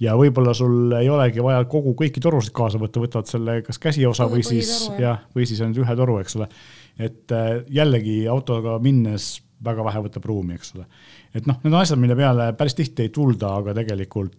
ja 0.01 0.15
võib-olla 0.17 0.53
sul 0.57 0.93
ei 0.97 1.09
olegi 1.11 1.43
vaja 1.43 1.63
kogu 1.69 1.93
kõiki 1.99 2.21
torusid 2.23 2.53
kaasa 2.55 2.81
võtta, 2.81 3.01
võtad 3.03 3.29
selle 3.29 3.61
kas 3.65 3.79
käsiosa 3.81 4.27
või 4.31 4.43
siis 4.45 4.71
jah. 4.99 5.23
või 5.35 5.47
siis 5.49 5.61
ainult 5.61 5.83
ühe 5.83 5.97
toru, 5.99 6.19
eks 6.23 6.37
ole. 6.39 6.49
et 6.97 7.33
äh, 7.35 7.55
jällegi 7.69 8.23
autoga 8.31 8.79
minnes 8.83 9.35
väga 9.63 9.85
vähe 9.85 10.01
võtab 10.07 10.25
ruumi, 10.27 10.57
eks 10.57 10.73
ole. 10.75 10.87
et 11.35 11.47
noh, 11.47 11.59
need 11.63 11.71
on 11.71 11.79
asjad, 11.79 12.01
mille 12.01 12.17
peale 12.19 12.49
päris 12.59 12.75
tihti 12.77 13.07
ei 13.07 13.13
tulda, 13.13 13.53
aga 13.61 13.75
tegelikult, 13.77 14.35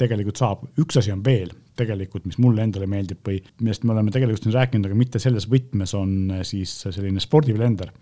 tegelikult 0.00 0.40
saab. 0.40 0.64
üks 0.80 1.00
asi 1.00 1.12
on 1.14 1.24
veel 1.24 1.52
tegelikult, 1.76 2.26
mis 2.28 2.38
mulle 2.38 2.62
endale 2.62 2.86
meeldib 2.90 3.20
või 3.26 3.40
millest 3.60 3.84
me 3.84 3.94
oleme 3.96 4.14
tegelikult 4.14 4.46
siin 4.46 4.54
rääkinud, 4.54 4.86
aga 4.88 4.98
mitte 4.98 5.20
selles 5.22 5.48
võtmes, 5.50 5.94
on 5.98 6.38
äh, 6.38 6.44
siis 6.46 6.78
siis 6.86 7.26
spordiblender 7.26 7.92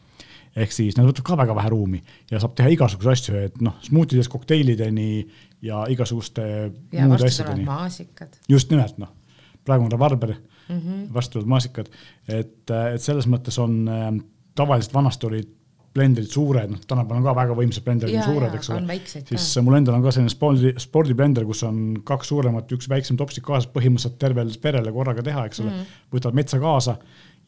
ehk 0.56 0.74
siis 0.74 0.98
nad 0.98 1.08
võtavad 1.08 1.28
ka 1.30 1.38
väga 1.44 1.56
vähe 1.56 1.72
ruumi 1.72 2.02
ja 2.30 2.40
saab 2.42 2.56
teha 2.58 2.72
igasuguseid 2.74 3.12
asju, 3.12 3.38
et 3.48 3.60
noh, 3.64 3.78
smuutidest 3.86 4.32
kokteilideni 4.32 5.24
ja 5.64 5.84
igasuguste 5.92 6.44
ja 6.92 7.08
muude 7.08 7.28
asjadeni. 7.28 7.64
maasikad. 7.68 8.36
just 8.48 8.70
nimelt, 8.72 8.98
noh, 9.02 9.12
praegu 9.64 9.86
on 9.86 9.92
rabarber 9.92 10.34
mm. 10.34 10.78
-hmm. 10.78 11.08
varsti 11.14 11.32
tulevad 11.32 11.54
maasikad, 11.56 11.90
et, 12.28 12.70
et 12.70 13.02
selles 13.02 13.28
mõttes 13.28 13.58
on 13.62 13.82
äh, 13.88 14.12
tavaliselt 14.54 14.94
vanasti 14.94 15.26
olid 15.26 15.58
blendrid 15.92 16.30
suured, 16.32 16.70
noh, 16.72 16.80
tänapäeval 16.88 17.20
on 17.20 17.26
ka 17.26 17.34
väga 17.36 17.56
võimsad 17.56 17.84
blendrid, 17.84 18.14
Jaa, 18.14 18.24
suured, 18.24 18.54
eks 18.56 18.70
ole 18.72 18.96
siis 19.04 19.48
ka. 19.54 19.62
mul 19.64 19.76
endal 19.76 19.98
on 19.98 20.04
ka 20.04 20.12
selline 20.14 20.32
spordi, 20.32 20.72
spordiblender, 20.80 21.44
kus 21.48 21.60
on 21.68 21.82
kaks 22.08 22.32
suuremat, 22.32 22.72
üks 22.72 22.88
väiksem 22.88 23.18
topsik 23.20 23.44
kaasas, 23.44 23.68
põhimõtteliselt 23.74 24.16
tervele 24.22 24.56
perele 24.62 24.94
korraga 24.94 25.24
teha, 25.26 25.44
eks 25.50 25.60
ole 25.60 25.68
mm. 25.70 25.82
-hmm. 25.82 26.06
võtad 26.16 26.38
metsa 26.38 26.60
kaasa 26.62 26.96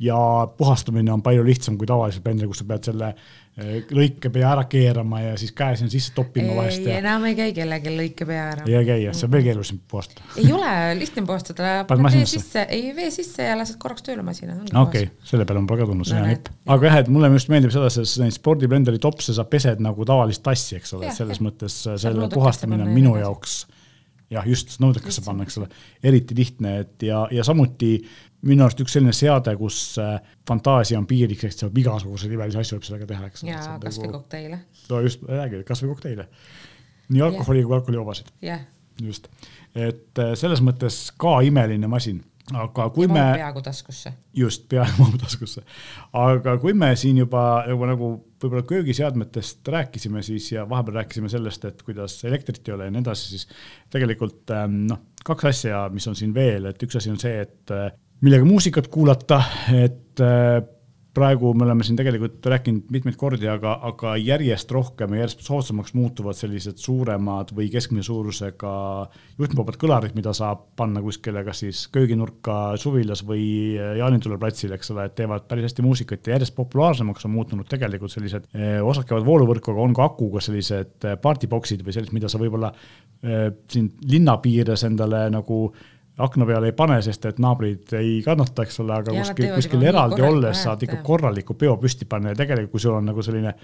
ja 0.03 0.17
puhastamine 0.57 1.13
on 1.13 1.23
palju 1.23 1.45
lihtsam 1.47 1.79
kui 1.79 1.87
tavalisel 1.87 2.23
blendril, 2.25 2.51
kus 2.51 2.61
sa 2.63 2.67
pead 2.67 2.89
selle 2.89 3.11
eh, 3.13 3.85
lõikepea 3.95 4.49
ära 4.51 4.65
keerama 4.71 5.21
ja 5.23 5.35
siis 5.39 5.53
käe 5.57 5.77
sinna 5.79 5.93
sisse 5.93 6.11
toppima 6.17 6.57
vahest 6.57 6.83
ei, 6.83 6.89
ja 6.91 6.97
enam 7.03 7.27
ei 7.29 7.37
käi 7.39 7.53
kellelgi 7.55 7.93
lõikepea 7.95 8.47
ära. 8.57 8.67
ei 8.67 8.89
käi 8.89 9.05
jah, 9.05 9.15
see 9.15 9.29
on 9.29 9.35
veel 9.37 9.45
keerulisem 9.47 9.79
puhastada. 9.91 10.27
ei 10.43 10.51
ole 10.57 10.73
lihtne 10.99 11.25
puhastada, 11.29 11.77
paned 11.91 12.19
vee 12.19 12.25
sisse, 12.33 12.67
ei 12.75 12.91
vee 12.97 13.13
sisse 13.15 13.47
ja 13.47 13.55
lased 13.61 13.79
korraks 13.83 14.07
tööle 14.07 14.27
masina. 14.27 14.59
okei 14.59 15.07
okay,, 15.07 15.11
selle 15.31 15.47
peale 15.47 15.63
on 15.63 15.71
pole 15.71 15.85
ka 15.85 15.89
tulnud 15.93 16.11
see 16.11 16.19
hea 16.19 16.33
nipp. 16.33 16.51
aga 16.67 16.91
jah, 16.91 16.99
et 17.05 17.13
mulle 17.15 17.31
just 17.37 17.53
meeldib 17.55 17.75
seda, 17.77 17.93
sest 17.95 18.19
neid 18.25 18.35
spordiblenderi 18.35 18.99
topse 19.03 19.37
sa 19.37 19.47
pesed 19.47 19.85
nagu 19.85 20.09
tavalist 20.09 20.43
tassi, 20.43 20.81
eks 20.81 20.99
ole, 20.99 21.13
et 21.13 21.23
selles 21.23 21.39
jah. 21.39 21.47
mõttes 21.47 21.79
Saab 21.85 22.03
selle 22.03 22.29
puhastamine 22.35 22.83
on 22.83 22.91
ja 22.91 22.99
minu 22.99 23.17
jaoks 23.21 23.63
jah, 24.33 24.47
just 24.49 24.77
nõudekasse 24.83 25.23
panna, 25.25 25.47
eks 25.47 25.59
ole, 25.61 25.69
eriti 26.05 26.37
lihtne, 26.39 26.79
et 26.85 27.05
ja, 27.07 27.25
ja 27.35 27.45
samuti 27.47 27.97
minu 28.45 28.67
arust 28.67 28.83
üks 28.85 28.97
selline 28.97 29.15
seade, 29.17 29.55
kus 29.61 29.79
äh, 30.03 30.19
fantaasia 30.49 30.99
on 31.01 31.09
piiriks, 31.11 31.47
ehk 31.49 31.57
saab 31.57 31.81
igasuguseid 31.81 32.35
imelisi 32.37 32.61
asju 32.61 32.79
võib 32.79 32.89
sellega 32.89 33.09
teha, 33.11 33.31
eks 33.31 33.45
ole. 33.45 33.55
ja 33.55 33.79
kasvõi 33.83 34.13
kokteile, 34.13 34.61
no 34.91 35.01
just, 35.07 35.25
räägi, 35.31 35.65
kasvõi 35.69 35.95
kokteile. 35.95 36.29
nii 37.15 37.25
alkoholi 37.25 37.65
kui 37.65 37.79
alkoholivoobasid, 37.79 38.31
jah. 38.45 38.63
just. 39.03 39.31
et 39.75 40.23
äh, 40.23 40.37
selles 40.39 40.63
mõttes 40.65 41.07
ka 41.21 41.39
imeline 41.47 41.91
masin, 41.91 42.21
aga 42.53 42.91
kui 42.93 43.07
ja 43.09 43.15
me 43.15 43.25
peaaegu 43.39 43.65
taskusse. 43.65 44.13
just, 44.37 44.69
peaaegu 44.69 45.09
taskusse. 45.25 45.65
aga 46.13 46.59
kui 46.63 46.77
me 46.77 46.93
siin 47.01 47.23
juba, 47.25 47.65
juba 47.71 47.91
nagu 47.95 48.13
võib-olla 48.45 48.65
köögiseadmetest 48.69 49.69
rääkisime 49.73 50.23
siis 50.23 50.51
ja 50.53 50.69
vahepeal 50.69 51.01
rääkisime 51.01 51.33
sellest, 51.33 51.65
et 51.65 51.83
kuidas 51.83 52.19
elektrit 52.29 52.69
ei 52.69 52.77
ole 52.77 52.91
ja 52.91 52.93
nii 52.93 53.01
edasi, 53.01 53.31
siis 53.33 53.49
tegelikult 53.93 54.53
ähm, 54.53 54.83
noh, 54.91 55.01
kaks 55.25 55.49
asja, 55.49 55.87
mis 55.93 56.07
on 56.11 56.17
siin 56.19 56.35
veel, 56.37 56.69
et 56.69 56.83
üks 56.85 57.01
asi 57.01 57.13
on 57.13 57.21
see, 57.21 57.39
et 57.47 57.73
äh, 57.73 57.89
millega 58.23 58.47
muusikat 58.47 58.89
kuulata, 58.89 59.43
et 59.75 60.21
äh, 60.23 60.63
praegu 61.15 61.53
me 61.55 61.65
oleme 61.65 61.85
siin 61.87 61.97
tegelikult 61.99 62.47
rääkinud 62.51 62.89
mitmeid 62.93 63.17
kordi, 63.19 63.47
aga, 63.51 63.77
aga 63.87 64.17
järjest 64.19 64.71
rohkem 64.75 65.15
ja 65.15 65.23
järjest 65.23 65.45
soodsamaks 65.47 65.95
muutuvad 65.95 66.37
sellised 66.39 66.81
suuremad 66.83 67.53
või 67.55 67.69
keskmise 67.73 68.09
suurusega 68.09 68.73
juhtmevabad 69.39 69.79
kõlarid, 69.81 70.17
mida 70.19 70.35
saab 70.35 70.67
panna 70.79 71.03
kuskile, 71.05 71.45
kas 71.47 71.63
siis 71.63 71.85
kööginurka 71.95 72.75
suvilas 72.81 73.23
või 73.27 73.47
Jaanitule 74.01 74.39
platsil, 74.43 74.75
eks 74.75 74.91
ole, 74.95 75.07
et 75.07 75.17
teevad 75.21 75.47
päris 75.51 75.69
hästi 75.69 75.87
muusikat 75.87 76.27
ja 76.27 76.35
järjest 76.35 76.57
populaarsemaks 76.59 77.29
on 77.29 77.35
muutunud 77.37 77.71
tegelikult 77.71 78.15
sellised 78.15 78.51
eh, 78.51 78.81
osad 78.83 79.07
käivad 79.07 79.27
vooluvõrku, 79.29 79.75
aga 79.75 79.87
on 79.87 79.95
ka 79.95 80.09
akuga 80.11 80.43
sellised 80.43 81.07
eh, 81.07 81.19
partyboksid 81.23 81.87
või 81.87 81.95
sellised, 81.95 82.17
mida 82.17 82.33
sa 82.33 82.43
võib-olla 82.43 82.75
siin 83.25 83.87
linna 84.05 84.35
piires 84.43 84.83
endale 84.85 85.23
nagu 85.33 85.71
akna 86.19 86.47
peale 86.47 86.71
ei 86.71 86.77
pane, 86.77 87.01
sest 87.03 87.25
et 87.27 87.39
naabrid 87.43 87.95
ei 87.99 88.19
kannata, 88.25 88.63
eks 88.63 88.81
ole, 88.85 88.95
aga 88.95 89.15
Ja 89.15 89.25
kuskil, 89.25 89.49
kuskil 89.57 89.83
eraldi 89.83 90.23
olles 90.23 90.63
saad 90.63 90.83
ikka 90.87 91.01
korraliku 91.07 91.57
peo 91.59 91.77
püsti 91.81 92.07
panna 92.09 92.35
ja 92.35 92.39
tegelikult, 92.39 92.77
kui 92.77 92.85
sul 92.85 92.95
on 92.99 93.09
nagu 93.11 93.23
selline, 93.23 93.55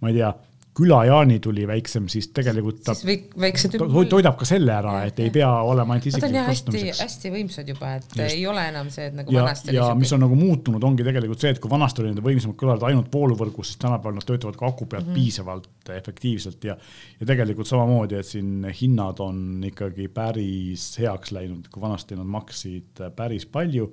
ma 0.00 0.10
ei 0.10 0.18
tea, 0.18 0.32
külajaani 0.76 1.40
tuli 1.42 1.64
väiksem, 1.66 2.06
siis 2.08 2.28
tegelikult 2.34 2.82
ta 2.86 2.94
siis 2.94 3.24
väiksed 3.40 3.74
to 3.74 4.04
toidab 4.10 4.36
ka 4.38 4.46
selle 4.48 4.70
ära, 4.72 5.00
et 5.08 5.18
ei 5.22 5.32
pea 5.34 5.48
olema 5.66 5.96
ainult 5.96 6.06
isiklikult 6.06 6.46
kasutamiseks. 6.46 7.00
hästi 7.02 7.32
võimsad 7.34 7.72
juba, 7.72 7.94
et 7.98 8.06
Just. 8.06 8.22
ei 8.28 8.44
ole 8.46 8.66
enam 8.70 8.90
see, 8.94 9.08
et 9.10 9.16
nagu 9.18 9.34
ja, 9.34 9.42
vanasti 9.42 9.74
ja 9.74 9.88
mis 9.98 10.12
on 10.14 10.22
nagu 10.24 10.38
muutunud, 10.38 10.86
ongi 10.86 11.06
tegelikult 11.06 11.42
see, 11.42 11.50
et 11.56 11.62
kui 11.62 11.72
vanasti 11.72 12.04
olid 12.04 12.14
need 12.14 12.26
võimsamad 12.26 12.58
kõlarid 12.60 12.86
ainult 12.86 13.10
vooluvõrgus, 13.14 13.72
siis 13.72 13.82
tänapäeval 13.82 14.20
nad 14.20 14.28
töötavad 14.28 14.60
ka 14.60 14.70
aku 14.70 14.86
pealt 14.86 15.08
mm 15.08 15.10
-hmm. 15.10 15.18
piisavalt 15.18 15.92
efektiivselt 15.96 16.64
ja 16.70 16.78
ja 17.20 17.26
tegelikult 17.26 17.66
samamoodi, 17.66 18.20
et 18.20 18.26
siin 18.26 18.70
hinnad 18.80 19.18
on 19.20 19.64
ikkagi 19.66 20.08
päris 20.08 20.92
heaks 21.02 21.34
läinud, 21.34 21.66
kui 21.68 21.82
vanasti 21.82 22.16
nad 22.16 22.30
maksid 22.30 23.02
päris 23.16 23.46
palju 23.46 23.90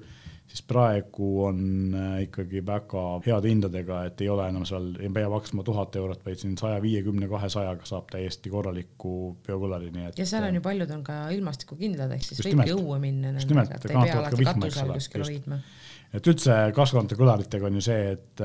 siis 0.47 0.63
praegu 0.67 1.29
on 1.45 1.59
äh, 1.95 2.21
ikkagi 2.27 2.61
väga 2.65 3.03
heade 3.25 3.51
hindadega, 3.51 4.03
et 4.09 4.21
ei 4.23 4.29
ole 4.31 4.47
enam 4.51 4.65
seal, 4.67 4.89
ei 5.01 5.09
pea 5.13 5.29
maksma 5.31 5.65
tuhat 5.67 5.95
eurot, 5.99 6.23
vaid 6.25 6.39
siin 6.41 6.55
saja 6.59 6.79
viiekümne, 6.83 7.27
kahesajaga 7.31 7.87
saab 7.89 8.07
täiesti 8.13 8.51
korraliku 8.53 9.17
biokõlari, 9.47 9.91
nii 9.95 10.09
et. 10.11 10.21
ja 10.21 10.29
seal 10.29 10.47
on 10.47 10.59
ju 10.59 10.63
paljud 10.63 10.93
on 10.95 11.03
ka 11.07 11.19
ilmastikukindlad, 11.35 12.15
ehk 12.15 12.29
siis 12.29 12.43
võibki 12.47 12.77
õue 12.77 13.01
minna 13.03 13.35
ei 13.35 13.51
pea 13.51 14.07
alati 14.21 14.49
katuse 14.51 14.85
all 14.85 14.95
kuskil 14.95 15.27
hoidma 15.27 15.61
et 16.15 16.27
üldse 16.31 16.55
kasvavate 16.75 17.17
kõlaritega 17.19 17.67
on 17.67 17.77
ju 17.79 17.83
see, 17.83 18.13
et 18.15 18.43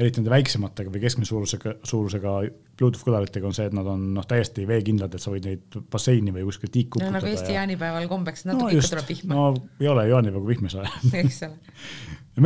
eriti 0.00 0.20
nende 0.20 0.32
väiksematega 0.32 0.92
või 0.92 1.02
keskmise 1.02 1.32
suurusega, 1.32 1.74
suurusega 1.86 2.34
Bluetooth 2.78 3.04
kõlaritega 3.08 3.48
on 3.50 3.56
see, 3.56 3.66
et 3.68 3.76
nad 3.76 3.88
on 3.90 4.06
noh, 4.16 4.26
täiesti 4.28 4.64
veekindlad, 4.68 5.14
et 5.14 5.22
sa 5.22 5.32
võid 5.34 5.48
neid 5.48 5.80
basseini 5.92 6.32
või 6.34 6.46
kuskil 6.48 6.72
tiiki 6.72 6.94
uputada. 6.96 7.10
no 7.10 7.18
nagu 7.18 7.30
Eesti 7.32 7.52
ja... 7.52 7.60
jaanipäeval 7.60 8.08
kombeks, 8.10 8.46
natuke 8.48 8.70
no, 8.70 8.78
ikka 8.78 8.94
tuleb 8.94 9.10
vihma. 9.10 9.34
no 9.34 9.50
ei 9.82 9.90
ole 9.90 10.06
jaanipäev, 10.12 10.40
kui 10.40 10.54
vihma 10.54 10.70
ei 10.70 10.76
saa. 10.76 10.94
eks 11.24 11.42
ole. 11.48 11.76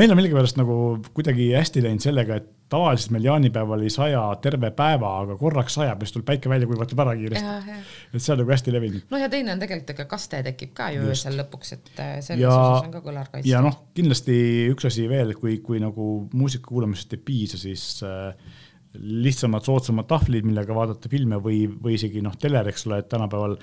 meil 0.01 0.15
on 0.15 0.21
millegipärast 0.21 0.59
nagu 0.59 0.79
kuidagi 1.13 1.53
hästi 1.55 1.85
läinud 1.85 2.09
sellega, 2.09 2.41
et 2.41 2.51
tavaliselt 2.75 3.15
meil 3.15 3.29
jaanipäeval 3.29 3.85
ei 3.87 3.93
saja 3.95 4.23
terve 4.45 4.71
päeva, 4.77 5.15
aga 5.23 5.39
korraks 5.41 5.79
sajab 5.79 6.03
ja 6.03 6.09
siis 6.09 6.17
tuleb 6.17 6.29
päike 6.33 6.53
välja, 6.53 6.69
kuivatab 6.71 7.05
ära 7.07 7.15
kiiresti. 7.21 7.79
et 8.13 8.21
see 8.21 8.35
on 8.35 8.43
nagu 8.43 8.55
hästi 8.55 8.75
levinud. 8.75 9.07
noh, 9.15 9.23
ja 9.23 9.31
teine 9.33 9.55
on 9.55 9.63
tegelikult, 9.63 9.95
ega 9.97 10.09
kaste 10.11 10.43
tekib 10.49 10.75
ka 10.77 10.91
ju 10.95 11.07
öösel 11.09 11.39
lõpuks, 11.41 11.73
et 11.79 11.91
äh, 11.97 12.13
selles 12.27 12.45
ja, 12.45 12.53
osas 12.53 12.89
on 12.89 12.93
ka 12.99 13.03
kõlar 13.07 13.31
kaitstud. 13.31 13.51
ja 13.53 13.63
noh, 13.65 13.81
kindlasti 13.97 14.37
üks 14.75 14.91
asi 14.91 15.09
veel, 15.11 15.35
kui, 15.39 15.59
kui 15.65 15.81
nagu 15.83 16.11
muusika 16.35 16.69
kuulamisest 16.69 17.17
ei 17.17 17.25
piisa, 17.31 17.61
siis 17.61 17.87
äh, 18.07 18.61
lihtsamad, 18.95 19.65
soodsamad 19.67 20.07
tahvlid, 20.11 20.47
millega 20.47 20.75
vaadata 20.77 21.11
filme 21.11 21.41
või, 21.43 21.65
või 21.67 21.97
isegi 21.99 22.23
noh, 22.25 22.37
teler, 22.41 22.69
eks 22.71 22.87
ole, 22.89 23.01
et 23.03 23.11
tänapäeval 23.11 23.59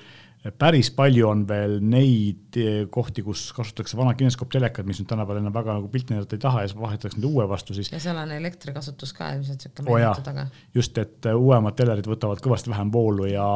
päris 0.50 0.90
palju 0.94 1.28
on 1.28 1.44
veel 1.46 1.76
neid 1.86 2.58
eh, 2.58 2.82
kohti, 2.90 3.22
kus 3.22 3.44
kasutatakse 3.54 3.96
vana 3.98 4.14
kineskooptelekat, 4.18 4.86
mis 4.88 4.98
nüüd 4.98 5.10
tänapäeval 5.12 5.42
enam 5.42 5.54
väga 5.54 5.76
nagu 5.78 5.90
pilti 5.92 6.16
näidata 6.16 6.36
ei 6.36 6.42
taha 6.42 6.64
ja 6.64 6.70
siis 6.70 6.80
vahetatakse 6.80 7.18
nende 7.18 7.30
uue 7.30 7.46
vastu 7.48 7.76
siis. 7.76 7.92
ja 7.92 8.00
seal 8.02 8.18
on 8.18 8.34
elektrikasutus 8.34 9.14
ka 9.14 9.30
ilmselt 9.36 9.62
siuke 9.62 9.86
meeletu 9.86 10.26
taga. 10.26 10.48
just, 10.74 10.98
et 10.98 11.30
eh, 11.30 11.38
uuemad 11.38 11.78
telerid 11.78 12.10
võtavad 12.10 12.42
kõvasti 12.42 12.72
vähem 12.74 12.90
voolu 12.92 13.30
ja 13.30 13.46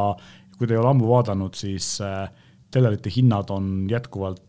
kui 0.57 0.67
te 0.69 0.77
ei 0.77 0.81
ole 0.81 0.93
ammu 0.93 1.11
vaadanud, 1.11 1.59
siis 1.59 1.97
äh, 2.05 2.29
telerite 2.73 3.11
hinnad 3.13 3.51
on 3.53 3.87
jätkuvalt 3.91 4.43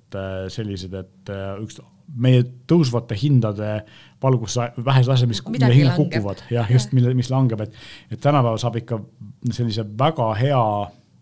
sellised, 0.53 0.93
et 0.95 1.29
üks 1.59 1.81
meie 2.15 2.45
tõusvate 2.69 3.17
hindade 3.19 3.81
valguses 4.23 4.77
vähesed 4.85 5.11
asjad, 5.11 5.27
mis, 5.27 5.41
mille 5.51 5.71
hinnad 5.73 5.97
kukuvad, 5.99 6.45
jah, 6.53 6.69
just, 6.71 6.93
mille, 6.95 7.11
mis 7.17 7.27
langeb, 7.33 7.65
et, 7.65 7.75
et 8.11 8.21
tänapäeval 8.23 8.61
saab 8.61 8.79
ikka 8.79 9.01
sellise 9.51 9.83
väga 9.99 10.29
hea 10.39 10.63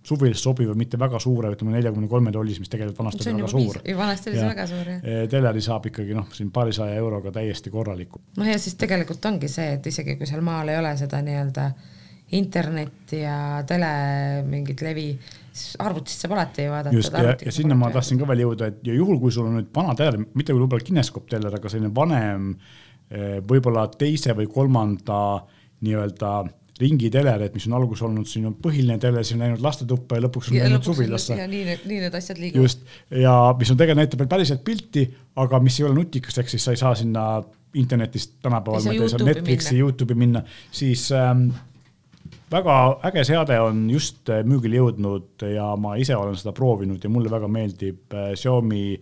suvilist 0.05 0.45
sobiva, 0.45 0.75
mitte 0.77 0.99
väga 1.01 1.19
suure, 1.21 1.49
ütleme 1.55 1.73
neljakümne 1.75 2.09
kolme 2.09 2.33
tollis, 2.33 2.59
mis 2.61 2.69
tegelikult 2.71 2.99
vanasti 3.01 3.25
oli 3.29 3.41
väga 3.41 3.51
suur. 3.51 3.79
vanasti 3.97 4.31
oli 4.31 4.39
see 4.39 4.49
väga 4.51 4.67
suur, 4.69 4.91
jah. 4.93 5.25
Teleri 5.31 5.63
saab 5.65 5.89
ikkagi 5.89 6.17
noh, 6.17 6.27
siin 6.35 6.51
paarisaja 6.53 6.95
euroga 7.01 7.33
täiesti 7.35 7.73
korralikku. 7.73 8.21
noh, 8.37 8.49
ja 8.49 8.57
siis 8.61 8.77
tegelikult 8.81 9.25
ongi 9.25 9.49
see, 9.51 9.75
et 9.79 9.89
isegi 9.91 10.17
kui 10.19 10.29
seal 10.29 10.43
maal 10.45 10.69
ei 10.73 10.79
ole 10.81 10.93
seda 10.99 11.21
nii-öelda 11.25 11.69
internetti 12.35 13.21
ja 13.21 13.37
tele 13.69 13.89
mingit 14.49 14.81
levi, 14.81 15.07
siis 15.53 15.75
arvutist 15.81 16.25
saab 16.25 16.35
alati 16.37 16.65
vaadata. 16.69 16.95
just, 16.95 17.13
ja, 17.13 17.35
ja 17.45 17.53
sinna 17.53 17.77
ma 17.77 17.91
tahtsin 17.93 18.21
ka 18.21 18.27
veel 18.29 18.45
jõuda, 18.45 18.69
et 18.71 18.85
ja 18.85 18.97
juhul, 18.97 19.19
kui 19.21 19.33
sul 19.33 19.49
on 19.49 19.59
nüüd 19.59 19.71
vana 19.75 19.93
teler, 19.97 20.19
mitte 20.33 20.53
küll 20.53 20.65
võib-olla 20.65 20.85
kineskoop 20.85 21.29
teler, 21.31 21.57
aga 21.57 21.71
selline 21.71 21.93
vanem, 21.95 22.53
võib-olla 23.45 23.85
teise 23.93 24.33
või 24.37 24.49
kolmanda 24.49 25.19
nii-öelda 25.85 26.31
ringitelerid, 26.79 27.53
mis 27.55 27.67
on 27.69 27.77
alguses 27.77 28.03
olnud 28.03 28.27
sinu 28.27 28.51
põhiline 28.61 28.97
tele, 28.99 29.23
siis 29.23 29.37
on 29.37 29.45
läinud 29.45 29.61
lastetuppa 29.63 30.17
ja 30.17 30.25
lõpuks 30.25 30.49
on 30.51 30.57
läinud 30.59 30.87
suvilasse. 30.87 31.37
ja 31.39 31.45
nii 31.47 31.61
need, 31.69 31.85
nii 31.87 31.99
need 32.03 32.17
asjad 32.19 32.41
liiguvad. 32.41 32.65
just, 32.65 32.81
ja 33.15 33.35
mis 33.59 33.71
on 33.71 33.79
tegelikult 33.79 34.01
näitab 34.01 34.23
veel 34.23 34.31
päriselt 34.33 34.65
pilti, 34.67 35.05
aga 35.39 35.61
mis 35.63 35.79
ei 35.79 35.87
ole 35.87 35.95
nutikas, 36.01 36.41
ehk 36.41 36.51
siis 36.51 36.67
sa 36.67 36.75
ei 36.75 36.81
saa 36.81 36.91
sinna 36.99 37.23
internetist 37.79 38.35
tänapäeval, 38.43 38.83
ma 38.83 38.95
ei 38.95 39.07
tea, 39.07 39.23
Netflixi, 39.29 39.79
Youtube'i 39.79 40.19
minna, 40.19 40.43
siis 40.75 41.07
ähm, 41.15 41.47
väga 42.51 42.75
äge 43.07 43.23
seade 43.27 43.59
on 43.63 43.85
just 43.91 44.29
äh, 44.31 44.43
müügile 44.47 44.81
jõudnud 44.81 45.47
ja 45.55 45.71
ma 45.79 45.95
ise 46.01 46.15
olen 46.19 46.35
seda 46.39 46.53
proovinud 46.55 47.03
ja 47.03 47.11
mulle 47.11 47.31
väga 47.31 47.49
meeldib 47.51 48.15
äh, 48.15 48.33
Xiaomi 48.35 48.99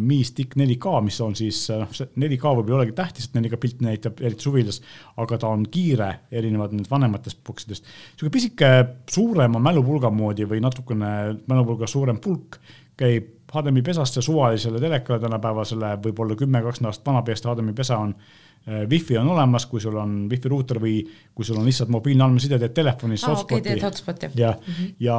Mi 0.00 0.22
Stick 0.24 0.56
4K, 0.56 0.92
mis 1.04 1.18
on 1.20 1.34
siis 1.36 1.58
noh, 1.76 1.90
see 1.92 2.06
4K 2.16 2.52
võib-olla 2.56 2.70
ei 2.70 2.76
olegi 2.78 2.94
tähtis, 2.96 3.26
et 3.28 3.34
4K 3.36 3.58
pilti 3.60 3.84
näitab, 3.84 4.22
eriti 4.24 4.46
suvilas, 4.46 4.78
aga 5.20 5.36
ta 5.42 5.50
on 5.52 5.66
kiire, 5.68 6.06
erinevalt 6.32 6.72
nendest 6.72 6.88
vanematest 6.88 7.42
boksidest. 7.44 7.84
niisugune 7.84 8.32
pisike 8.32 8.70
suurema 9.12 9.60
mälupulga 9.60 10.08
moodi 10.08 10.48
või 10.48 10.62
natukene 10.64 11.10
mälupulga 11.52 11.90
suurem 11.90 12.16
pulk 12.24 12.56
käib 12.96 13.28
HDMI 13.52 13.82
pesasse 13.82 14.22
suvalisele 14.22 14.80
telekale 14.80 15.20
tänapäevasele, 15.20 15.96
võib-olla 16.06 16.36
kümme, 16.38 16.62
kakskümmend 16.64 16.92
aastat 16.92 17.10
vana 17.10 17.22
peast 17.26 17.44
HDMI 17.44 17.74
pesa 17.76 17.98
on 18.00 18.14
eh, 18.16 18.86
Wi-Fi 18.88 19.18
on 19.20 19.28
olemas, 19.34 19.66
kui 19.68 19.80
sul 19.84 19.98
on 20.00 20.22
Wi-Fi 20.30 20.52
ruuter 20.52 20.80
või 20.80 21.02
kui 21.34 21.44
sul 21.44 21.60
on 21.60 21.68
lihtsalt 21.68 21.92
mobiilne 21.92 22.24
andmeside, 22.24 22.56
teed 22.62 22.72
telefonis 22.76 23.24
ah, 23.26 23.34
hotspoti. 23.34 23.76
okay,, 23.76 23.82
jah, 23.82 24.32
ja, 24.34 24.54
mm 24.56 24.72
-hmm. 24.72 24.94
ja 25.00 25.18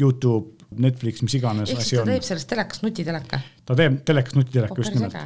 Youtube 0.00 0.61
Netflix, 0.82 1.22
mis 1.24 1.38
iganes 1.38 1.72
ehk 1.72 1.84
siis 1.84 2.00
ta 2.00 2.08
teeb 2.08 2.26
sellest 2.26 2.50
telekast 2.50 2.84
nutiteleka? 2.86 3.40
ta 3.68 3.78
teeb 3.78 4.02
telekast 4.08 4.38
nutiteleka, 4.38 4.76
just 4.78 4.94
nimelt. 4.96 5.16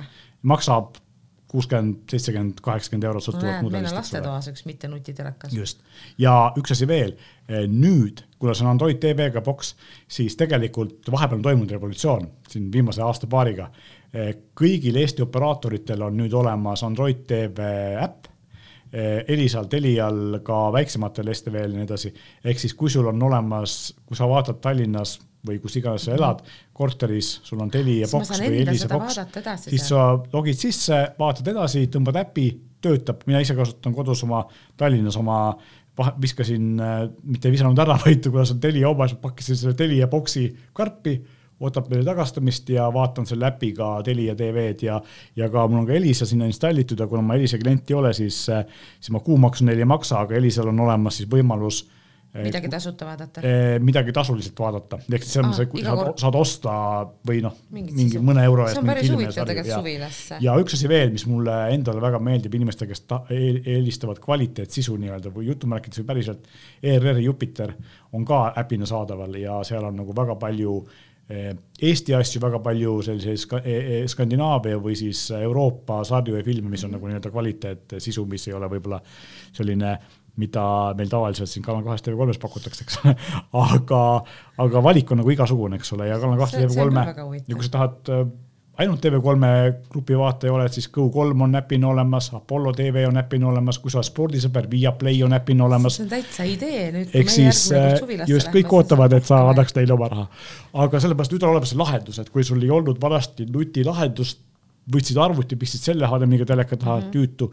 maksab 0.43 1.03
kuuskümmend, 1.47 2.09
seitsekümmend, 2.11 2.59
kaheksakümmend 2.61 3.07
eurot 3.07 3.23
sõltuvalt 3.23 3.63
mudelist. 3.63 3.87
meil 3.87 3.93
on 3.93 4.01
lastetoas 4.01 4.49
üks 4.51 4.65
mitte 4.67 4.91
nutitelekas. 4.91 5.55
just, 5.55 5.83
ja 6.19 6.35
üks 6.59 6.75
asi 6.75 6.89
veel, 6.91 7.17
eh, 7.49 7.67
nüüd, 7.71 8.25
kuna 8.39 8.55
see 8.55 8.67
on 8.67 8.73
Android 8.75 8.99
TV-ga 9.03 9.43
boks, 9.47 9.75
siis 10.09 10.37
tegelikult 10.37 11.11
vahepeal 11.13 11.39
on 11.39 11.47
toimunud 11.47 11.77
revolutsioon 11.77 12.31
siin 12.51 12.71
viimase 12.73 13.03
aasta-paariga. 13.03 13.71
Eh, 14.13 14.33
kõigil 14.59 14.99
Eesti 14.99 15.23
operaatoritel 15.23 16.03
on 16.03 16.19
nüüd 16.19 16.35
olemas 16.35 16.83
Android 16.87 17.23
TV 17.29 17.71
äpp 18.03 18.35
Eh, 18.93 19.25
Elisal, 19.29 19.67
Telial, 19.67 20.39
ka 20.47 20.71
väiksematel 20.73 21.33
STV-l 21.35 21.75
ja 21.75 21.81
nii 21.81 21.85
edasi. 21.85 22.13
ehk 22.45 22.59
siis, 22.59 22.75
kui 22.75 22.91
sul 22.91 23.07
on 23.11 23.23
olemas, 23.23 23.95
kui 24.07 24.17
sa 24.17 24.29
vaatad 24.31 24.61
Tallinnas 24.63 25.19
või 25.47 25.61
kus 25.63 25.79
iganes 25.81 26.07
sa 26.09 26.15
elad 26.17 26.43
korteris, 26.77 27.37
sul 27.47 27.63
on 27.63 27.71
Telia 27.73 28.09
boks 28.11 28.35
või 28.41 28.63
Elisa 28.65 28.91
boks, 28.91 29.21
siis 29.69 29.89
sa 29.93 30.09
logid 30.33 30.59
sisse, 30.61 31.03
vaatad 31.19 31.49
edasi, 31.55 31.87
tõmbad 31.93 32.21
äpi, 32.25 32.51
töötab, 32.83 33.25
mina 33.27 33.41
ise 33.43 33.57
kasutan 33.59 33.95
kodus 33.97 34.23
oma 34.27 34.45
Tallinnas 34.77 35.17
oma 35.21 35.41
viskasin, 36.21 36.81
äh, 36.81 37.09
mitte 37.25 37.49
ei 37.49 37.57
visanud 37.57 37.79
ära, 37.79 37.97
vaid 38.05 38.29
kuna 38.29 38.45
see 38.45 38.59
on 38.59 38.61
Telia 38.61 38.91
oma, 38.91 39.09
siis 39.09 39.23
pakkisin 39.23 39.63
selle 39.63 39.79
Telia 39.79 40.11
boksi 40.13 40.51
karpi 40.77 41.17
ootab 41.61 41.89
meile 41.89 42.05
tagastamist 42.05 42.69
ja 42.69 42.87
vaatan 42.93 43.27
selle 43.29 43.47
äpiga 43.49 43.95
Telia 44.05 44.35
TV-d 44.37 44.89
ja, 44.91 44.99
ja 45.37 45.49
ka 45.53 45.65
mul 45.69 45.83
on 45.83 45.87
ka 45.89 45.95
Elisa 45.97 46.29
sinna 46.29 46.49
installitud 46.51 47.01
ja 47.01 47.07
kuna 47.09 47.23
ma 47.25 47.39
Elisa 47.39 47.59
klient 47.59 47.91
ei 47.91 47.97
ole, 47.97 48.13
siis, 48.17 48.43
siis 48.45 49.13
ma 49.15 49.23
kuumaksu 49.25 49.65
neile 49.65 49.87
ei 49.87 49.89
maksa, 49.89 50.21
aga 50.21 50.37
Elisal 50.37 50.69
on 50.73 50.85
olemas 50.85 51.17
siis 51.21 51.31
võimalus 51.33 51.87
eh, 51.87 51.95
midagi 52.35 52.69
tasuta 52.73 53.07
vaadata? 53.09 53.43
Eh, 53.47 53.77
midagi 53.83 54.13
tasuliselt 54.17 54.59
vaadata, 54.61 54.99
ehk 55.07 55.25
siis 55.25 55.37
selles 55.39 55.51
mõttes, 55.53 55.81
et 55.81 55.87
saad, 55.89 56.11
saad 56.25 56.39
osta 56.41 56.75
või 57.29 57.41
noh, 57.45 57.57
mingi 57.77 58.21
mõne 58.21 58.45
euro 58.49 58.67
eest. 58.67 58.77
see 58.77 58.85
on 58.85 58.91
päris 58.93 59.11
huvitav 59.15 59.49
tegelikult 59.51 59.81
suvilasse. 59.81 60.41
ja 60.45 60.59
üks 60.61 60.77
asi 60.77 60.91
veel, 60.93 61.15
mis 61.15 61.27
mulle 61.31 61.57
endale 61.75 62.05
väga 62.05 62.21
meeldib, 62.29 62.59
inimeste, 62.59 62.89
kes 62.91 63.05
eelistavad 63.31 64.21
kvaliteetsisu 64.23 64.99
nii-öelda 65.01 65.33
või 65.35 65.51
jutumärkides 65.51 66.03
või 66.03 66.11
päriselt, 66.13 66.55
ERR-i 66.83 67.27
Jupiter 67.27 67.75
on 68.13 68.25
ka 68.29 68.49
äpina 68.61 68.89
saadaval 68.89 69.41
ja 69.41 69.61
seal 69.67 69.85
on 69.89 70.03
nagu 70.05 70.17
väga 70.17 70.39
palju 70.41 70.81
Eh, 71.27 71.57
Eesti 71.83 72.15
asju 72.15 72.39
väga 72.39 72.61
palju 72.63 73.01
selliseid 73.03 73.65
e, 73.67 73.73
e, 73.75 73.97
Skandinaavia 74.07 74.79
või 74.79 74.95
siis 74.95 75.25
Euroopa 75.35 75.99
sarju 76.07 76.37
ja 76.39 76.45
filme, 76.47 76.71
mis 76.71 76.85
on 76.87 76.95
nagu 76.95 77.09
nii-öelda 77.09 77.33
kvaliteetsisu, 77.35 78.23
mis 78.31 78.47
ei 78.47 78.55
ole 78.55 78.69
võib-olla 78.71 79.01
selline, 79.57 79.91
mida 80.37 80.63
meil 80.97 81.09
tavaliselt 81.13 81.51
siin 81.51 81.65
Kanal 81.65 81.85
kahes 81.87 82.05
TV3-s 82.05 82.41
pakutakse, 82.43 82.85
eks 82.85 82.99
ole 83.03 83.15
aga, 83.77 84.01
aga 84.65 84.83
valik 84.85 85.13
on 85.13 85.23
nagu 85.23 85.33
igasugune, 85.33 85.81
eks 85.81 85.95
ole, 85.97 86.11
ja 86.11 86.19
Kanal 86.23 86.41
kahte 86.43 86.65
TV3 86.65 87.47
ja 87.47 87.55
kui 87.55 87.65
sa 87.65 87.79
tahad 87.79 88.13
ainult 88.79 89.01
TV3 89.01 89.49
grupi 89.91 90.17
vaataja 90.19 90.53
oled, 90.53 90.73
siis 90.73 90.89
Go3 90.93 91.43
on 91.43 91.55
äpina 91.57 91.89
olemas, 91.89 92.29
Apollo 92.35 92.73
tv 92.77 93.07
on 93.09 93.17
äpina 93.17 93.49
olemas, 93.49 93.79
kui 93.81 93.93
sa 93.93 94.01
oled 94.01 94.09
spordisõber, 94.09 94.69
Viaplay 94.71 95.23
on 95.25 95.37
äpina 95.37 95.65
olemas. 95.65 95.97
see 95.97 96.05
on 96.05 96.11
täitsa 96.13 96.45
idee 96.49 96.91
nüüd. 96.93 97.15
ehk 97.15 97.33
siis 97.33 97.63
äh, 97.73 98.27
just 98.29 98.53
kõik 98.55 98.73
ootavad, 98.77 99.17
et 99.17 99.29
sa 99.29 99.41
annaks 99.51 99.75
neile 99.77 99.97
oma 99.97 100.11
raha. 100.13 100.27
aga 100.85 101.01
sellepärast 101.01 101.33
nüüd 101.33 101.47
on 101.47 101.55
olemas 101.55 101.75
lahendus, 101.75 102.21
et 102.21 102.31
kui 102.31 102.45
sul 102.45 102.63
ei 102.63 102.71
olnud 102.71 103.01
vanasti 103.01 103.49
nutilahendust, 103.49 104.43
võtsid 104.93 105.19
arvuti, 105.19 105.57
pistsid 105.57 105.89
selle 105.91 106.11
HDMI-ga 106.11 106.53
teleka 106.53 106.77
taha 106.77 107.01
mm, 107.01 107.07
-hmm. 107.07 107.13
tüütu, 107.17 107.53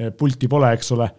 äh, 0.00 0.14
pulti 0.16 0.48
pole, 0.48 0.72
eks 0.72 0.92
ole 0.96 1.10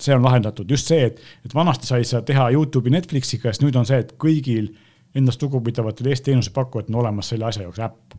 see 0.00 0.14
on 0.14 0.24
lahendatud, 0.24 0.70
just 0.70 0.90
see, 0.90 1.04
et, 1.06 1.20
et 1.46 1.54
vanasti 1.54 1.86
sai 1.86 2.04
seda 2.04 2.22
teha 2.26 2.48
Youtube'i, 2.54 2.90
Netflixiga, 2.90 3.52
siis 3.52 3.62
nüüd 3.62 3.76
on 3.78 3.86
see, 3.86 4.00
et 4.02 4.14
kõigil 4.20 4.72
endast 5.14 5.42
lugupidavatel 5.42 6.10
Eesti 6.10 6.32
teenusepakkujatel 6.32 6.94
on 6.94 7.00
olemas 7.04 7.30
selle 7.30 7.46
asja 7.46 7.62
jaoks 7.62 7.82
äpp. 7.86 8.16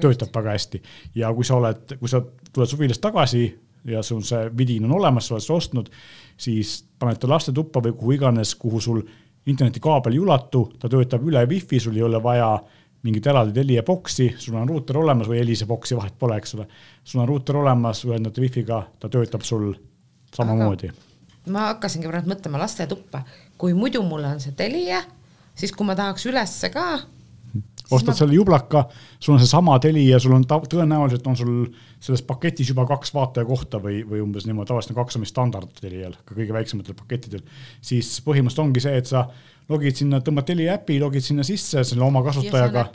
töötab 0.00 0.30
väga 0.34 0.52
hästi 0.54 0.78
ja 1.18 1.32
kui 1.34 1.44
sa 1.44 1.56
oled, 1.56 1.96
kui 1.98 2.08
sa 2.08 2.20
tuled 2.52 2.70
suvilast 2.70 3.00
tagasi 3.02 3.44
ja 3.90 4.02
sul 4.02 4.22
see 4.22 4.50
vidin 4.58 4.84
on 4.84 4.92
olemas, 4.98 5.26
sa 5.28 5.34
oled 5.34 5.42
seda 5.42 5.56
ostnud, 5.56 5.90
siis 6.36 6.76
paned 6.98 7.18
ta 7.18 7.28
lastetuppa 7.28 7.82
või 7.82 7.92
kuhu 7.98 8.12
iganes, 8.18 8.54
kuhu 8.54 8.80
sul 8.80 9.02
internetikaabel 9.46 10.14
ei 10.14 10.22
ulatu, 10.22 10.64
ta 10.78 10.88
töötab 10.88 11.26
üle 11.26 11.42
wifi, 11.48 11.80
sul 11.80 11.96
ei 11.96 12.02
ole 12.02 12.22
vaja 12.22 12.56
mingit 13.04 13.26
eraldi 13.26 13.52
Telia 13.52 13.82
boksi, 13.82 14.30
sul 14.38 14.56
on 14.56 14.68
ruuter 14.68 14.98
olemas 14.98 15.28
või 15.28 15.42
Elisa 15.42 15.66
boksi, 15.66 15.96
vahet 15.96 16.14
pole, 16.18 16.38
eks 16.40 16.54
ole. 16.54 16.66
sul 17.04 17.20
on 17.20 17.28
ruuter 17.28 17.56
olemas, 17.60 18.04
ühendad 18.08 18.38
wifi'ga, 18.40 18.80
ta 19.00 19.10
töötab 19.12 19.44
sul 19.44 19.74
samamoodi. 20.36 20.92
ma 21.52 21.68
hakkasingi 21.72 22.08
praegu 22.08 22.32
mõtlema 22.32 22.62
lastetuppa, 22.62 23.24
kui 23.58 23.74
muidu 23.74 24.02
mul 24.02 24.24
on 24.24 24.40
see 24.40 24.52
Telia, 24.56 25.02
siis 25.54 25.72
kui 25.72 25.86
ma 25.86 25.96
tahaks 25.98 26.26
ülesse 26.30 26.70
ka 26.74 26.86
ostad 27.90 28.14
ma... 28.14 28.18
selle 28.18 28.36
jublaka, 28.36 28.84
sul 29.20 29.34
on 29.36 29.42
seesama 29.42 29.76
Telia, 29.82 30.18
sul 30.22 30.34
on 30.36 30.44
tõenäoliselt 30.48 31.26
on 31.28 31.36
sul 31.36 31.56
selles 32.02 32.22
paketis 32.26 32.70
juba 32.72 32.86
kaks 32.88 33.12
vaatajakohta 33.14 33.80
või, 33.82 34.02
või 34.08 34.22
umbes 34.24 34.46
niimoodi, 34.48 34.70
tavaliselt 34.70 34.94
on 34.94 35.00
kaks 35.02 35.18
on 35.18 35.24
vist 35.24 35.34
standard 35.34 35.74
Telial, 35.80 36.16
ka 36.24 36.36
kõige 36.36 36.56
väiksematel 36.56 36.96
pakettidel. 36.98 37.44
siis 37.84 38.16
põhimõtteliselt 38.24 38.64
ongi 38.64 38.84
see, 38.84 38.96
et 39.00 39.10
sa 39.10 39.26
logid 39.68 39.96
sinna, 39.96 40.20
tõmbad 40.24 40.48
Telia 40.48 40.76
äpi, 40.78 40.98
logid 41.00 41.24
sinna 41.24 41.44
sisse 41.46 41.84
selle 41.84 42.04
oma 42.04 42.22
kasutajaga. 42.24 42.88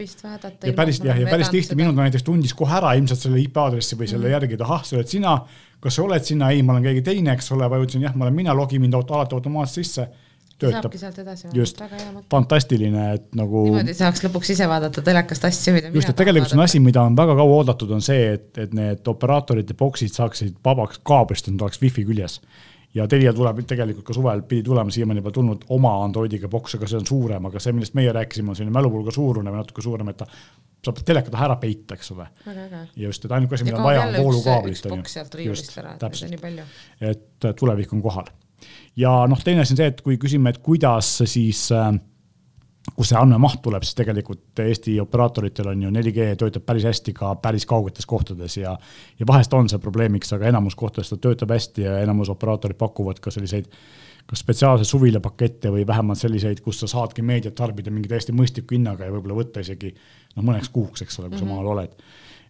ja 0.65 0.73
päris 0.77 1.01
jah, 1.03 1.17
ja 1.17 1.29
päris 1.29 1.49
tihti 1.53 1.77
minul 1.77 1.95
ta 1.95 2.05
näiteks 2.05 2.25
tundis 2.25 2.53
kohe 2.57 2.77
ära 2.77 2.93
ilmselt 2.97 3.25
selle 3.25 3.41
IP 3.41 3.57
aadressi 3.57 3.97
või 3.97 4.09
selle 4.09 4.27
mm 4.27 4.29
-hmm. 4.29 4.37
järgi, 4.37 4.53
et 4.53 4.67
ahah, 4.67 4.85
see 4.85 4.99
oled 4.99 5.07
sina. 5.17 5.39
Kas 5.80 5.95
sa 5.95 6.03
oled 6.03 6.25
sina, 6.25 6.49
ei, 6.51 6.63
ma 6.63 6.75
olen 6.75 6.89
keegi 6.89 7.03
teine, 7.05 7.36
eks 7.38 7.53
ole, 7.55 7.69
vajutasin 7.71 8.07
jah, 8.07 8.15
ma 8.15 8.27
olen 8.27 8.36
mina, 8.36 8.55
logi 8.55 8.80
mind 8.82 8.97
alati 8.99 9.38
automaatselt 9.38 9.86
sisse 9.86 10.07
töötab. 10.59 10.93
just, 11.53 11.82
fantastiline, 12.32 13.03
et 13.13 13.36
nagu. 13.39 13.63
niimoodi 13.69 13.95
saaks 13.97 14.23
lõpuks 14.25 14.53
ise 14.55 14.67
vaadata 14.69 15.03
telekast 15.05 15.47
asju, 15.49 15.75
mida 15.77 15.91
just, 15.95 16.11
et 16.11 16.19
tegelikult 16.19 16.51
see 16.51 16.59
on 16.59 16.65
asi, 16.65 16.82
mida 16.84 17.03
on 17.07 17.15
väga 17.17 17.36
kaua 17.39 17.59
oodatud, 17.61 17.93
on 17.95 18.03
see, 18.03 18.34
et, 18.36 18.49
et 18.65 18.75
need 18.75 19.07
operaatorite 19.13 19.77
boksid 19.80 20.15
saaksid 20.15 20.59
vabaks 20.65 21.01
kaablist, 21.07 21.47
et 21.47 21.55
nad 21.55 21.67
oleks 21.67 21.82
wifi 21.84 22.03
küljes. 22.07 22.39
ja 22.95 23.07
Telia 23.07 23.34
tuleb 23.38 23.61
tegelikult 23.69 24.07
ka 24.07 24.17
suvel 24.17 24.43
pidi 24.49 24.65
tulema, 24.67 24.91
siiamaani 24.91 25.23
pole 25.23 25.39
tulnud 25.39 25.67
oma 25.75 25.93
Androidiga 26.03 26.49
boks, 26.51 26.75
aga 26.75 26.89
see 26.89 26.99
on 26.99 27.07
suurem, 27.07 27.45
aga 27.51 27.61
see, 27.63 27.75
millest 27.77 27.95
meie 27.95 28.13
rääkisime, 28.15 28.51
on 28.51 28.59
selline 28.59 28.75
mälupulga 28.75 29.15
suurune 29.15 29.53
või 29.53 29.63
natuke 29.63 29.86
suurem, 29.86 30.11
et 30.11 30.19
ta 30.23 30.27
saab 30.86 30.99
teleka 31.05 31.32
taha 31.34 31.49
ära 31.49 31.55
peita, 31.61 31.97
eks 31.97 32.13
ole. 32.15 32.27
just, 32.95 33.25
et 33.25 33.34
ainuke 33.36 33.57
asi, 33.57 33.67
mida 33.67 33.80
on 33.80 33.88
vaja, 33.88 34.05
on 34.07 34.19
voolukaablit. 34.23 34.86
just, 35.45 35.73
täpselt, 35.99 36.45
et 37.01 37.49
tulevik 37.59 37.93
on 37.93 38.03
kohal 38.05 38.30
ja 38.99 39.23
noh, 39.30 39.41
teine 39.43 39.63
asi 39.63 39.75
on 39.75 39.82
see, 39.82 39.89
et 39.91 40.01
kui 40.03 40.17
küsime, 40.21 40.51
et 40.51 40.61
kuidas 40.63 41.11
siis 41.30 41.67
äh, 41.75 41.91
kus 42.95 43.11
see 43.11 43.19
andmemaht 43.19 43.61
tuleb, 43.63 43.84
siis 43.86 43.97
tegelikult 43.97 44.61
Eesti 44.63 44.95
operaatoritel 45.01 45.71
on 45.71 45.86
ju 45.86 45.91
4G 45.93 46.27
töötab 46.39 46.65
päris 46.67 46.88
hästi 46.89 47.13
ka 47.17 47.34
päris 47.43 47.65
kaugetes 47.69 48.07
kohtades 48.09 48.57
ja, 48.57 48.75
ja 49.19 49.27
vahest 49.30 49.53
on 49.53 49.69
see 49.71 49.82
probleemiks, 49.84 50.34
aga 50.36 50.49
enamus 50.51 50.77
kohtades 50.80 51.11
ta 51.11 51.19
töötab 51.21 51.53
hästi 51.55 51.86
ja 51.86 51.97
enamus 52.03 52.32
operaatorid 52.34 52.80
pakuvad 52.80 53.21
ka 53.23 53.34
selliseid 53.34 53.69
kas 54.30 54.43
spetsiaalseid 54.43 54.89
suvilapakette 54.89 55.71
või 55.73 55.86
vähemalt 55.89 56.21
selliseid, 56.21 56.61
kus 56.61 56.84
sa 56.84 56.89
saadki 56.91 57.25
meediat 57.25 57.55
tarbida 57.57 57.91
mingi 57.93 58.11
täiesti 58.11 58.36
mõistliku 58.36 58.77
hinnaga 58.77 59.07
ja 59.07 59.13
võib-olla 59.15 59.39
võtta 59.41 59.63
isegi 59.65 59.89
noh, 59.91 60.43
mõneks 60.43 60.69
kuuks, 60.73 61.01
eks 61.05 61.19
ole, 61.19 61.32
kui 61.32 61.39
sa 61.39 61.45
mm 61.45 61.49
-hmm. 61.49 61.55
maal 61.55 61.71
oled. 61.73 61.95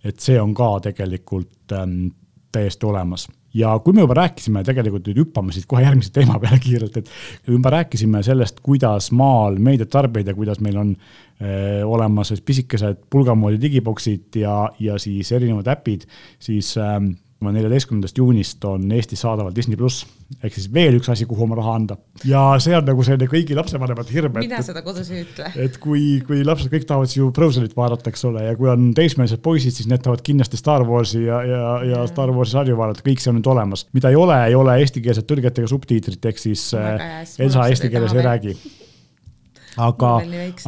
et 0.03 0.19
see 0.19 0.41
on 0.41 0.53
ka 0.53 0.79
tegelikult 0.79 1.71
ähm, 1.75 2.11
täiesti 2.51 2.85
olemas 2.85 3.27
ja 3.53 3.79
kui 3.83 3.93
me 3.93 4.01
juba 4.01 4.13
rääkisime, 4.13 4.63
tegelikult 4.63 5.07
nüüd 5.07 5.21
hüppame 5.23 5.53
siit 5.53 5.65
kohe 5.69 5.83
järgmise 5.83 6.11
teema 6.13 6.39
peale 6.39 6.59
kiirelt, 6.65 6.97
et 6.97 7.09
juba 7.47 7.69
rääkisime 7.69 8.23
sellest, 8.23 8.59
kuidas 8.65 9.11
maal 9.11 9.57
meediat 9.57 9.89
tarbida, 9.89 10.33
kuidas 10.33 10.59
meil 10.59 10.77
on 10.77 10.91
äh, 10.95 11.81
olemas 11.85 12.33
pisikesed 12.45 13.05
pulgamoodi 13.09 13.61
digiboksid 13.61 14.35
ja, 14.35 14.69
ja 14.79 14.99
siis 14.99 15.31
erinevad 15.31 15.67
äpid, 15.67 16.05
siis 16.39 16.75
äh, 17.47 17.53
neljateistkümnendast 17.55 18.17
juunist 18.19 18.65
on 18.67 18.89
Eestis 18.91 19.21
saadaval 19.23 19.53
Disney 19.55 19.77
pluss, 19.79 20.03
ehk 20.43 20.55
siis 20.55 20.67
veel 20.73 20.97
üks 20.99 21.09
asi, 21.11 21.27
kuhu 21.29 21.45
oma 21.45 21.57
raha 21.59 21.75
anda. 21.79 21.97
ja 22.27 22.41
see 22.59 22.75
on 22.75 22.85
nagu 22.87 23.03
selline 23.05 23.29
kõigi 23.31 23.55
lapsevanemate 23.57 24.13
hirm. 24.13 24.35
mina 24.41 24.61
seda 24.65 24.83
kodus 24.85 25.11
ei 25.13 25.23
ütle. 25.23 25.51
et 25.63 25.77
kui, 25.81 26.19
kui 26.27 26.43
lapsed 26.47 26.71
kõik 26.73 26.87
tahavad 26.89 27.15
ju 27.15 27.29
Frozenit 27.35 27.75
vaadata, 27.77 28.11
eks 28.11 28.25
ole, 28.27 28.43
ja 28.43 28.57
kui 28.59 28.71
on 28.71 28.89
teismelised 28.97 29.43
poisid, 29.45 29.75
siis 29.75 29.87
need 29.91 30.03
tahavad 30.03 30.23
kindlasti 30.25 30.59
Star 30.59 30.83
Warsi 30.87 31.23
ja, 31.23 31.41
ja, 31.47 31.63
ja 31.93 32.03
Star 32.11 32.33
Warsi 32.35 32.57
sarju 32.57 32.77
vaadata, 32.79 33.05
kõik 33.05 33.23
see 33.23 33.31
on 33.31 33.39
nüüd 33.39 33.51
olemas. 33.53 33.85
mida 33.95 34.11
ei 34.11 34.19
ole, 34.19 34.39
ei 34.51 34.57
ole 34.59 34.79
eestikeelset 34.83 35.27
tõlget 35.29 35.63
ega 35.63 35.71
subtiitrit, 35.71 36.31
ehk 36.31 36.43
siis 36.43 36.69
äh, 36.77 37.23
Elsa 37.39 37.69
eesti 37.71 37.91
keeles 37.93 38.15
ei 38.17 38.25
räägi 38.25 38.57
aga, 39.79 40.17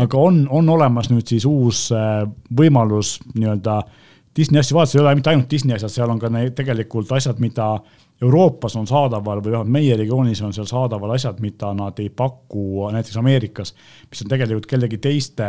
aga 0.05 0.21
on, 0.21 0.45
on 0.49 0.69
olemas 0.71 1.11
nüüd 1.11 1.27
siis 1.27 1.45
uus 1.49 1.89
äh, 1.95 2.23
võimalus 2.55 3.17
nii-öelda 3.35 3.81
äh, 3.81 3.99
Disney 4.37 4.61
asju 4.61 4.77
vaadates 4.77 4.95
ei 4.95 5.01
ole 5.01 5.15
mitte 5.15 5.29
ainult 5.29 5.51
Disney 5.51 5.75
asjad, 5.75 5.91
seal 5.91 6.11
on 6.13 6.19
ka 6.19 6.29
need 6.31 6.55
tegelikult 6.55 7.11
asjad, 7.17 7.39
mida 7.43 7.73
Euroopas 8.21 8.75
on 8.79 8.87
saadaval 8.87 9.41
või 9.41 9.55
vähemalt 9.55 9.73
meie 9.73 9.97
regioonis 9.97 10.41
on 10.45 10.53
seal 10.55 10.69
saadaval 10.69 11.15
asjad, 11.17 11.41
mida 11.43 11.73
nad 11.75 11.99
ei 11.99 12.09
paku 12.09 12.87
näiteks 12.93 13.17
Ameerikas, 13.17 13.73
mis 14.09 14.23
on 14.23 14.31
tegelikult 14.31 14.69
kellegi 14.69 15.01
teiste 15.01 15.47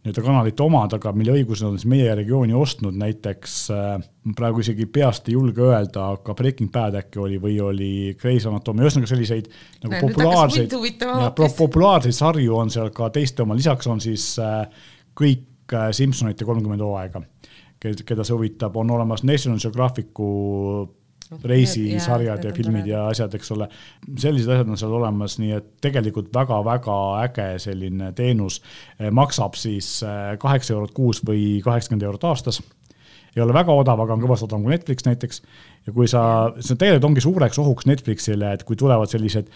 nii-öelda 0.00 0.22
kanalite 0.24 0.64
omad, 0.64 0.94
aga 0.96 1.12
mille 1.12 1.34
õigused 1.36 1.66
on 1.68 1.74
siis 1.76 1.88
meie 1.92 2.14
regiooni 2.16 2.56
ostnud, 2.56 2.96
näiteks 2.96 3.56
äh, 3.74 3.90
praegu 4.36 4.62
isegi 4.64 4.86
peast 4.88 5.28
ei 5.28 5.34
julge 5.36 5.60
öelda, 5.66 6.06
aga 6.16 6.34
Breaking 6.34 6.72
Bad 6.72 6.96
äkki 7.02 7.20
oli 7.20 7.36
või 7.42 7.58
oli 7.60 7.90
Grey's 8.20 8.46
Anatomy, 8.48 8.86
ühesõnaga 8.86 9.10
selliseid 9.12 9.50
nagu 9.84 9.92
Näe, 9.92 10.00
populaarseid, 10.06 10.76
populaarseid 11.58 12.16
sarju 12.16 12.56
on 12.56 12.72
seal 12.72 12.88
ka 12.96 13.10
teiste 13.12 13.44
oma, 13.44 13.58
lisaks 13.58 13.90
on 13.92 14.00
siis 14.00 14.24
äh, 14.40 14.64
kõik 15.20 15.76
äh, 15.76 15.90
Simsonite 15.92 16.48
kolmkümmend 16.48 16.80
hooaega 16.86 17.20
keda 17.80 18.24
see 18.24 18.36
huvitab, 18.36 18.76
on 18.76 18.90
olemas 18.90 19.22
National 19.24 19.60
Geographicu 19.62 20.30
reisisarjad 21.44 22.44
ja, 22.44 22.50
ja 22.50 22.54
filmid 22.54 22.86
ja 22.86 23.04
asjad, 23.08 23.34
eks 23.34 23.52
ole. 23.54 23.68
sellised 24.18 24.50
asjad 24.50 24.68
on 24.68 24.78
seal 24.80 24.94
olemas, 24.98 25.36
nii 25.38 25.52
et 25.56 25.68
tegelikult 25.84 26.30
väga-väga 26.34 26.98
äge 27.24 27.48
selline 27.62 28.12
teenus. 28.18 28.60
maksab 29.10 29.54
siis 29.58 30.02
eh, 30.02 30.36
kaheksa 30.42 30.74
eurot 30.74 30.94
kuus 30.96 31.22
või 31.26 31.60
kaheksakümmend 31.64 32.06
eurot 32.08 32.24
aastas. 32.32 32.62
ei 33.36 33.42
ole 33.42 33.54
väga 33.54 33.72
odav, 33.72 34.00
aga 34.00 34.16
on 34.16 34.24
kõvasti 34.24 34.48
odavam 34.48 34.64
kui 34.66 34.74
Netflix 34.74 35.06
näiteks. 35.06 35.42
ja 35.86 35.92
kui 35.92 36.08
sa, 36.08 36.22
see 36.58 36.76
tegelikult 36.76 37.10
ongi 37.12 37.20
suureks 37.20 37.58
ohuks 37.58 37.86
Netflixile, 37.86 38.52
et 38.52 38.64
kui 38.64 38.76
tulevad 38.76 39.08
sellised 39.08 39.52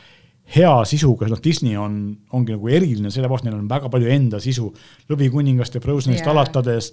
hea 0.55 0.73
sisuga, 0.85 1.27
noh 1.27 1.41
Disney 1.43 1.77
on, 1.81 2.17
ongi 2.33 2.55
nagu 2.55 2.69
eriline, 2.69 3.11
sellepärast 3.11 3.47
neil 3.47 3.57
on 3.57 3.69
väga 3.69 3.91
palju 3.91 4.13
enda 4.13 4.41
sisu. 4.41 4.71
lõvikuningast 5.11 5.75
ja 5.75 5.83
Frozenist 5.83 6.23
yeah. 6.23 6.37
alatades 6.37 6.93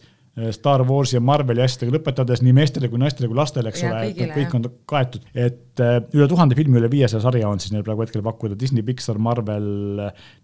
Star 0.55 0.85
Warsi 0.87 1.17
ja 1.17 1.21
Marveli 1.23 1.59
asjadega 1.59 1.97
lõpetades 1.97 2.39
nii 2.39 2.53
meestele 2.55 2.87
kui 2.87 2.99
naistele 3.01 3.27
kui 3.27 3.35
lastele, 3.35 3.67
eks 3.67 3.81
ole, 3.83 4.03
et 4.13 4.31
kõik 4.31 4.53
on 4.55 4.67
kaetud. 4.87 5.25
et 5.35 5.81
äh, 5.83 5.97
üle 6.15 6.27
tuhande 6.31 6.55
filmi, 6.55 6.79
üle 6.79 6.87
viiesaja 6.91 7.19
sarja 7.25 7.49
on 7.51 7.59
siis 7.59 7.73
neil 7.75 7.83
praegu 7.83 8.05
hetkel 8.05 8.23
pakkuda 8.23 8.55
Disney, 8.59 8.85
Pixar, 8.87 9.19
Marvel, 9.19 9.67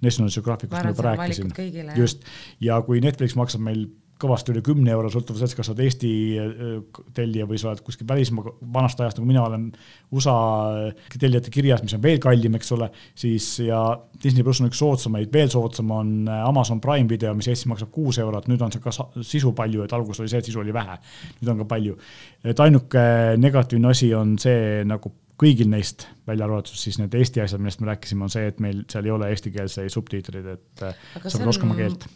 National 0.03 0.33
Geographic, 0.33 0.73
kust 0.73 0.83
ma 0.83 0.91
juba 0.91 1.07
rääkisin. 1.07 1.53
just, 1.95 2.27
ja 2.59 2.81
kui 2.83 2.99
Netflix 3.03 3.37
maksab 3.39 3.63
meil 3.63 3.87
kõvasti 4.21 4.53
üle 4.53 4.61
kümne 4.65 4.91
euro, 4.93 5.09
sõltuvalt 5.13 5.41
sellest, 5.41 5.57
kas 5.57 5.69
sa 5.69 5.73
oled 5.73 5.83
Eesti 5.85 6.11
äh, 6.41 7.01
tellija 7.17 7.47
või 7.49 7.59
sa 7.61 7.71
oled 7.71 7.83
kuskil 7.85 8.07
välismaa 8.09 8.53
vanast 8.73 9.01
ajast, 9.01 9.19
nagu 9.19 9.29
mina 9.29 9.43
olen 9.45 9.67
USA 10.15 10.35
tellijate 11.13 11.53
kirjas, 11.53 11.83
mis 11.85 11.95
on 11.97 12.03
veel 12.03 12.19
kallim, 12.23 12.57
eks 12.57 12.73
ole, 12.75 12.89
siis 13.17 13.49
ja 13.65 13.81
Disney 14.23 14.45
pluss 14.45 14.63
on 14.63 14.71
üks 14.71 14.81
soodsamaid, 14.81 15.29
veel 15.33 15.51
soodsam 15.53 15.93
on 15.93 16.15
äh, 16.25 16.41
Amazon 16.47 16.81
Prime 16.83 17.09
video, 17.09 17.35
mis 17.37 17.49
Eestis 17.51 17.69
maksab 17.69 17.93
kuus 17.93 18.19
eurot, 18.23 18.49
nüüd 18.51 18.65
on 18.65 18.73
see 18.73 18.83
ka 18.83 18.93
sisu 19.21 19.53
palju, 19.57 19.85
et 19.85 19.95
alguses 19.97 20.25
oli 20.25 20.33
see, 20.33 20.41
et 20.43 20.49
sisu 20.49 20.63
oli 20.63 20.75
vähe, 20.75 20.97
nüüd 21.41 21.53
on 21.53 21.63
ka 21.63 21.71
palju. 21.75 21.97
et 22.47 22.59
ainuke 22.63 23.07
negatiivne 23.37 23.93
asi 23.93 24.13
on 24.15 24.37
see 24.41 24.83
nagu 24.87 25.13
kõigil 25.37 25.69
neist, 25.69 26.07
välja 26.27 26.47
arvatud 26.47 26.77
siis 26.77 26.97
need 26.97 27.13
Eesti 27.13 27.43
asjad, 27.43 27.61
millest 27.61 27.81
me 27.83 27.91
rääkisime, 27.91 28.25
on 28.25 28.33
see, 28.33 28.47
et 28.49 28.61
meil 28.63 28.81
seal 28.89 29.05
ei 29.05 29.13
ole 29.13 29.29
eestikeelseid 29.33 29.93
subtiitreid, 29.93 30.55
et 30.57 30.87
äh, 30.87 31.03
sa 31.19 31.37
pead 31.37 31.51
oskama 31.53 31.77
keelt 31.77 32.07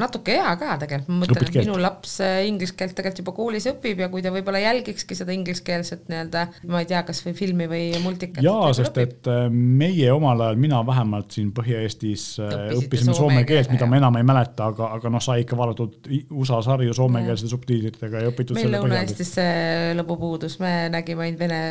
natuke 0.00 0.36
hea 0.36 0.52
ka 0.60 0.76
tegelikult, 0.80 1.10
ma 1.10 1.22
mõtlen, 1.22 1.48
et 1.48 1.58
minu 1.62 1.76
laps 1.80 2.16
äh, 2.24 2.38
inglise 2.48 2.74
keelt 2.78 2.94
tegelikult 2.96 3.22
juba 3.22 3.34
koolis 3.36 3.66
õpib 3.70 4.00
ja 4.02 4.08
kui 4.12 4.22
ta 4.24 4.32
võib-olla 4.34 4.60
jälgikski 4.62 5.16
seda 5.18 5.34
ingliskeelset 5.34 6.06
nii-öelda, 6.10 6.44
ma 6.70 6.82
ei 6.82 6.88
tea, 6.90 7.02
kas 7.06 7.22
või 7.24 7.34
filmi 7.38 7.68
või 7.70 7.84
multikat. 8.04 8.42
jaa, 8.44 8.72
sest 8.76 8.92
õpib. 8.92 9.16
et 9.16 9.30
äh, 9.32 9.46
meie 9.52 10.10
omal 10.14 10.42
ajal, 10.46 10.60
mina 10.60 10.80
vähemalt 10.86 11.36
siin 11.36 11.52
Põhja-Eestis 11.56 12.26
äh, 12.42 12.56
õppisime 12.76 13.14
soome, 13.14 13.20
soome 13.20 13.44
keelt, 13.48 13.72
mida 13.74 13.88
ma 13.90 14.00
enam 14.00 14.20
ei 14.20 14.26
mäleta, 14.26 14.70
aga, 14.72 14.90
aga 14.98 15.12
noh, 15.14 15.24
sai 15.24 15.44
ikka 15.44 15.58
vaadatud 15.58 16.10
USA 16.36 16.60
sarju 16.66 16.96
soomekeelsete 16.96 17.52
subtiitritega 17.52 18.26
ja 18.26 18.32
õpitud 18.32 18.58
meil 18.58 18.74
Lõuna-Eestis 18.76 19.32
see 19.38 19.94
lõbu 19.98 20.18
puudus, 20.20 20.58
me 20.62 20.74
nägime 20.92 21.26
ainult 21.26 21.40
vene 21.46 21.62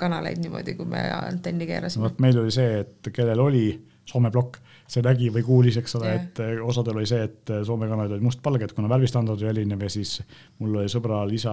kanaleid 0.00 0.40
niimoodi, 0.42 0.76
kui 0.78 0.88
me 0.88 1.04
antenni 1.18 1.68
keerasime. 1.68 2.08
vot 2.08 2.24
meil 2.24 2.40
oli 2.44 2.54
see, 2.54 2.82
et 2.84 3.12
kellel 3.12 3.46
oli 3.48 3.68
Soome 4.08 4.30
plokk 4.32 4.56
see 4.88 5.04
nägi 5.04 5.28
või 5.32 5.44
kuulis, 5.44 5.76
eks 5.80 5.98
ole 5.98 6.08
yeah., 6.08 6.22
et 6.22 6.40
eh, 6.44 6.54
osadel 6.64 6.96
oli 7.00 7.08
see, 7.08 7.26
et 7.28 7.52
eh, 7.52 7.60
Soome 7.66 7.90
kanalid 7.90 8.16
olid 8.16 8.24
mustvalged, 8.24 8.72
kuna 8.76 8.90
värvistandard 8.90 9.42
oli 9.42 9.52
erinev 9.52 9.84
ja 9.84 9.92
siis 9.92 10.18
mul 10.62 10.80
oli 10.80 10.92
sõbral 10.92 11.32
isa 11.36 11.52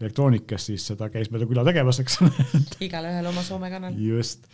elektroonikas, 0.00 0.68
siis 0.70 0.86
seda 0.92 1.08
käis 1.12 1.30
mööda 1.32 1.48
küla 1.48 1.64
tegemas, 1.66 2.00
eks 2.02 2.20
igalühel 2.84 3.30
oma 3.30 3.44
Soome 3.46 3.70
kanal. 3.72 3.96
just, 3.96 4.44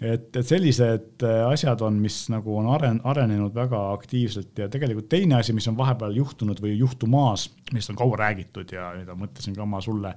et, 0.00 0.28
et 0.34 0.42
sellised 0.48 1.24
äh, 1.26 1.44
asjad 1.46 1.84
on, 1.86 2.00
mis 2.02 2.24
nagu 2.32 2.58
on 2.58 2.70
aren-, 2.74 3.00
arenenud 3.06 3.54
väga 3.54 3.84
aktiivselt 3.94 4.64
ja 4.64 4.70
tegelikult 4.72 5.08
teine 5.12 5.38
asi, 5.38 5.54
mis 5.56 5.68
on 5.70 5.78
vahepeal 5.78 6.18
juhtunud 6.18 6.60
või 6.64 6.74
juhtumas, 6.80 7.50
millest 7.70 7.94
on 7.94 8.00
kaua 8.02 8.20
räägitud 8.24 8.74
ja 8.74 8.90
mida 8.98 9.14
mõtlesin 9.18 9.56
ka 9.56 9.68
ma 9.68 9.82
sulle 9.84 10.16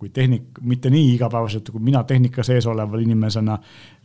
kui 0.00 0.08
tehnik, 0.08 0.62
mitte 0.64 0.88
nii 0.88 1.10
igapäevaselt 1.18 1.68
kui 1.68 1.82
mina 1.84 2.00
tehnika 2.08 2.40
sees 2.46 2.64
oleva 2.70 3.02
inimesena 3.02 3.58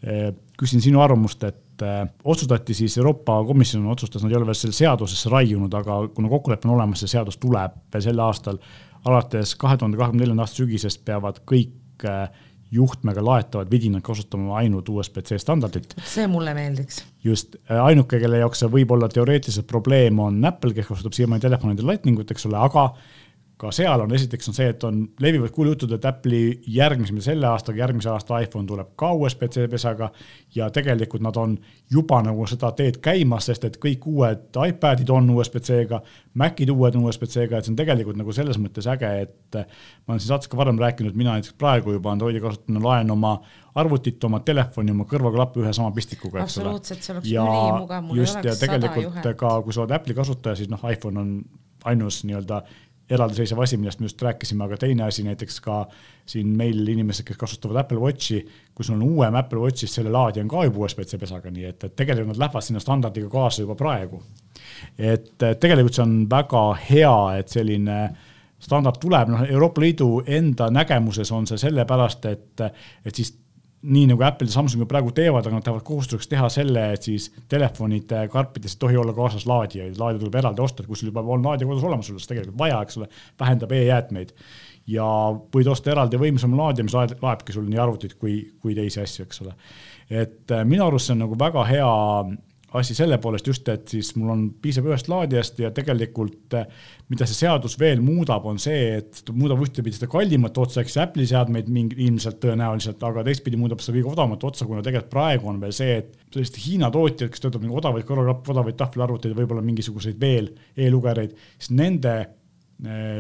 eh, 0.04 0.34
küsin 0.60 0.84
sinu 0.84 1.00
arvamust, 1.00 1.46
et 1.48 1.62
eh, 1.84 2.02
otsustati 2.24 2.74
siis 2.74 2.98
Euroopa 2.98 3.38
Komisjon 3.48 3.88
otsustas, 3.92 4.24
nad 4.24 4.32
ei 4.32 4.38
ole 4.40 4.48
veel 4.50 4.58
selle 4.60 4.76
seadusesse 4.78 5.30
raiunud, 5.30 5.74
aga 5.74 6.02
kuna 6.16 6.32
kokkulepe 6.32 6.70
on 6.70 6.76
olemas, 6.78 7.04
see 7.04 7.16
seadus 7.16 7.40
tuleb 7.42 7.80
sel 8.00 8.20
aastal, 8.24 8.60
alates 9.06 9.56
kahe 9.60 9.78
tuhande 9.78 10.00
kahekümne 10.00 10.24
neljanda 10.26 10.46
aasta 10.46 10.64
sügisest 10.64 11.04
peavad 11.06 11.42
kõik 11.50 12.06
eh, 12.08 12.44
juhtmega 12.76 13.22
laetavad 13.24 13.70
vidinad 13.72 14.04
kasutama 14.04 14.58
ainult 14.60 14.90
USB-C 14.90 15.38
standardit. 15.40 15.94
see 16.04 16.28
mulle 16.28 16.54
meeldiks. 16.54 17.04
just, 17.24 17.56
ainuke, 17.70 18.20
kelle 18.20 18.42
jaoks 18.42 18.64
see 18.64 18.72
võib 18.72 18.92
olla 18.96 19.10
teoreetiliselt 19.10 19.68
probleem, 19.68 20.20
on 20.20 20.42
Apple, 20.46 20.74
kes 20.74 20.90
kasutab 20.90 21.14
siiamaani 21.18 21.46
telefonide 21.46 21.86
lightning 21.86 22.20
ut, 22.20 22.32
eks 22.32 22.50
ole, 22.50 22.58
aga 22.58 22.90
ka 23.58 23.72
seal 23.72 24.02
on, 24.04 24.12
esiteks 24.16 24.50
on 24.52 24.56
see, 24.58 24.68
et 24.74 24.84
on, 24.84 24.98
levivad 25.24 25.52
kuulujutud, 25.56 25.92
et 25.96 26.06
Apple'i 26.06 26.60
järgmise, 26.76 27.14
mitte 27.16 27.30
selle 27.30 27.48
aastaga, 27.48 27.80
järgmise 27.80 28.10
aasta 28.12 28.42
iPhone 28.44 28.68
tuleb 28.68 28.92
ka 29.00 29.14
USB-C 29.16 29.70
pesaga. 29.72 30.10
ja 30.56 30.70
tegelikult 30.72 31.24
nad 31.24 31.36
on 31.40 31.58
juba 31.92 32.22
nagu 32.24 32.46
seda 32.48 32.72
teed 32.76 33.00
käimas, 33.04 33.48
sest 33.50 33.66
et 33.68 33.78
kõik 33.82 34.08
uued 34.12 34.60
iPadid 34.68 35.10
on 35.12 35.30
USB-C-ga, 35.38 36.02
Macid 36.36 36.70
uued 36.70 36.96
on 37.00 37.08
USB-C-ga, 37.08 37.58
et 37.58 37.68
see 37.68 37.72
on 37.72 37.80
tegelikult 37.80 38.20
nagu 38.20 38.36
selles 38.36 38.60
mõttes 38.60 38.88
äge, 38.92 39.12
et 39.24 39.60
ma 39.60 40.14
olen 40.16 40.24
siin 40.24 40.34
saates 40.34 40.52
ka 40.52 40.60
varem 40.60 40.80
rääkinud, 40.80 41.16
mina 41.16 41.38
näiteks 41.38 41.56
praegu 41.60 41.96
juba 41.96 42.12
Androidi 42.12 42.44
kasutamine 42.44 42.84
laen 42.84 43.12
oma 43.12 43.38
arvutit, 43.76 44.24
oma 44.24 44.40
telefoni, 44.44 44.92
oma 44.92 45.08
kõrvaklappe 45.08 45.64
ühe 45.64 45.72
sama 45.76 45.96
pistikuga, 45.96 46.44
eks 46.44 46.60
ole. 46.60 46.72
absoluutselt, 46.72 47.04
see 47.04 47.16
oleks 47.16 47.32
ülimugav, 47.32 48.04
mul 48.04 48.20
ei 48.20 48.26
oleks 48.26 48.60
sada 48.60 48.96
juhet. 49.02 49.36
ka 49.40 49.60
kui 49.64 49.76
sa 49.76 49.84
oled 49.86 49.96
Apple'i 49.96 50.18
kasutaja, 50.18 50.60
siis 50.60 50.72
noh, 50.72 50.84
iPhone 50.92 51.24
on 51.24 51.38
ainus 51.86 52.24
nii-öelda 52.26 52.62
eraldiseisev 53.10 53.60
asi, 53.62 53.78
millest 53.78 54.00
me 54.00 54.10
just 54.10 54.22
rääkisime, 54.22 54.64
aga 54.66 54.78
teine 54.82 55.04
asi 55.06 55.24
näiteks 55.24 55.60
ka 55.62 55.84
siin 56.26 56.48
meil 56.58 56.88
inimesed, 56.88 57.26
kes 57.28 57.38
kasutavad 57.38 57.84
Apple 57.84 58.02
Watchi, 58.02 58.40
kui 58.76 58.86
sul 58.86 58.98
on 58.98 59.04
uuem 59.06 59.36
Apple 59.36 59.62
Watch, 59.62 59.84
siis 59.84 59.94
selle 60.00 60.14
laadija 60.14 60.44
on 60.44 60.50
ka 60.50 60.64
juba 60.66 60.86
USB-C 60.86 61.20
pesaga, 61.22 61.52
nii 61.54 61.68
et, 61.70 61.84
et 61.84 61.96
tegelikult 61.96 62.34
nad 62.34 62.42
lähevad 62.46 62.66
sinna 62.66 62.82
standardiga 62.82 63.30
kaasa 63.30 63.62
juba 63.62 63.76
praegu. 63.78 64.24
et 64.98 65.38
tegelikult 65.60 65.94
see 65.94 66.06
on 66.06 66.16
väga 66.30 66.64
hea, 66.90 67.18
et 67.40 67.54
selline 67.54 68.00
standard 68.60 68.98
tuleb, 69.02 69.30
noh, 69.30 69.46
Euroopa 69.46 69.82
Liidu 69.82 70.10
enda 70.26 70.72
nägemuses 70.74 71.32
on 71.32 71.46
see 71.48 71.60
sellepärast, 71.62 72.26
et, 72.26 72.64
et 73.06 73.16
siis 73.16 73.36
nii 73.86 74.06
nagu 74.10 74.24
Apple 74.26 74.48
ja 74.50 74.56
Samsung 74.56 74.86
praegu 74.90 75.12
teevad, 75.16 75.46
aga 75.46 75.60
nad 75.60 75.66
tahavad 75.66 75.86
kohustuseks 75.86 76.30
teha 76.32 76.48
selle, 76.54 76.86
et 76.96 77.08
siis 77.08 77.28
telefonide 77.52 78.26
karpides 78.34 78.76
ei 78.76 78.82
tohi 78.82 79.00
olla 79.02 79.14
kaasas 79.16 79.46
laadijaid, 79.50 79.98
laadija 80.00 80.24
tuleb 80.24 80.38
eraldi 80.42 80.64
osta, 80.66 80.86
kui 80.88 80.98
sul 81.00 81.12
juba 81.12 81.24
on 81.36 81.46
laadija 81.46 81.70
kodus 81.70 81.86
olemas, 81.88 82.10
sul 82.10 82.20
seda 82.22 82.34
tegelikult 82.34 82.60
vaja, 82.62 82.80
eks 82.86 83.00
ole, 83.02 83.10
vähendab 83.42 83.76
e-jäätmeid. 83.78 84.34
ja 84.88 85.06
võid 85.54 85.70
osta 85.70 85.90
eraldi 85.92 86.18
võimsama 86.22 86.60
laadija, 86.60 86.86
mis 86.86 87.22
laebki 87.22 87.54
sul 87.56 87.66
nii 87.70 87.80
arvutit 87.82 88.18
kui, 88.22 88.38
kui 88.62 88.76
teisi 88.78 89.02
asju, 89.02 89.26
eks 89.26 89.42
ole. 89.46 89.56
et 90.10 90.52
äh, 90.54 90.66
minu 90.66 90.86
arust 90.86 91.10
see 91.10 91.16
on 91.18 91.24
nagu 91.26 91.38
väga 91.40 91.66
hea 91.70 91.94
asi 92.80 92.96
selle 92.98 93.18
poolest 93.22 93.48
just, 93.48 93.70
et 93.72 93.88
siis 93.92 94.12
mul 94.20 94.32
on, 94.34 94.44
piisab 94.62 94.88
ühest 94.90 95.10
laadijast 95.12 95.60
ja 95.64 95.72
tegelikult 95.76 96.56
eh, 96.60 96.68
mida 97.12 97.28
see 97.30 97.38
seadus 97.38 97.78
veel 97.80 98.02
muudab, 98.04 98.46
on 98.50 98.60
see, 98.62 99.00
et 99.00 99.34
muudab 99.36 99.62
ühtepidi 99.66 99.98
seda 99.98 100.10
kallimat 100.12 100.58
otsa, 100.62 100.84
eks 100.84 100.98
Apple'i 101.04 101.28
seadmeid 101.30 101.70
mingi 101.72 102.00
ilmselt 102.08 102.40
tõenäoliselt, 102.44 103.04
aga 103.08 103.26
teistpidi 103.28 103.60
muudab 103.62 103.84
seda 103.84 103.98
kõige 103.98 104.14
odavamat 104.14 104.48
otsa, 104.50 104.68
kuna 104.70 104.86
tegelikult 104.86 105.14
praegu 105.14 105.52
on 105.52 105.60
veel 105.64 105.76
see, 105.76 106.00
et 106.02 106.16
sellised 106.34 106.62
Hiina 106.66 106.90
tootjad, 106.94 107.32
kes 107.32 107.44
töötavad 107.44 107.68
nagu 107.68 107.80
odavaid 107.82 108.08
kõrvaklappe, 108.08 108.56
odavaid 108.56 108.80
tahvelarvuteid, 108.82 109.38
võib-olla 109.38 109.66
mingisuguseid 109.66 110.20
veel 110.22 110.52
e-lugereid, 110.76 111.38
siis 111.60 111.76
nende 111.76 112.16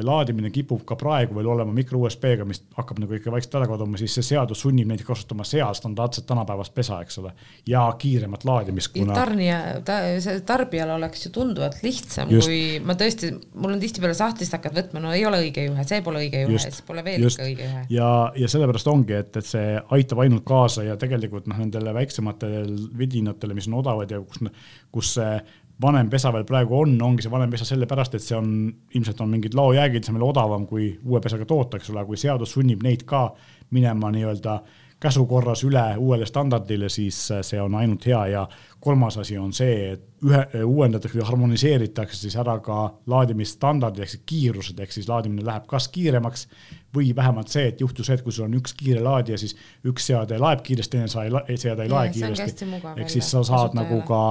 laadimine 0.04 0.50
kipub 0.52 0.82
ka 0.84 0.98
praegu 1.00 1.36
veel 1.38 1.48
olema 1.48 1.72
mikro 1.72 2.02
USB-ga, 2.04 2.44
mis 2.48 2.60
hakkab 2.76 3.00
nagu 3.00 3.16
ikka 3.16 3.32
vaikselt 3.32 3.54
ära 3.56 3.70
kaduma, 3.70 3.96
siis 3.96 4.12
see 4.18 4.28
seadus 4.34 4.60
sunnib 4.66 4.90
neid 4.90 5.06
kasutama 5.08 5.46
seal 5.48 5.72
standardset 5.78 6.28
tänapäevast 6.28 6.74
pesa, 6.76 6.98
eks 7.06 7.22
ole. 7.22 7.32
ja 7.68 7.86
kiiremat 8.00 8.44
laadimist, 8.46 8.92
kuna. 8.92 9.16
tarnija 9.16 9.62
ta,, 9.88 10.02
see 10.24 10.44
tarbijal 10.48 10.92
oleks 10.98 11.24
ju 11.28 11.32
tunduvalt 11.40 11.80
lihtsam, 11.88 12.34
kui 12.36 12.82
ma 12.84 12.98
tõesti, 13.00 13.32
mul 13.56 13.78
on 13.78 13.80
tihtipeale 13.80 14.18
sahtlist 14.18 14.60
hakkad 14.60 14.76
võtma, 14.76 15.06
no 15.08 15.16
ei 15.16 15.24
ole 15.26 15.40
õige 15.48 15.70
juhe, 15.70 15.88
see 15.88 16.04
pole 16.04 16.26
õige 16.26 16.44
juhe, 16.44 16.60
siis 16.60 16.84
pole 16.84 17.06
veel 17.08 17.24
just. 17.24 17.40
ikka 17.40 17.48
õige 17.48 17.70
juhe. 17.70 17.88
ja, 17.96 18.12
ja 18.36 18.52
sellepärast 18.52 18.92
ongi, 18.92 19.22
et, 19.24 19.32
et 19.40 19.52
see 19.56 19.78
aitab 19.96 20.26
ainult 20.26 20.44
kaasa 20.48 20.84
ja 20.84 21.00
tegelikult 21.00 21.48
noh, 21.48 21.64
nendele 21.64 21.96
väiksematele 21.96 22.66
vidinatele, 23.00 23.56
mis 23.56 23.72
on 23.72 23.80
odavad 23.80 24.12
ja 24.12 24.20
kus, 24.20 24.44
kus 24.92 25.16
see 25.16 25.40
vanem 25.82 26.10
pesa 26.10 26.32
veel 26.34 26.46
praegu 26.48 26.80
on, 26.80 26.96
ongi 27.04 27.26
see 27.26 27.32
vanem 27.32 27.52
pesa 27.52 27.68
sellepärast, 27.68 28.16
et 28.16 28.24
see 28.24 28.38
on, 28.38 28.50
ilmselt 28.96 29.22
on 29.22 29.30
mingid 29.34 29.58
laojäägid, 29.58 30.06
see 30.06 30.14
on 30.14 30.20
veel 30.20 30.30
odavam 30.30 30.66
kui 30.70 30.90
uue 31.04 31.22
pesaga 31.24 31.48
toota, 31.50 31.78
eks 31.78 31.92
ole, 31.92 32.06
kui 32.08 32.20
seadus 32.20 32.56
sunnib 32.56 32.84
neid 32.86 33.04
ka 33.10 33.28
minema 33.76 34.12
nii-öelda 34.16 34.60
käsukorras 35.00 35.66
üle 35.68 35.84
uuele 36.00 36.26
standardile, 36.26 36.88
siis 36.90 37.18
see 37.44 37.60
on 37.62 37.76
ainult 37.76 38.06
hea 38.08 38.22
ja 38.32 38.46
kolmas 38.80 39.18
asi 39.20 39.38
on 39.38 39.52
see, 39.54 39.92
et 39.92 40.24
ühe, 40.26 40.42
uuendatakse 40.64 41.20
või 41.20 41.28
harmoniseeritakse 41.28 42.22
siis 42.22 42.38
ära 42.40 42.56
ka 42.64 42.80
laadimisstandardid 43.12 44.06
ehk 44.06 44.14
siis 44.14 44.24
kiirused, 44.32 44.80
ehk 44.80 44.96
siis 44.96 45.10
laadimine 45.12 45.46
läheb 45.46 45.68
kas 45.70 45.90
kiiremaks 45.92 46.48
või 46.96 47.12
vähemalt 47.16 47.52
see, 47.52 47.68
et 47.74 47.82
juhtus 47.84 48.08
see, 48.08 48.16
et 48.16 48.24
kui 48.24 48.34
sul 48.34 48.48
on 48.48 48.56
üks 48.62 48.74
kiire 48.78 49.04
laadija, 49.04 49.38
siis 49.42 49.58
üks 49.86 50.08
seade 50.08 50.40
laeb 50.40 50.64
kiiresti, 50.64 50.98
teine 50.98 51.58
seade 51.60 51.84
ei 51.84 51.92
lae 51.92 52.14
kiiresti. 52.16 52.70
ehk 52.96 53.12
siis 53.12 53.32
sa 53.36 53.44
saad 53.44 53.76
nagu 53.76 54.00
ka 54.08 54.22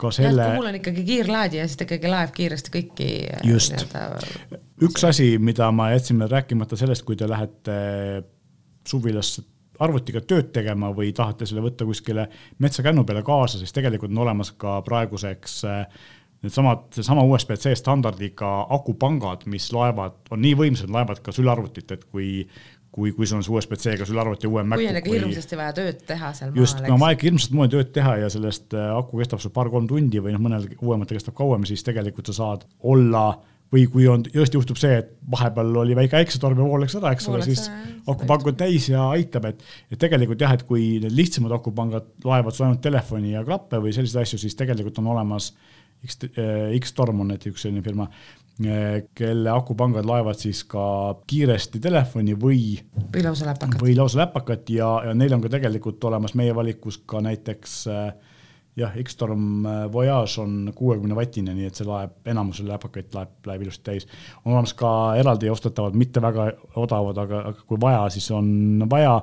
ka 0.00 0.10
selle. 0.14 0.48
mul 0.56 0.70
on 0.70 0.80
ikkagi 0.80 1.04
kiirlaadija, 1.06 1.68
siis 1.68 1.80
ta 1.80 1.86
ikkagi 1.86 2.10
laeb 2.12 2.34
kiiresti 2.36 2.74
kõiki. 2.74 3.08
Äh, 3.36 3.46
just, 3.50 3.96
üks 4.88 5.06
asi, 5.08 5.32
mida 5.42 5.70
ma 5.74 5.90
jätsin 5.94 6.20
veel 6.22 6.32
rääkimata 6.32 6.78
sellest, 6.80 7.04
kui 7.08 7.18
te 7.20 7.28
lähete 7.30 7.80
suvilasse 8.88 9.44
arvutiga 9.80 10.20
tööd 10.20 10.50
tegema 10.52 10.90
või 10.96 11.12
tahate 11.16 11.46
selle 11.48 11.62
võtta 11.64 11.86
kuskile 11.88 12.26
metsakännu 12.60 13.04
peale 13.08 13.22
kaasa, 13.24 13.60
siis 13.60 13.72
tegelikult 13.72 14.12
on 14.12 14.24
olemas 14.26 14.52
ka 14.60 14.80
praeguseks 14.84 15.60
äh, 15.68 16.02
needsamad, 16.44 16.88
seesama 16.96 17.24
USB-C 17.28 17.74
standardiga 17.78 18.50
akupangad, 18.72 19.44
mis 19.50 19.70
laevad, 19.76 20.20
on 20.32 20.40
nii 20.44 20.56
võimsad, 20.58 20.92
laevad 20.92 21.20
ka 21.24 21.34
sülearvutit, 21.36 21.92
et 21.92 22.06
kui, 22.08 22.44
kui, 22.90 23.12
kui 23.14 23.28
sul 23.28 23.38
on 23.38 23.44
see 23.46 23.54
USB-C-ga 23.54 24.06
sul 24.08 24.18
arvuti 24.20 24.48
uuem 24.50 24.66
MacBook. 24.70 24.82
kui 24.82 24.90
on 24.90 24.98
ikka 25.00 25.14
hirmsasti 25.14 25.58
vaja 25.60 25.74
tööd 25.76 26.02
teha 26.08 26.32
seal 26.36 26.50
maal. 26.50 26.62
just, 26.62 26.82
no 26.86 26.98
vaja 27.00 27.18
ikka 27.18 27.28
hirmsasti 27.28 27.58
moodi 27.58 27.76
tööd 27.76 27.92
teha 27.94 28.16
ja 28.24 28.32
sellest 28.32 28.74
äh, 28.74 28.90
aku 28.96 29.20
kestab 29.22 29.42
sul 29.42 29.54
paar-kolm 29.54 29.86
tundi 29.90 30.22
või 30.22 30.34
noh, 30.34 30.42
mõnel 30.42 30.66
uuematel 30.80 31.20
kestab 31.20 31.36
kauem, 31.38 31.66
siis 31.68 31.86
tegelikult 31.86 32.32
sa 32.32 32.38
saad 32.40 32.66
olla 32.94 33.28
või 33.70 33.84
kui 33.90 34.06
on, 34.10 34.24
tõesti 34.26 34.58
juhtub 34.58 34.78
see, 34.80 34.96
et 34.98 35.12
vahepeal 35.30 35.76
oli 35.84 35.94
väike 35.94 36.18
äiksetorm 36.18 36.58
ja 36.58 36.66
vool 36.66 36.82
läks 36.82 36.96
ära, 36.98 37.12
eks 37.14 37.28
ole, 37.30 37.42
siis 37.46 37.68
akupank 38.10 38.48
on 38.50 38.56
täis 38.58 38.88
ja 38.90 39.04
aitab, 39.14 39.46
et, 39.52 39.62
et 39.92 40.00
tegelikult 40.00 40.42
jah, 40.42 40.56
et 40.56 40.64
kui 40.66 40.96
need 41.02 41.14
lihtsamad 41.14 41.54
akupangad 41.54 42.08
laevad 42.26 42.56
sul 42.56 42.66
ainult 42.66 42.82
telefoni 42.82 43.36
ja 43.36 43.44
klappe 43.46 43.78
või 43.82 43.94
selliseid 43.94 44.24
asju, 44.24 44.40
siis 44.42 44.58
tegelikult 44.58 44.98
on 44.98 45.12
olemas 45.14 45.52
X, 46.02 46.18
äh, 46.32 46.74
X-Torm 46.80 47.22
on 47.22 47.30
näiteks 47.30 47.54
üks 47.54 47.66
selline 47.66 47.84
firma, 47.84 48.08
kelle 49.16 49.52
akupangad 49.52 50.04
laevad 50.08 50.38
siis 50.38 50.62
ka 50.68 50.82
kiiresti 51.26 51.80
telefoni 51.80 52.34
või. 52.36 52.80
või 53.12 53.22
lausa 53.24 53.46
läpakat. 53.48 53.80
või 53.80 53.94
lausa 53.96 54.20
läpakat 54.20 54.70
ja, 54.74 54.90
ja 55.06 55.14
neil 55.16 55.32
on 55.36 55.44
ka 55.44 55.52
tegelikult 55.56 56.04
olemas 56.04 56.34
meie 56.36 56.54
valikus 56.54 56.98
ka 57.08 57.22
näiteks 57.24 57.76
eh, 57.88 58.10
jah, 58.76 58.98
X-Storm 59.00 59.64
eh, 59.64 59.80
Voyage 59.92 60.40
on 60.42 60.72
kuuekümne 60.76 61.16
vatine, 61.16 61.54
nii 61.56 61.70
et 61.70 61.80
see 61.80 61.88
laeb 61.88 62.28
enamusel 62.28 62.68
läpakaid 62.68 63.16
laeb, 63.16 63.32
läheb 63.48 63.64
ilusti 63.64 63.86
täis. 63.88 64.08
on 64.44 64.52
olemas 64.52 64.76
ka 64.76 64.92
eraldi 65.20 65.50
ostetavad, 65.50 65.96
mitte 65.96 66.22
väga 66.22 66.50
odavad, 66.76 67.24
aga, 67.24 67.42
aga 67.52 67.66
kui 67.66 67.80
vaja, 67.80 68.04
siis 68.12 68.30
on 68.36 68.84
vaja 68.90 69.20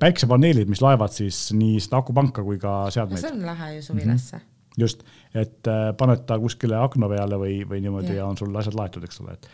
päiksepaneelid, 0.00 0.70
mis 0.72 0.80
laevad 0.80 1.12
siis 1.12 1.50
nii 1.52 1.80
seda 1.84 2.00
akupanka 2.00 2.44
kui 2.44 2.60
ka 2.60 2.86
seadmeid. 2.92 3.20
see 3.24 3.32
on 3.32 3.44
lahe 3.48 3.74
ju 3.78 3.82
suvilasse 3.88 4.36
mm. 4.36 4.40
-hmm 4.40 4.49
just, 4.78 5.02
et 5.34 5.70
äh, 5.70 5.90
paned 5.98 6.26
ta 6.28 6.38
kuskile 6.40 6.78
akna 6.78 7.08
peale 7.10 7.38
või, 7.40 7.60
või 7.68 7.80
niimoodi 7.84 8.12
ja. 8.14 8.22
ja 8.22 8.28
on 8.30 8.38
sul 8.38 8.54
asjad 8.56 8.76
laetud, 8.78 9.06
eks 9.06 9.22
ole, 9.24 9.36
et, 9.38 9.48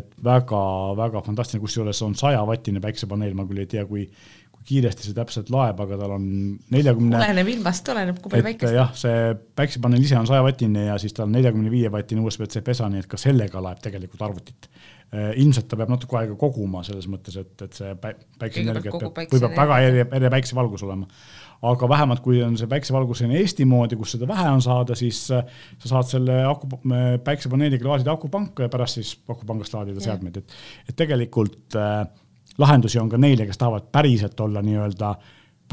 et 0.00 0.12
väga-väga 0.24 1.24
fantastiline, 1.26 1.64
kusjuures 1.64 2.02
on 2.06 2.14
sajavatine 2.18 2.82
päiksepaneel, 2.84 3.34
ma 3.38 3.46
küll 3.48 3.64
ei 3.64 3.70
tea, 3.70 3.84
kui, 3.88 4.06
kui 4.54 4.68
kiiresti 4.72 5.08
see 5.08 5.16
täpselt 5.16 5.50
laeb, 5.54 5.80
aga 5.82 5.98
tal 6.00 6.14
on 6.18 6.28
neljakümne 6.74 7.16
40.... 7.16 7.24
oleneb 7.24 7.52
ilmast, 7.56 7.92
oleneb, 7.94 8.22
kui 8.22 8.34
palju 8.34 8.48
päikest. 8.50 8.76
jah, 8.76 8.94
see 8.98 9.34
päiksepaneel 9.58 10.06
ise 10.06 10.20
on 10.20 10.30
sajavatine 10.30 10.86
ja 10.90 11.00
siis 11.02 11.16
tal 11.16 11.28
on 11.28 11.36
neljakümne 11.38 11.72
viie 11.72 11.90
vatine 11.92 12.24
USB-C 12.24 12.64
pesa, 12.66 12.88
nii 12.92 13.04
et 13.04 13.10
ka 13.10 13.20
sellega 13.20 13.62
laeb 13.64 13.82
tegelikult 13.82 14.26
arvutit 14.28 14.70
ilmselt 15.10 15.66
ta 15.66 15.74
peab 15.78 15.90
natuke 15.90 16.18
aega 16.20 16.36
koguma 16.38 16.84
selles 16.86 17.08
mõttes, 17.10 17.34
et, 17.40 17.54
et 17.64 17.74
see 17.74 17.94
päikeseenergia 17.98 18.92
peab, 18.94 19.14
päikse 19.16 19.40
võib 19.40 19.56
väga 19.58 19.78
eri, 19.82 20.04
eri 20.06 20.30
päiksevalgus 20.36 20.84
olema. 20.86 21.08
aga 21.66 21.88
vähemalt, 21.90 22.22
kui 22.22 22.38
on 22.46 22.54
see 22.56 22.70
päiksevalgus 22.70 23.18
selline 23.18 23.40
Eesti 23.42 23.66
moodi, 23.66 23.98
kus 23.98 24.14
seda 24.14 24.28
vähe 24.30 24.46
on 24.54 24.62
saada, 24.62 24.94
siis 24.94 25.24
äh, 25.34 25.42
sa 25.82 25.90
saad 25.96 26.12
selle 26.12 26.38
aku, 26.46 26.70
äh, 26.94 27.18
päiksepaneeliga 27.26 27.88
laadida 27.88 28.14
akupanka 28.14 28.68
ja 28.68 28.72
pärast 28.72 29.00
siis 29.00 29.16
akupangast 29.28 29.74
laadida 29.74 30.04
seadmeid, 30.04 30.38
et, 30.44 30.56
et 30.88 30.96
tegelikult 31.02 31.74
äh, 31.80 32.04
lahendusi 32.62 33.02
on 33.02 33.10
ka 33.10 33.18
neile, 33.18 33.50
kes 33.50 33.58
tahavad 33.58 33.90
päriselt 33.90 34.38
olla 34.46 34.62
nii-öelda 34.62 35.14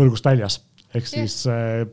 võrgust 0.01 0.25
väljas, 0.25 0.63
ehk 0.97 1.13
siis 1.13 1.43
äh, 1.51 1.85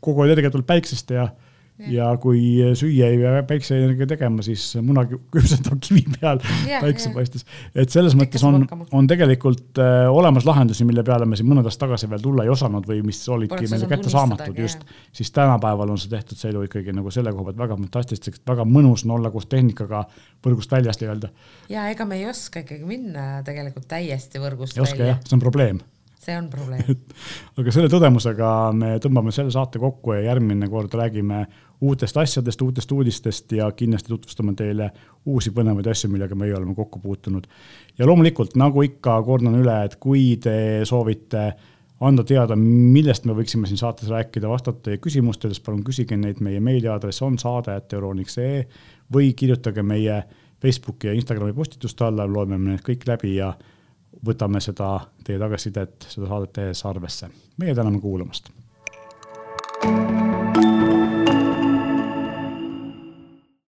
kogu 0.00 0.22
energia 0.28 0.54
tuleb 0.54 0.70
päiksest 0.70 1.10
ja 1.18 1.26
äh, 1.26 1.49
ja 1.88 2.10
kui 2.20 2.40
süüa 2.76 3.08
ei 3.10 3.18
pea 3.20 3.42
päikseenergia 3.48 4.08
tegema, 4.10 4.44
siis 4.44 4.64
muna 4.84 5.04
küpsetab 5.08 5.80
kivi 5.84 6.04
peal 6.16 6.40
päikse 6.84 7.12
paistes. 7.14 7.46
et 7.74 7.92
selles 7.92 8.16
mõttes 8.18 8.44
on, 8.46 8.66
on 8.92 9.10
tegelikult 9.10 9.80
äh, 9.80 10.06
olemas 10.12 10.46
lahendusi, 10.48 10.84
mille 10.88 11.04
peale 11.06 11.28
me 11.28 11.38
siin 11.38 11.48
mõned 11.50 11.68
aastad 11.68 11.88
tagasi 11.88 12.10
veel 12.10 12.24
tulla 12.24 12.44
ei 12.44 12.52
osanud 12.52 12.86
või 12.88 13.00
mis 13.06 13.22
olidki 13.28 13.70
meile 13.70 13.88
kättesaamatud 13.90 14.58
just, 14.60 14.84
siis 15.16 15.32
tänapäeval 15.36 15.94
on 15.94 16.00
see 16.00 16.12
tehtud 16.12 16.40
see 16.40 16.52
elu 16.52 16.66
ikkagi 16.68 16.94
nagu 16.96 17.12
selle 17.14 17.32
koha 17.32 17.48
pealt 17.48 17.62
väga 17.62 17.78
fantastilisteks, 17.80 18.42
väga 18.48 18.66
mõnus 18.68 19.06
on 19.06 19.16
olla 19.16 19.32
koos 19.32 19.48
tehnikaga 19.50 20.04
võrgust 20.44 20.72
väljas 20.72 21.00
nii-öelda. 21.00 21.32
ja 21.72 21.88
ega 21.94 22.06
me 22.08 22.20
ei 22.20 22.28
oska 22.30 22.64
ikkagi 22.64 22.84
minna 22.88 23.30
tegelikult 23.46 23.88
täiesti 23.90 24.42
võrgust 24.42 24.78
ei 24.78 25.08
jah, 25.10 25.18
see 25.24 25.38
on 25.38 25.42
probleem. 25.42 25.80
See 26.20 26.36
on 26.36 26.50
probleem. 26.52 26.84
Aga 27.58 27.72
selle 27.72 27.88
tõdemusega 27.92 28.50
me 28.76 28.92
tõmbame 29.00 29.32
selle 29.32 29.52
saate 29.54 29.80
kokku 29.80 30.18
ja 30.18 30.26
järgmine 30.28 30.68
kord 30.68 30.92
räägime 31.00 31.46
uutest 31.80 32.16
asjadest, 32.16 32.62
uutest 32.62 32.92
uudistest 32.92 33.52
ja 33.52 33.70
kindlasti 33.72 34.12
tutvustame 34.12 34.54
teile 34.56 34.90
uusi 35.26 35.52
põnevaid 35.54 35.88
asju, 35.90 36.10
millega 36.12 36.36
meie 36.36 36.54
oleme 36.56 36.74
kokku 36.74 37.00
puutunud. 37.00 37.46
ja 37.98 38.06
loomulikult, 38.06 38.56
nagu 38.60 38.82
ikka, 38.82 39.22
kordan 39.22 39.56
üle, 39.60 39.76
et 39.84 39.96
kui 40.00 40.36
te 40.42 40.84
soovite 40.84 41.44
anda 42.00 42.24
teada, 42.24 42.56
millest 42.56 43.26
me 43.28 43.36
võiksime 43.36 43.68
siin 43.68 43.80
saates 43.80 44.08
rääkida, 44.08 44.48
vastata 44.48 44.88
teie 44.88 45.00
küsimustele, 45.04 45.54
siis 45.54 45.64
palun 45.64 45.82
küsige 45.84 46.16
neid, 46.16 46.40
meie 46.44 46.60
meiliaadress 46.64 47.22
on 47.26 47.36
saade.euroniks.ee 47.40 48.62
või 49.12 49.34
kirjutage 49.36 49.84
meie 49.84 50.22
Facebooki 50.60 51.08
ja 51.08 51.16
Instagrami 51.16 51.52
postituste 51.56 52.04
alla, 52.04 52.28
loeme 52.28 52.58
need 52.60 52.84
kõik 52.84 53.04
läbi 53.08 53.34
ja 53.36 53.52
võtame 54.26 54.60
seda 54.64 54.94
teie 55.24 55.40
tagasisidet, 55.40 56.08
seda 56.08 56.28
saadet 56.28 56.56
tehes 56.56 56.84
arvesse. 56.88 57.30
meie 57.60 57.74
täname 57.74 58.00
kuulamast 58.00 58.52